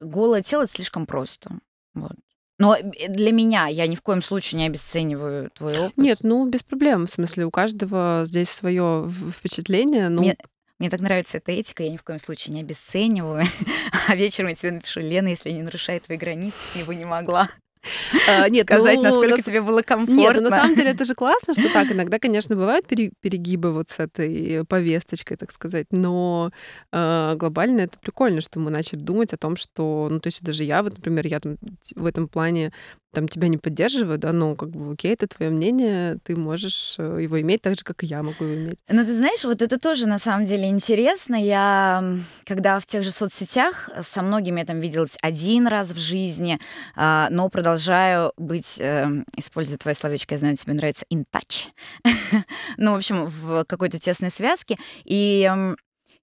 голое 0.00 0.42
тело 0.42 0.62
это 0.62 0.72
слишком 0.72 1.04
просто. 1.06 1.50
Вот. 1.94 2.12
Но 2.58 2.76
э, 2.76 3.08
для 3.08 3.32
меня 3.32 3.66
я 3.68 3.86
ни 3.86 3.94
в 3.94 4.02
коем 4.02 4.22
случае 4.22 4.58
не 4.58 4.66
обесцениваю 4.66 5.50
твой 5.50 5.78
опыт. 5.78 5.96
Нет, 5.96 6.18
ну, 6.22 6.46
без 6.48 6.62
проблем. 6.62 7.06
В 7.06 7.10
смысле, 7.10 7.46
у 7.46 7.50
каждого 7.50 8.22
здесь 8.24 8.50
свое 8.50 9.10
впечатление. 9.30 10.08
Ну, 10.08 10.22
Мне, 10.22 10.36
мне 10.78 10.90
так 10.90 11.00
нравится 11.00 11.38
эта 11.38 11.52
этика, 11.52 11.82
я 11.82 11.90
ни 11.90 11.96
в 11.96 12.02
коем 12.02 12.18
случае 12.18 12.54
не 12.54 12.60
обесцениваю. 12.60 13.44
А 14.08 14.14
вечером 14.14 14.48
я 14.48 14.54
тебе 14.54 14.72
напишу, 14.72 15.00
Лена, 15.00 15.28
если 15.28 15.50
не 15.50 15.62
нарушает 15.62 16.04
твои 16.04 16.16
границы, 16.16 16.54
бы 16.86 16.94
не 16.94 17.04
могла 17.04 17.50
а, 18.28 18.48
нет, 18.48 18.66
сказать, 18.66 18.96
ну, 18.96 19.02
насколько 19.02 19.28
на 19.30 19.36
с- 19.38 19.44
тебе 19.44 19.60
было 19.60 19.78
Нет, 19.78 19.86
комфортно. 19.86 20.40
ну, 20.42 20.50
на 20.50 20.56
самом 20.56 20.74
деле 20.74 20.90
это 20.90 21.04
же 21.04 21.14
классно, 21.14 21.54
что 21.54 21.72
так. 21.72 21.90
Иногда, 21.92 22.18
конечно, 22.18 22.56
бывают 22.56 22.86
пере- 22.86 23.12
перегибы 23.20 23.72
вот 23.72 23.90
с 23.90 23.98
этой 23.98 24.64
повесточкой, 24.66 25.36
так 25.36 25.52
сказать. 25.52 25.86
Но 25.90 26.50
э, 26.92 27.34
глобально 27.36 27.82
это 27.82 27.98
прикольно, 27.98 28.40
что 28.40 28.58
мы 28.60 28.70
начали 28.70 28.98
думать 29.00 29.32
о 29.32 29.36
том, 29.36 29.56
что, 29.56 30.08
ну, 30.10 30.20
то 30.20 30.26
есть 30.28 30.42
даже 30.42 30.64
я, 30.64 30.82
вот, 30.82 30.96
например, 30.96 31.26
я 31.26 31.40
там 31.40 31.56
в 31.94 32.06
этом 32.06 32.28
плане 32.28 32.72
там 33.12 33.28
тебя 33.28 33.48
не 33.48 33.56
поддерживаю, 33.56 34.18
да, 34.18 34.32
но 34.32 34.54
как 34.54 34.70
бы 34.70 34.92
окей, 34.92 35.14
это 35.14 35.26
твое 35.26 35.50
мнение, 35.50 36.18
ты 36.24 36.36
можешь 36.36 36.96
э, 36.98 37.18
его 37.22 37.40
иметь 37.40 37.62
так 37.62 37.76
же, 37.76 37.84
как 37.84 38.02
и 38.02 38.06
я 38.06 38.22
могу 38.22 38.44
его 38.44 38.54
иметь. 38.54 38.78
Ну, 38.88 39.04
ты 39.04 39.16
знаешь, 39.16 39.44
вот 39.44 39.62
это 39.62 39.78
тоже 39.78 40.06
на 40.06 40.18
самом 40.18 40.46
деле 40.46 40.68
интересно. 40.68 41.34
Я, 41.34 42.18
когда 42.44 42.78
в 42.80 42.86
тех 42.86 43.02
же 43.02 43.10
соцсетях, 43.10 43.88
э, 43.94 44.02
со 44.02 44.22
многими 44.22 44.60
я 44.60 44.66
там 44.66 44.80
виделась 44.80 45.16
один 45.22 45.66
раз 45.66 45.90
в 45.90 45.98
жизни, 45.98 46.58
а, 46.96 47.28
но 47.30 47.48
продолжаю 47.48 48.32
быть, 48.36 48.74
эм, 48.78 49.24
используя 49.36 49.78
твое 49.78 49.94
словечко, 49.94 50.34
я 50.34 50.38
знаю, 50.38 50.56
тебе 50.56 50.74
нравится, 50.74 51.04
in 51.12 51.24
touch. 51.32 51.68
ну, 52.76 52.92
в 52.92 52.96
общем, 52.96 53.24
в 53.24 53.64
какой-то 53.64 53.98
тесной 53.98 54.30
связке. 54.30 54.76
И 55.04 55.50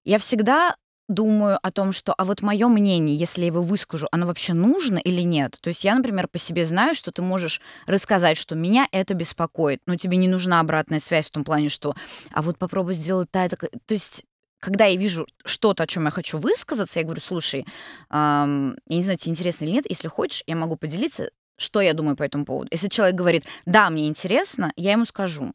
я 0.04 0.18
всегда 0.18 0.76
думаю 1.08 1.58
о 1.62 1.70
том, 1.70 1.92
что, 1.92 2.14
а 2.16 2.24
вот 2.24 2.42
мое 2.42 2.68
мнение, 2.68 3.16
если 3.16 3.42
я 3.42 3.46
его 3.48 3.62
выскажу, 3.62 4.06
оно 4.10 4.26
вообще 4.26 4.52
нужно 4.52 4.98
или 4.98 5.22
нет? 5.22 5.58
То 5.60 5.68
есть 5.68 5.84
я, 5.84 5.94
например, 5.94 6.28
по 6.28 6.38
себе 6.38 6.66
знаю, 6.66 6.94
что 6.94 7.12
ты 7.12 7.22
можешь 7.22 7.60
рассказать, 7.86 8.36
что 8.36 8.54
меня 8.54 8.88
это 8.92 9.14
беспокоит, 9.14 9.80
но 9.86 9.96
тебе 9.96 10.16
не 10.16 10.28
нужна 10.28 10.60
обратная 10.60 11.00
связь 11.00 11.26
в 11.26 11.30
том 11.30 11.44
плане, 11.44 11.68
что, 11.68 11.94
а 12.32 12.42
вот 12.42 12.58
попробуй 12.58 12.94
сделать 12.94 13.30
так. 13.30 13.50
так». 13.50 13.70
То 13.86 13.94
есть 13.94 14.24
когда 14.58 14.86
я 14.86 14.96
вижу 14.96 15.26
что-то, 15.44 15.82
о 15.84 15.86
чем 15.86 16.06
я 16.06 16.10
хочу 16.10 16.38
высказаться, 16.38 16.98
я 16.98 17.04
говорю, 17.04 17.20
слушай, 17.20 17.66
ам, 18.08 18.76
я 18.86 18.96
не 18.96 19.02
знаю, 19.02 19.18
тебе 19.18 19.32
интересно 19.32 19.64
или 19.64 19.72
нет, 19.72 19.84
если 19.88 20.08
хочешь, 20.08 20.42
я 20.46 20.56
могу 20.56 20.76
поделиться, 20.76 21.30
что 21.58 21.80
я 21.80 21.92
думаю 21.92 22.16
по 22.16 22.22
этому 22.22 22.44
поводу. 22.44 22.68
Если 22.72 22.88
человек 22.88 23.14
говорит, 23.14 23.44
да, 23.66 23.90
мне 23.90 24.08
интересно, 24.08 24.72
я 24.76 24.92
ему 24.92 25.04
скажу. 25.04 25.52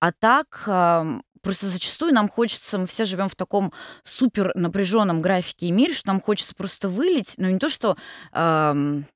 А 0.00 0.12
так, 0.12 0.62
ам, 0.66 1.22
просто 1.42 1.66
зачастую 1.66 2.12
нам 2.12 2.28
хочется, 2.28 2.78
мы 2.78 2.86
все 2.86 3.04
живем 3.04 3.28
в 3.28 3.36
таком 3.36 3.72
супер 4.04 4.52
напряженном 4.54 5.22
графике 5.22 5.66
и 5.66 5.72
мире, 5.72 5.94
что 5.94 6.08
нам 6.08 6.20
хочется 6.20 6.54
просто 6.54 6.88
вылить, 6.88 7.34
ну 7.36 7.48
не 7.48 7.58
то, 7.58 7.68
что 7.68 7.96
ам, 8.32 9.06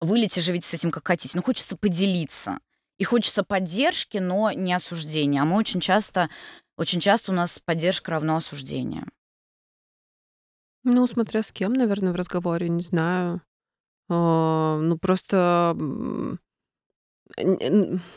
вылить 0.00 0.36
и 0.38 0.40
живите 0.40 0.66
с 0.66 0.74
этим 0.74 0.90
как 0.90 1.06
хотите, 1.06 1.36
но 1.36 1.42
хочется 1.42 1.76
поделиться. 1.76 2.58
И 2.98 3.04
хочется 3.04 3.44
поддержки, 3.44 4.18
но 4.18 4.50
не 4.52 4.72
осуждения. 4.72 5.42
А 5.42 5.44
мы 5.44 5.56
очень 5.56 5.80
часто, 5.80 6.30
очень 6.78 7.00
часто 7.00 7.32
у 7.32 7.34
нас 7.34 7.58
поддержка 7.58 8.12
равно 8.12 8.36
осуждению. 8.36 9.06
Ну, 10.82 11.06
смотря 11.06 11.42
с 11.42 11.52
кем, 11.52 11.72
наверное, 11.74 12.12
в 12.12 12.16
разговоре, 12.16 12.68
не 12.68 12.82
знаю. 12.82 13.42
А, 14.08 14.78
ну, 14.78 14.96
просто, 14.98 15.76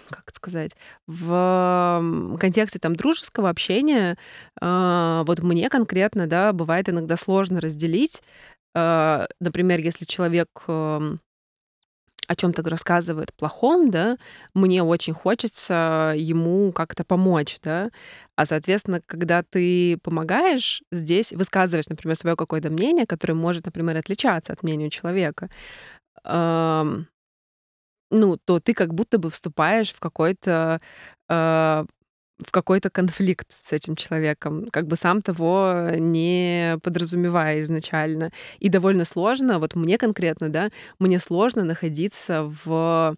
как 0.09 0.29
сказать, 0.33 0.71
в 1.07 2.35
контексте 2.39 2.79
там 2.79 2.95
дружеского 2.95 3.49
общения, 3.49 4.17
а, 4.61 5.23
вот 5.25 5.39
мне 5.39 5.69
конкретно, 5.69 6.27
да, 6.27 6.53
бывает 6.53 6.89
иногда 6.89 7.17
сложно 7.17 7.61
разделить. 7.61 8.21
А, 8.75 9.27
Например, 9.39 9.79
если 9.79 10.05
человек 10.05 10.49
о 12.27 12.35
чем-то 12.35 12.61
рассказывает 12.69 13.33
плохом, 13.33 13.89
да, 13.89 14.17
мне 14.53 14.83
очень 14.83 15.13
хочется 15.13 16.13
ему 16.15 16.71
как-то 16.71 17.03
помочь, 17.03 17.57
да. 17.63 17.89
А, 18.35 18.45
соответственно, 18.45 19.01
когда 19.07 19.41
ты 19.41 19.97
помогаешь 20.03 20.83
здесь, 20.91 21.31
высказываешь, 21.31 21.87
например, 21.89 22.15
свое 22.15 22.35
какое-то 22.35 22.69
мнение, 22.69 23.07
которое 23.07 23.33
может, 23.33 23.65
например, 23.65 23.97
отличаться 23.97 24.53
от 24.53 24.61
мнения 24.61 24.91
человека, 24.91 25.49
ну, 28.11 28.37
то 28.37 28.59
ты 28.59 28.73
как 28.73 28.93
будто 28.93 29.17
бы 29.19 29.29
вступаешь 29.29 29.93
в 29.93 29.99
какой-то 29.99 30.81
а, 31.29 31.85
в 32.39 32.51
какой-то 32.51 32.89
конфликт 32.89 33.47
с 33.63 33.73
этим 33.73 33.95
человеком, 33.95 34.67
как 34.71 34.87
бы 34.87 34.95
сам 34.95 35.21
того 35.21 35.89
не 35.97 36.77
подразумевая 36.83 37.61
изначально. 37.61 38.31
И 38.59 38.69
довольно 38.69 39.05
сложно, 39.05 39.59
вот 39.59 39.75
мне 39.75 39.97
конкретно, 39.97 40.49
да, 40.49 40.69
мне 40.99 41.19
сложно 41.19 41.63
находиться 41.63 42.43
в 42.63 43.15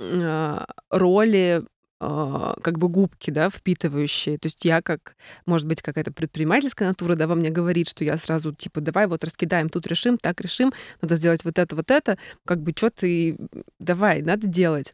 э, 0.00 0.64
роли 0.90 1.62
э, 1.62 1.66
как 1.98 2.78
бы 2.78 2.88
губки, 2.88 3.30
да, 3.30 3.48
впитывающие. 3.48 4.38
То 4.38 4.46
есть 4.46 4.64
я 4.64 4.82
как, 4.82 5.16
может 5.46 5.66
быть, 5.66 5.80
какая-то 5.80 6.12
предпринимательская 6.12 6.88
натура, 6.88 7.14
да, 7.14 7.26
во 7.26 7.34
мне 7.34 7.50
говорит, 7.50 7.88
что 7.88 8.04
я 8.04 8.18
сразу, 8.18 8.52
типа, 8.52 8.80
давай 8.80 9.06
вот 9.06 9.24
раскидаем, 9.24 9.70
тут 9.70 9.86
решим, 9.86 10.18
так 10.18 10.40
решим, 10.40 10.72
надо 11.00 11.16
сделать 11.16 11.44
вот 11.44 11.58
это, 11.58 11.74
вот 11.74 11.90
это, 11.90 12.18
как 12.44 12.60
бы, 12.60 12.72
что 12.76 12.90
ты, 12.90 13.36
давай, 13.78 14.20
надо 14.22 14.46
делать. 14.46 14.92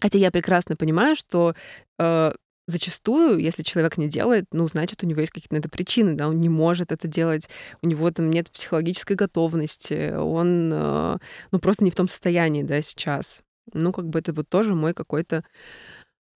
Хотя 0.00 0.18
я 0.18 0.30
прекрасно 0.30 0.76
понимаю, 0.76 1.16
что 1.16 1.54
э, 1.98 2.32
зачастую, 2.66 3.38
если 3.38 3.62
человек 3.62 3.96
не 3.96 4.08
делает, 4.08 4.46
ну, 4.52 4.68
значит, 4.68 5.02
у 5.02 5.06
него 5.06 5.20
есть 5.20 5.32
какие-то 5.32 5.54
на 5.54 5.58
это 5.58 5.68
причины, 5.68 6.14
да, 6.14 6.28
он 6.28 6.40
не 6.40 6.48
может 6.48 6.92
это 6.92 7.06
делать, 7.08 7.48
у 7.82 7.86
него 7.86 8.10
там 8.10 8.30
нет 8.30 8.50
психологической 8.50 9.16
готовности, 9.16 10.14
он, 10.14 10.70
э, 10.72 11.18
ну, 11.52 11.58
просто 11.60 11.84
не 11.84 11.90
в 11.90 11.96
том 11.96 12.08
состоянии, 12.08 12.62
да, 12.62 12.82
сейчас. 12.82 13.42
Ну, 13.72 13.92
как 13.92 14.08
бы 14.08 14.18
это 14.18 14.32
вот 14.32 14.48
тоже 14.48 14.74
мой 14.74 14.94
какой-то, 14.94 15.44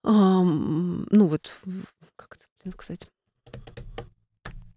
эм, 0.05 1.07
ну, 1.11 1.26
вот, 1.26 1.53
как 2.16 2.38
это 2.64 2.72
сказать? 2.72 3.09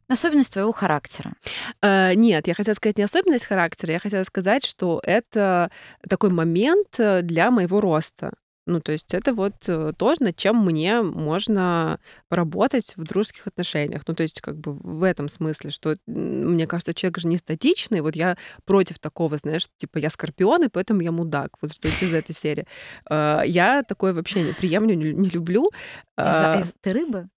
Особенность 0.07 0.53
твоего 0.53 0.71
характера. 0.71 1.33
Э, 1.81 2.13
нет, 2.13 2.47
я 2.47 2.53
хотела 2.53 2.75
сказать 2.75 2.97
не 2.97 3.03
особенность 3.03 3.45
характера, 3.45 3.93
я 3.93 3.99
хотела 3.99 4.23
сказать, 4.23 4.65
что 4.65 5.01
это 5.03 5.71
такой 6.07 6.29
момент 6.29 6.99
э, 6.99 7.21
для 7.21 7.49
моего 7.51 7.81
роста. 7.81 8.31
Ну, 8.65 8.79
то 8.79 8.93
есть 8.93 9.13
это 9.13 9.33
вот 9.33 9.67
э, 9.67 9.91
то, 9.97 10.13
над 10.19 10.37
чем 10.37 10.65
мне 10.65 11.01
можно 11.01 11.99
поработать 12.29 12.93
в 12.95 13.03
дружеских 13.03 13.47
отношениях. 13.47 14.03
Ну, 14.07 14.13
то 14.15 14.23
есть 14.23 14.39
как 14.39 14.57
бы 14.57 14.73
в 14.73 15.03
этом 15.03 15.27
смысле, 15.27 15.69
что 15.69 15.97
мне 16.07 16.65
кажется, 16.65 16.93
человек 16.93 17.19
же 17.19 17.27
не 17.27 17.37
статичный. 17.37 18.01
Вот 18.01 18.15
я 18.15 18.37
против 18.63 18.99
такого, 18.99 19.37
знаешь, 19.37 19.67
типа 19.77 19.97
я 19.97 20.09
скорпион, 20.09 20.63
и 20.63 20.69
поэтому 20.69 21.01
я 21.01 21.11
мудак. 21.11 21.51
Вот 21.61 21.73
что 21.73 21.89
из 21.89 22.13
этой 22.13 22.33
серии. 22.33 22.65
Э, 23.09 23.41
я 23.45 23.83
такое 23.83 24.13
вообще 24.13 24.43
не 24.43 24.53
приемлю, 24.53 24.95
не 24.95 25.29
люблю. 25.29 25.69
А, 26.15 26.63
ты 26.81 26.91
рыба? 26.91 27.29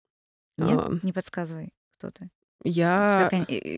Нет? 0.59 0.79
А. 0.79 0.93
Не 1.03 1.13
подсказывай, 1.13 1.73
кто 1.97 2.11
ты. 2.11 2.31
Я... 2.63 3.31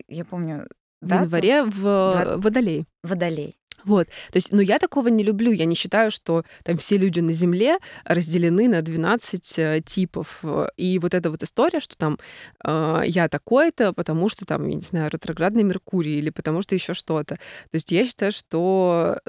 Я 0.07 0.25
помню, 0.25 0.67
в 1.01 1.13
январе 1.13 1.63
в 1.63 2.37
Водолей. 2.37 2.85
Водолей. 3.03 3.58
Вот. 3.85 4.07
То 4.07 4.37
есть, 4.37 4.51
ну, 4.51 4.61
я 4.61 4.79
такого 4.79 5.07
не 5.07 5.23
люблю. 5.23 5.51
Я 5.51 5.65
не 5.65 5.75
считаю, 5.75 6.11
что 6.11 6.43
там 6.63 6.77
все 6.77 6.97
люди 6.97 7.19
на 7.19 7.33
Земле 7.33 7.77
разделены 8.05 8.67
на 8.67 8.81
12 8.81 9.59
э, 9.59 9.81
типов. 9.85 10.43
И 10.77 10.99
вот 10.99 11.13
эта 11.13 11.29
вот 11.29 11.43
история, 11.43 11.79
что 11.79 11.95
там 11.97 12.17
э, 12.63 13.01
я 13.05 13.29
такой-то, 13.29 13.93
потому 13.93 14.29
что 14.29 14.45
там, 14.45 14.67
я 14.67 14.75
не 14.75 14.81
знаю, 14.81 15.09
ретроградный 15.11 15.63
Меркурий 15.63 16.19
или 16.19 16.29
потому 16.29 16.61
что 16.61 16.75
еще 16.75 16.93
что-то. 16.93 17.35
То 17.35 17.75
есть 17.75 17.91
я 17.91 18.05
считаю, 18.05 18.31
что 18.31 19.19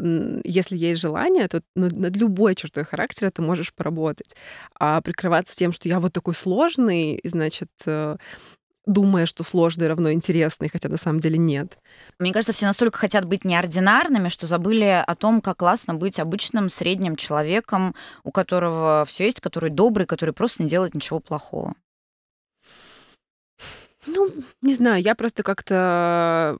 если 0.44 0.76
есть 0.76 1.01
желание, 1.01 1.48
то 1.48 1.62
над 1.74 2.16
любой 2.16 2.55
чертой 2.55 2.84
характера 2.84 3.30
ты 3.30 3.42
можешь 3.42 3.72
поработать. 3.74 4.34
А 4.78 5.01
прикрываться 5.01 5.57
тем, 5.57 5.72
что 5.72 5.88
я 5.88 6.01
вот 6.01 6.12
такой 6.12 6.34
сложный, 6.34 7.20
значит, 7.24 7.70
э, 7.86 8.16
думая, 8.86 9.26
что 9.26 9.44
сложный 9.44 9.88
равно 9.88 10.12
интересный, 10.12 10.68
хотя 10.68 10.88
на 10.88 10.96
самом 10.96 11.20
деле 11.20 11.38
нет. 11.38 11.78
Мне 12.18 12.32
кажется, 12.32 12.52
все 12.52 12.66
настолько 12.66 12.98
хотят 12.98 13.24
быть 13.24 13.44
неординарными, 13.44 14.28
что 14.28 14.46
забыли 14.46 15.04
о 15.06 15.14
том, 15.14 15.40
как 15.40 15.58
классно 15.58 15.94
быть 15.94 16.18
обычным 16.18 16.68
средним 16.68 17.16
человеком, 17.16 17.94
у 18.24 18.30
которого 18.30 19.04
все 19.06 19.26
есть, 19.26 19.40
который 19.40 19.70
добрый, 19.70 20.06
который 20.06 20.34
просто 20.34 20.62
не 20.62 20.68
делает 20.68 20.94
ничего 20.94 21.20
плохого. 21.20 21.74
Ну, 24.06 24.32
не 24.62 24.74
знаю, 24.74 25.02
я 25.02 25.14
просто 25.14 25.42
как-то 25.42 26.56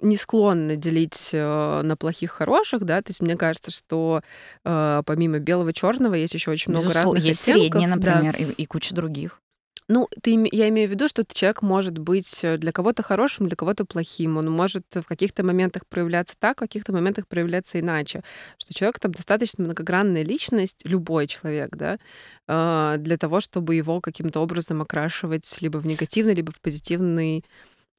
не 0.00 0.16
склонна 0.16 0.76
делить 0.76 1.30
э, 1.32 1.82
на 1.82 1.96
плохих 1.96 2.32
хороших, 2.32 2.84
да, 2.84 3.00
то 3.00 3.10
есть 3.10 3.20
мне 3.20 3.36
кажется, 3.36 3.70
что 3.70 4.22
э, 4.64 5.02
помимо 5.06 5.38
белого 5.38 5.72
черного 5.72 6.14
есть 6.14 6.34
еще 6.34 6.50
очень 6.50 6.72
много 6.72 6.88
Безусловно, 6.88 7.12
разных 7.12 7.24
есть 7.24 7.42
оттенков, 7.42 7.80
средние, 7.80 7.88
например, 7.88 8.36
да. 8.36 8.44
и, 8.44 8.50
и 8.50 8.66
куча 8.66 8.94
других. 8.94 9.40
Ну, 9.86 10.08
ты, 10.22 10.48
я 10.50 10.70
имею 10.70 10.88
в 10.88 10.92
виду, 10.92 11.08
что 11.08 11.24
человек 11.26 11.60
может 11.60 11.98
быть 11.98 12.40
э, 12.42 12.56
для 12.56 12.72
кого-то 12.72 13.02
хорошим, 13.02 13.48
для 13.48 13.56
кого-то 13.56 13.84
плохим. 13.84 14.38
Он 14.38 14.50
может 14.50 14.86
в 14.94 15.02
каких-то 15.02 15.44
моментах 15.44 15.86
проявляться 15.86 16.34
так, 16.38 16.56
в 16.56 16.60
каких-то 16.60 16.92
моментах 16.92 17.26
проявляться 17.26 17.78
иначе. 17.78 18.22
Что 18.56 18.72
человек 18.72 18.98
там 18.98 19.12
достаточно 19.12 19.62
многогранная 19.62 20.22
личность, 20.22 20.80
любой 20.84 21.26
человек, 21.26 21.76
да, 21.76 21.98
а, 22.46 22.96
для 22.96 23.18
того, 23.18 23.40
чтобы 23.40 23.74
его 23.74 24.00
каким-то 24.00 24.40
образом 24.40 24.80
окрашивать 24.80 25.60
либо 25.60 25.76
в 25.76 25.86
негативный, 25.86 26.34
либо 26.34 26.50
в 26.50 26.60
позитивный 26.62 27.44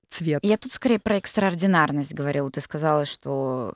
цвет. 0.10 0.44
Я 0.44 0.58
тут 0.58 0.72
скорее 0.72 1.00
про 1.00 1.18
экстраординарность 1.18 2.16
говорила. 2.16 2.50
Ты 2.50 2.62
сказала, 2.62 3.06
что 3.06 3.76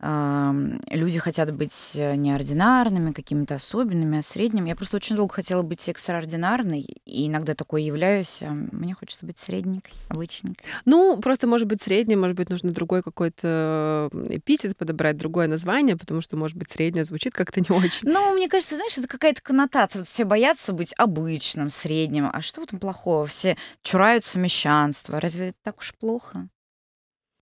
люди 0.00 1.18
хотят 1.18 1.52
быть 1.52 1.90
э, 1.94 2.14
неординарными, 2.14 3.12
какими-то 3.12 3.56
особенными, 3.56 4.18
а 4.18 4.22
средними. 4.22 4.68
Я 4.68 4.76
просто 4.76 4.96
очень 4.96 5.16
долго 5.16 5.34
хотела 5.34 5.62
быть 5.62 5.88
экстраординарной, 5.88 6.82
и 7.04 7.26
иногда 7.26 7.54
такой 7.54 7.82
являюсь, 7.82 8.42
а 8.42 8.50
мне 8.50 8.94
хочется 8.94 9.26
быть 9.26 9.40
средненькой, 9.40 9.94
обычненькой. 10.08 10.64
Ну, 10.84 11.16
просто, 11.16 11.48
может 11.48 11.66
быть, 11.66 11.82
среднее, 11.82 12.16
может 12.16 12.36
быть, 12.36 12.48
нужно 12.48 12.70
другой 12.70 13.02
какой-то 13.02 14.08
эпитет 14.28 14.76
подобрать, 14.76 15.16
другое 15.16 15.48
название, 15.48 15.96
потому 15.96 16.20
что, 16.20 16.36
может 16.36 16.56
быть, 16.56 16.70
среднее 16.70 17.04
звучит 17.04 17.34
как-то 17.34 17.60
не 17.60 17.76
очень. 17.76 18.08
Ну, 18.08 18.32
мне 18.34 18.48
кажется, 18.48 18.76
знаешь, 18.76 18.96
это 18.98 19.08
какая-то 19.08 19.42
коннотация. 19.42 20.00
Вот 20.00 20.06
все 20.06 20.24
боятся 20.24 20.72
быть 20.72 20.94
обычным, 20.96 21.70
средним. 21.70 22.30
А 22.32 22.40
что 22.40 22.60
в 22.60 22.64
этом 22.64 22.78
плохого? 22.78 23.26
Все 23.26 23.56
чураются 23.82 24.38
мещанства. 24.38 25.20
Разве 25.20 25.48
это 25.48 25.58
так 25.64 25.78
уж 25.78 25.92
плохо? 25.98 26.48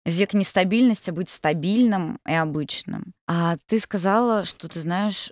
В 0.05 0.09
век 0.09 0.33
нестабильности 0.33 1.11
быть 1.11 1.29
стабильным 1.29 2.19
и 2.27 2.33
обычным. 2.33 3.13
А 3.27 3.57
ты 3.67 3.79
сказала, 3.79 4.45
что 4.45 4.67
ты 4.67 4.79
знаешь, 4.81 5.31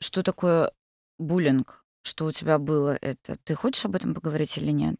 что 0.00 0.22
такое 0.22 0.72
буллинг, 1.18 1.84
что 2.02 2.26
у 2.26 2.32
тебя 2.32 2.58
было 2.58 2.96
это. 3.00 3.36
Ты 3.44 3.54
хочешь 3.54 3.84
об 3.84 3.94
этом 3.94 4.14
поговорить 4.14 4.56
или 4.58 4.70
нет? 4.70 4.96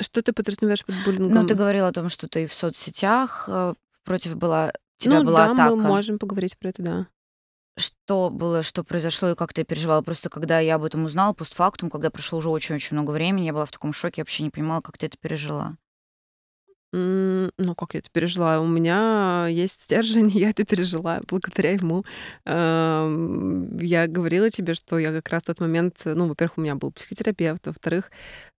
Что 0.00 0.22
ты 0.22 0.32
подразумеваешь 0.32 0.84
под 0.84 0.96
буллингом? 1.04 1.32
Ну, 1.32 1.46
ты 1.46 1.54
говорила 1.54 1.88
о 1.88 1.92
том, 1.92 2.08
что 2.08 2.26
ты 2.26 2.46
в 2.46 2.52
соцсетях 2.52 3.44
э, 3.48 3.74
против 4.04 4.36
была, 4.36 4.72
тебя 4.98 5.18
ну, 5.18 5.24
была 5.24 5.46
да, 5.46 5.52
атака. 5.52 5.76
мы 5.76 5.82
можем 5.82 6.18
поговорить 6.18 6.58
про 6.58 6.68
это, 6.68 6.82
да. 6.82 7.06
Что 7.78 8.28
было, 8.28 8.62
что 8.62 8.84
произошло 8.84 9.30
и 9.30 9.34
как 9.34 9.52
ты 9.52 9.64
переживала? 9.64 10.02
Просто 10.02 10.28
когда 10.28 10.60
я 10.60 10.74
об 10.74 10.84
этом 10.84 11.04
узнала, 11.04 11.32
постфактум, 11.32 11.88
когда 11.88 12.10
прошло 12.10 12.38
уже 12.38 12.50
очень-очень 12.50 12.96
много 12.96 13.12
времени, 13.12 13.46
я 13.46 13.52
была 13.52 13.64
в 13.64 13.70
таком 13.70 13.92
шоке, 13.92 14.20
я 14.20 14.22
вообще 14.22 14.42
не 14.42 14.50
понимала, 14.50 14.80
как 14.80 14.98
ты 14.98 15.06
это 15.06 15.16
пережила. 15.18 15.76
Ну, 16.92 17.74
как 17.74 17.94
я 17.94 18.00
это 18.00 18.10
пережила? 18.12 18.60
У 18.60 18.66
меня 18.66 19.46
есть 19.48 19.80
стержень, 19.80 20.28
я 20.34 20.50
это 20.50 20.64
пережила 20.64 21.20
благодаря 21.26 21.72
ему. 21.72 22.04
Я 22.44 24.06
говорила 24.08 24.50
тебе, 24.50 24.74
что 24.74 24.98
я 24.98 25.12
как 25.12 25.28
раз 25.30 25.42
в 25.42 25.46
тот 25.46 25.60
момент, 25.60 26.02
ну, 26.04 26.28
во-первых, 26.28 26.58
у 26.58 26.60
меня 26.60 26.74
был 26.74 26.92
психотерапевт, 26.92 27.66
во-вторых, 27.66 28.10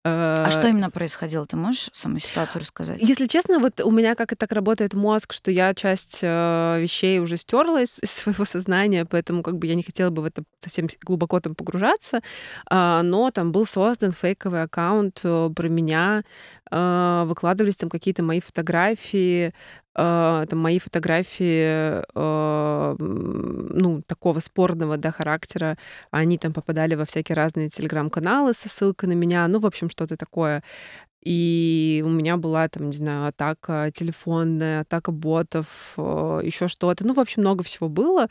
а 0.05 0.51
что 0.51 0.67
э, 0.67 0.71
именно 0.71 0.89
происходило? 0.89 1.45
Ты 1.45 1.55
можешь 1.55 1.89
саму 1.93 2.19
ситуацию 2.19 2.61
рассказать? 2.61 2.99
Если 3.01 3.25
честно, 3.25 3.59
вот 3.59 3.79
у 3.81 3.91
меня 3.91 4.15
как 4.15 4.33
и 4.33 4.35
так 4.35 4.51
работает 4.51 4.93
мозг, 4.93 5.31
что 5.31 5.49
я 5.49 5.73
часть 5.73 6.19
э, 6.21 6.77
вещей 6.81 7.19
уже 7.19 7.37
стерла 7.37 7.81
из, 7.81 7.99
из 7.99 8.11
своего 8.11 8.43
сознания, 8.43 9.05
поэтому 9.05 9.43
как 9.43 9.57
бы 9.57 9.67
я 9.67 9.75
не 9.75 9.83
хотела 9.83 10.09
бы 10.09 10.21
в 10.21 10.25
это 10.25 10.43
совсем 10.59 10.87
глубоко 11.03 11.39
там 11.39 11.55
погружаться, 11.55 12.21
а, 12.69 13.01
но 13.03 13.31
там 13.31 13.51
был 13.51 13.65
создан 13.65 14.11
фейковый 14.11 14.63
аккаунт 14.63 15.21
э, 15.23 15.49
про 15.55 15.69
меня, 15.69 16.23
выкладывались 16.71 17.77
там 17.77 17.87
какие-то 17.87 18.23
мои 18.23 18.39
фотографии, 18.39 19.53
э, 19.95 20.45
там 20.49 20.59
мои 20.59 20.79
фотографии, 20.79 22.03
э, 22.15 22.95
ну, 22.99 24.01
такого 24.07 24.39
спорного, 24.39 24.97
да, 24.97 25.11
характера, 25.11 25.77
они 26.11 26.37
там 26.37 26.53
попадали 26.53 26.95
во 26.95 27.05
всякие 27.05 27.35
разные 27.35 27.69
телеграм-каналы 27.69 28.53
со 28.53 28.69
ссылкой 28.69 29.09
на 29.09 29.13
меня, 29.13 29.47
ну, 29.47 29.59
в 29.59 29.65
общем, 29.65 29.89
что-то 29.89 30.17
такое. 30.17 30.63
И 31.25 32.03
у 32.05 32.09
меня 32.09 32.35
была 32.37 32.67
там, 32.67 32.87
не 32.89 32.95
знаю, 32.95 33.27
атака 33.27 33.91
телефонная, 33.93 34.81
атака 34.81 35.11
ботов, 35.11 35.93
э, 35.97 36.41
еще 36.43 36.67
что-то. 36.67 37.05
Ну, 37.07 37.13
в 37.13 37.19
общем, 37.19 37.41
много 37.41 37.63
всего 37.63 37.87
было. 37.89 38.27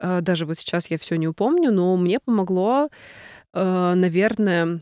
Даже 0.00 0.46
вот 0.46 0.58
сейчас 0.58 0.90
я 0.90 0.98
все 0.98 1.16
не 1.16 1.28
упомню, 1.28 1.70
но 1.70 1.96
мне 1.96 2.18
помогло, 2.18 2.88
наверное, 3.52 4.80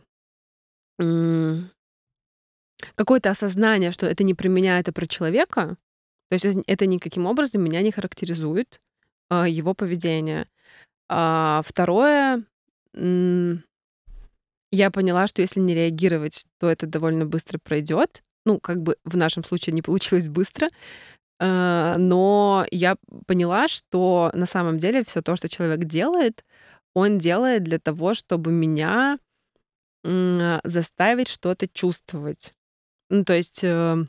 какое-то 2.95 3.31
осознание, 3.31 3.93
что 3.93 4.07
это 4.07 4.25
не 4.25 4.35
про 4.35 4.49
меня, 4.49 4.79
это 4.79 4.93
про 4.93 5.07
человека. 5.07 5.77
То 6.29 6.35
есть 6.35 6.47
это 6.67 6.87
никаким 6.87 7.27
образом 7.27 7.63
меня 7.63 7.81
не 7.83 7.91
характеризует, 7.91 8.81
а, 9.31 9.49
его 9.49 9.75
поведение. 9.75 10.47
А 11.09 11.63
второе, 11.67 12.45
я 12.95 14.91
поняла, 14.91 15.27
что 15.27 15.41
если 15.41 15.61
не 15.61 15.75
реагировать, 15.75 16.45
то 16.59 16.69
это 16.69 16.87
довольно 16.87 17.25
быстро 17.25 17.59
пройдет. 17.59 18.23
Ну, 18.45 18.61
как 18.61 18.83
бы 18.83 18.97
в 19.05 19.17
нашем 19.17 19.45
случае 19.45 19.75
не 19.75 19.83
получилось 19.83 20.29
быстро, 20.29 20.69
а, 21.41 21.97
но 21.99 22.67
я 22.71 22.97
поняла, 23.27 23.69
что 23.69 24.31
на 24.35 24.47
самом 24.47 24.79
деле 24.79 25.05
все 25.05 25.23
то, 25.23 25.37
что 25.37 25.49
человек 25.49 25.85
делает, 25.85 26.45
он 26.95 27.19
делает 27.19 27.63
для 27.63 27.79
того, 27.79 28.15
чтобы 28.15 28.53
меня 28.53 29.19
заставить 30.05 31.29
что-то 31.29 31.69
чувствовать. 31.69 32.55
Ну, 33.11 33.25
то 33.25 33.35
есть 33.35 33.61
э, 33.63 34.05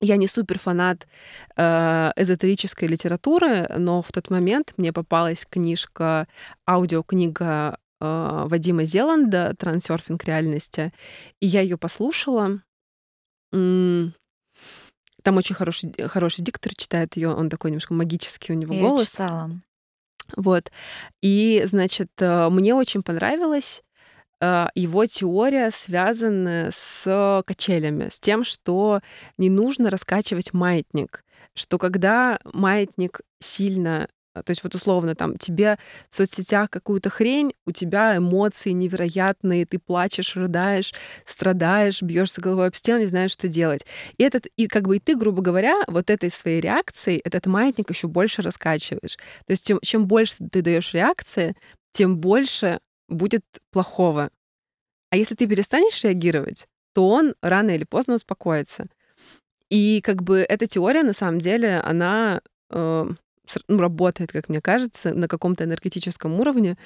я 0.00 0.16
не 0.16 0.28
супер 0.28 0.58
фанат 0.58 1.06
э, 1.56 2.12
эзотерической 2.16 2.88
литературы, 2.88 3.68
но 3.76 4.02
в 4.02 4.12
тот 4.12 4.30
момент 4.30 4.74
мне 4.76 4.92
попалась 4.92 5.46
книжка, 5.46 6.28
аудиокнига 6.68 7.78
э, 8.00 8.44
Вадима 8.46 8.84
Зеланда 8.84 9.54
«Трансерфинг 9.58 10.24
реальности», 10.24 10.92
и 11.40 11.46
я 11.46 11.60
ее 11.62 11.78
послушала. 11.78 12.60
Там 15.26 15.36
очень 15.38 15.56
хороший, 15.56 15.92
хороший 16.08 16.42
диктор 16.44 16.74
читает 16.76 17.16
ее, 17.16 17.30
он 17.34 17.48
такой 17.48 17.70
немножко 17.70 17.94
магический 17.94 18.52
у 18.52 18.56
него 18.56 18.74
Я 18.74 18.80
голос. 18.82 19.10
читала. 19.10 19.50
Вот. 20.36 20.70
И, 21.22 21.62
значит, 21.66 22.10
э, 22.18 22.48
мне 22.50 22.74
очень 22.74 23.02
понравилась 23.02 23.80
э, 23.80 23.85
его 24.40 25.06
теория, 25.06 25.70
связанная 25.70 26.70
с 26.70 27.42
качелями, 27.46 28.08
с 28.10 28.20
тем, 28.20 28.44
что 28.44 29.00
не 29.38 29.48
нужно 29.48 29.88
раскачивать 29.90 30.52
маятник, 30.52 31.24
что 31.54 31.78
когда 31.78 32.38
маятник 32.52 33.20
сильно 33.40 34.08
э, 34.34 34.42
то 34.42 34.50
есть 34.50 34.62
вот 34.62 34.74
условно 34.74 35.14
там 35.14 35.36
тебе 35.38 35.78
в 36.10 36.14
соцсетях 36.14 36.70
какую-то 36.70 37.10
хрень, 37.10 37.54
у 37.66 37.72
тебя 37.72 38.16
эмоции 38.16 38.70
невероятные, 38.70 39.66
ты 39.66 39.78
плачешь, 39.78 40.36
рыдаешь, 40.36 40.92
страдаешь, 41.24 42.02
бьешься 42.02 42.40
головой 42.40 42.68
об 42.68 42.74
стену, 42.74 43.00
не 43.00 43.06
знаешь, 43.06 43.32
что 43.32 43.48
делать. 43.48 43.86
И 44.18 44.22
этот, 44.22 44.46
и 44.56 44.66
как 44.66 44.86
бы 44.86 44.96
и 44.96 45.00
ты, 45.00 45.16
грубо 45.16 45.42
говоря, 45.42 45.76
вот 45.86 46.10
этой 46.10 46.30
своей 46.30 46.60
реакцией 46.60 47.20
этот 47.24 47.46
маятник 47.46 47.90
еще 47.90 48.08
больше 48.08 48.42
раскачиваешь. 48.42 49.16
То 49.46 49.50
есть 49.50 49.66
чем, 49.66 49.78
чем 49.82 50.06
больше 50.06 50.36
ты 50.50 50.62
даешь 50.62 50.92
реакции, 50.92 51.56
тем 51.92 52.18
больше 52.18 52.80
будет 53.08 53.44
плохого. 53.70 54.30
А 55.10 55.16
если 55.16 55.34
ты 55.34 55.46
перестанешь 55.46 56.02
реагировать, 56.02 56.66
то 56.94 57.08
он 57.08 57.34
рано 57.42 57.70
или 57.70 57.84
поздно 57.84 58.14
успокоится. 58.14 58.86
И 59.70 60.00
как 60.02 60.22
бы 60.22 60.38
эта 60.38 60.66
теория, 60.66 61.02
на 61.02 61.12
самом 61.12 61.40
деле, 61.40 61.80
она 61.80 62.40
э, 62.70 63.10
ну, 63.68 63.78
работает, 63.78 64.32
как 64.32 64.48
мне 64.48 64.60
кажется, 64.60 65.14
на 65.14 65.28
каком-то 65.28 65.64
энергетическом 65.64 66.40
уровне. 66.40 66.76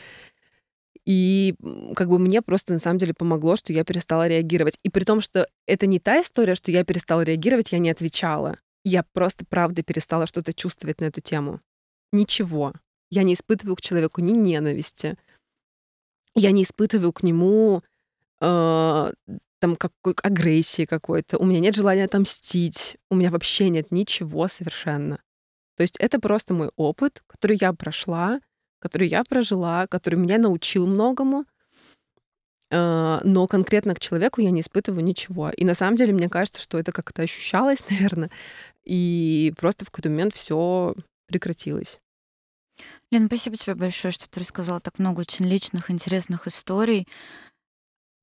И 1.07 1.55
как 1.97 2.09
бы 2.09 2.19
мне 2.19 2.43
просто 2.43 2.73
на 2.73 2.79
самом 2.79 2.99
деле 2.99 3.15
помогло, 3.15 3.57
что 3.57 3.73
я 3.73 3.85
перестала 3.85 4.29
реагировать. 4.29 4.79
И 4.83 4.91
при 4.91 5.05
том, 5.05 5.21
что 5.21 5.49
это 5.67 5.87
не 5.87 5.99
та 5.99 6.21
история, 6.21 6.55
что 6.55 6.71
я 6.71 6.85
перестала 6.85 7.23
реагировать, 7.23 7.73
я 7.73 7.79
не 7.79 7.91
отвечала. 7.91 8.59
Я 8.85 9.05
просто, 9.13 9.45
правда, 9.45 9.83
перестала 9.83 10.27
что-то 10.27 10.53
чувствовать 10.53 11.01
на 11.01 11.07
эту 11.07 11.21
тему. 11.21 11.61
Ничего. 12.13 12.73
Я 13.11 13.23
не 13.23 13.35
испытываю 13.35 13.77
к 13.77 13.81
человеку 13.81 14.21
ни 14.21 14.33
ненависти, 14.33 15.17
я 16.35 16.51
не 16.53 16.63
испытываю 16.63 17.13
к 17.13 17.23
нему 17.23 17.83
э, 18.41 19.13
там 19.61 19.77
какой 19.77 20.15
агрессии 20.23 20.85
какой-то. 20.87 21.39
У 21.39 21.45
меня 21.45 21.61
нет 21.61 21.75
желания 21.77 22.05
отомстить. 22.05 22.97
У 23.11 23.15
меня 23.15 23.31
вообще 23.31 23.69
нет 23.69 23.91
ничего 23.91 24.49
совершенно. 24.49 25.19
То 25.77 25.83
есть 25.83 25.97
это 25.99 26.19
просто 26.21 26.55
мой 26.55 26.71
опыт, 26.77 27.23
который 27.27 27.57
я 27.61 27.73
прошла, 27.73 28.41
который 28.81 29.09
я 29.09 29.25
прожила, 29.25 29.87
который 29.87 30.17
меня 30.17 30.39
научил 30.39 30.87
многому. 30.87 31.45
э, 32.71 33.21
Но 33.25 33.47
конкретно 33.47 33.95
к 33.95 34.01
человеку 34.01 34.41
я 34.41 34.51
не 34.51 34.61
испытываю 34.63 35.05
ничего. 35.05 35.51
И 35.51 35.65
на 35.65 35.75
самом 35.75 35.97
деле 35.97 36.13
мне 36.13 36.29
кажется, 36.29 36.61
что 36.61 36.79
это 36.79 36.93
как-то 36.93 37.23
ощущалось, 37.23 37.85
наверное, 37.91 38.31
и 38.85 39.53
просто 39.57 39.85
в 39.85 39.91
какой-то 39.91 40.11
момент 40.11 40.35
все 40.35 40.95
прекратилось. 41.27 42.01
Лен, 43.11 43.27
спасибо 43.27 43.57
тебе 43.57 43.75
большое, 43.75 44.13
что 44.13 44.29
ты 44.31 44.41
рассказала 44.41 44.81
так 44.81 44.99
много 44.99 45.21
очень 45.21 45.45
личных, 45.45 45.91
интересных 45.91 46.47
историй. 46.47 47.09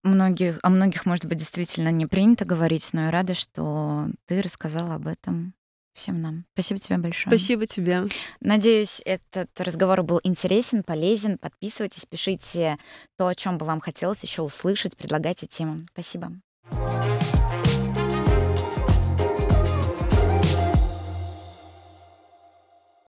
Многих, 0.03 0.59
о 0.63 0.69
многих, 0.69 1.05
может 1.05 1.25
быть, 1.25 1.39
действительно 1.39 1.89
не 1.89 2.05
принято 2.05 2.45
говорить, 2.45 2.87
но 2.93 3.05
я 3.05 3.11
рада, 3.11 3.33
что 3.33 4.07
ты 4.25 4.41
рассказала 4.41 4.95
об 4.95 5.07
этом 5.07 5.53
всем 5.93 6.21
нам. 6.21 6.45
Спасибо 6.53 6.79
тебе 6.79 6.97
большое. 6.97 7.35
Спасибо 7.35 7.65
тебе. 7.65 8.03
Надеюсь, 8.39 9.01
этот 9.03 9.49
разговор 9.59 10.03
был 10.03 10.21
интересен, 10.23 10.83
полезен. 10.83 11.37
Подписывайтесь, 11.37 12.05
пишите 12.05 12.77
то, 13.17 13.27
о 13.27 13.35
чем 13.35 13.57
бы 13.57 13.65
вам 13.65 13.81
хотелось 13.81 14.23
еще 14.23 14.43
услышать, 14.43 14.95
предлагайте 14.95 15.47
темы. 15.47 15.85
Спасибо. 15.91 16.31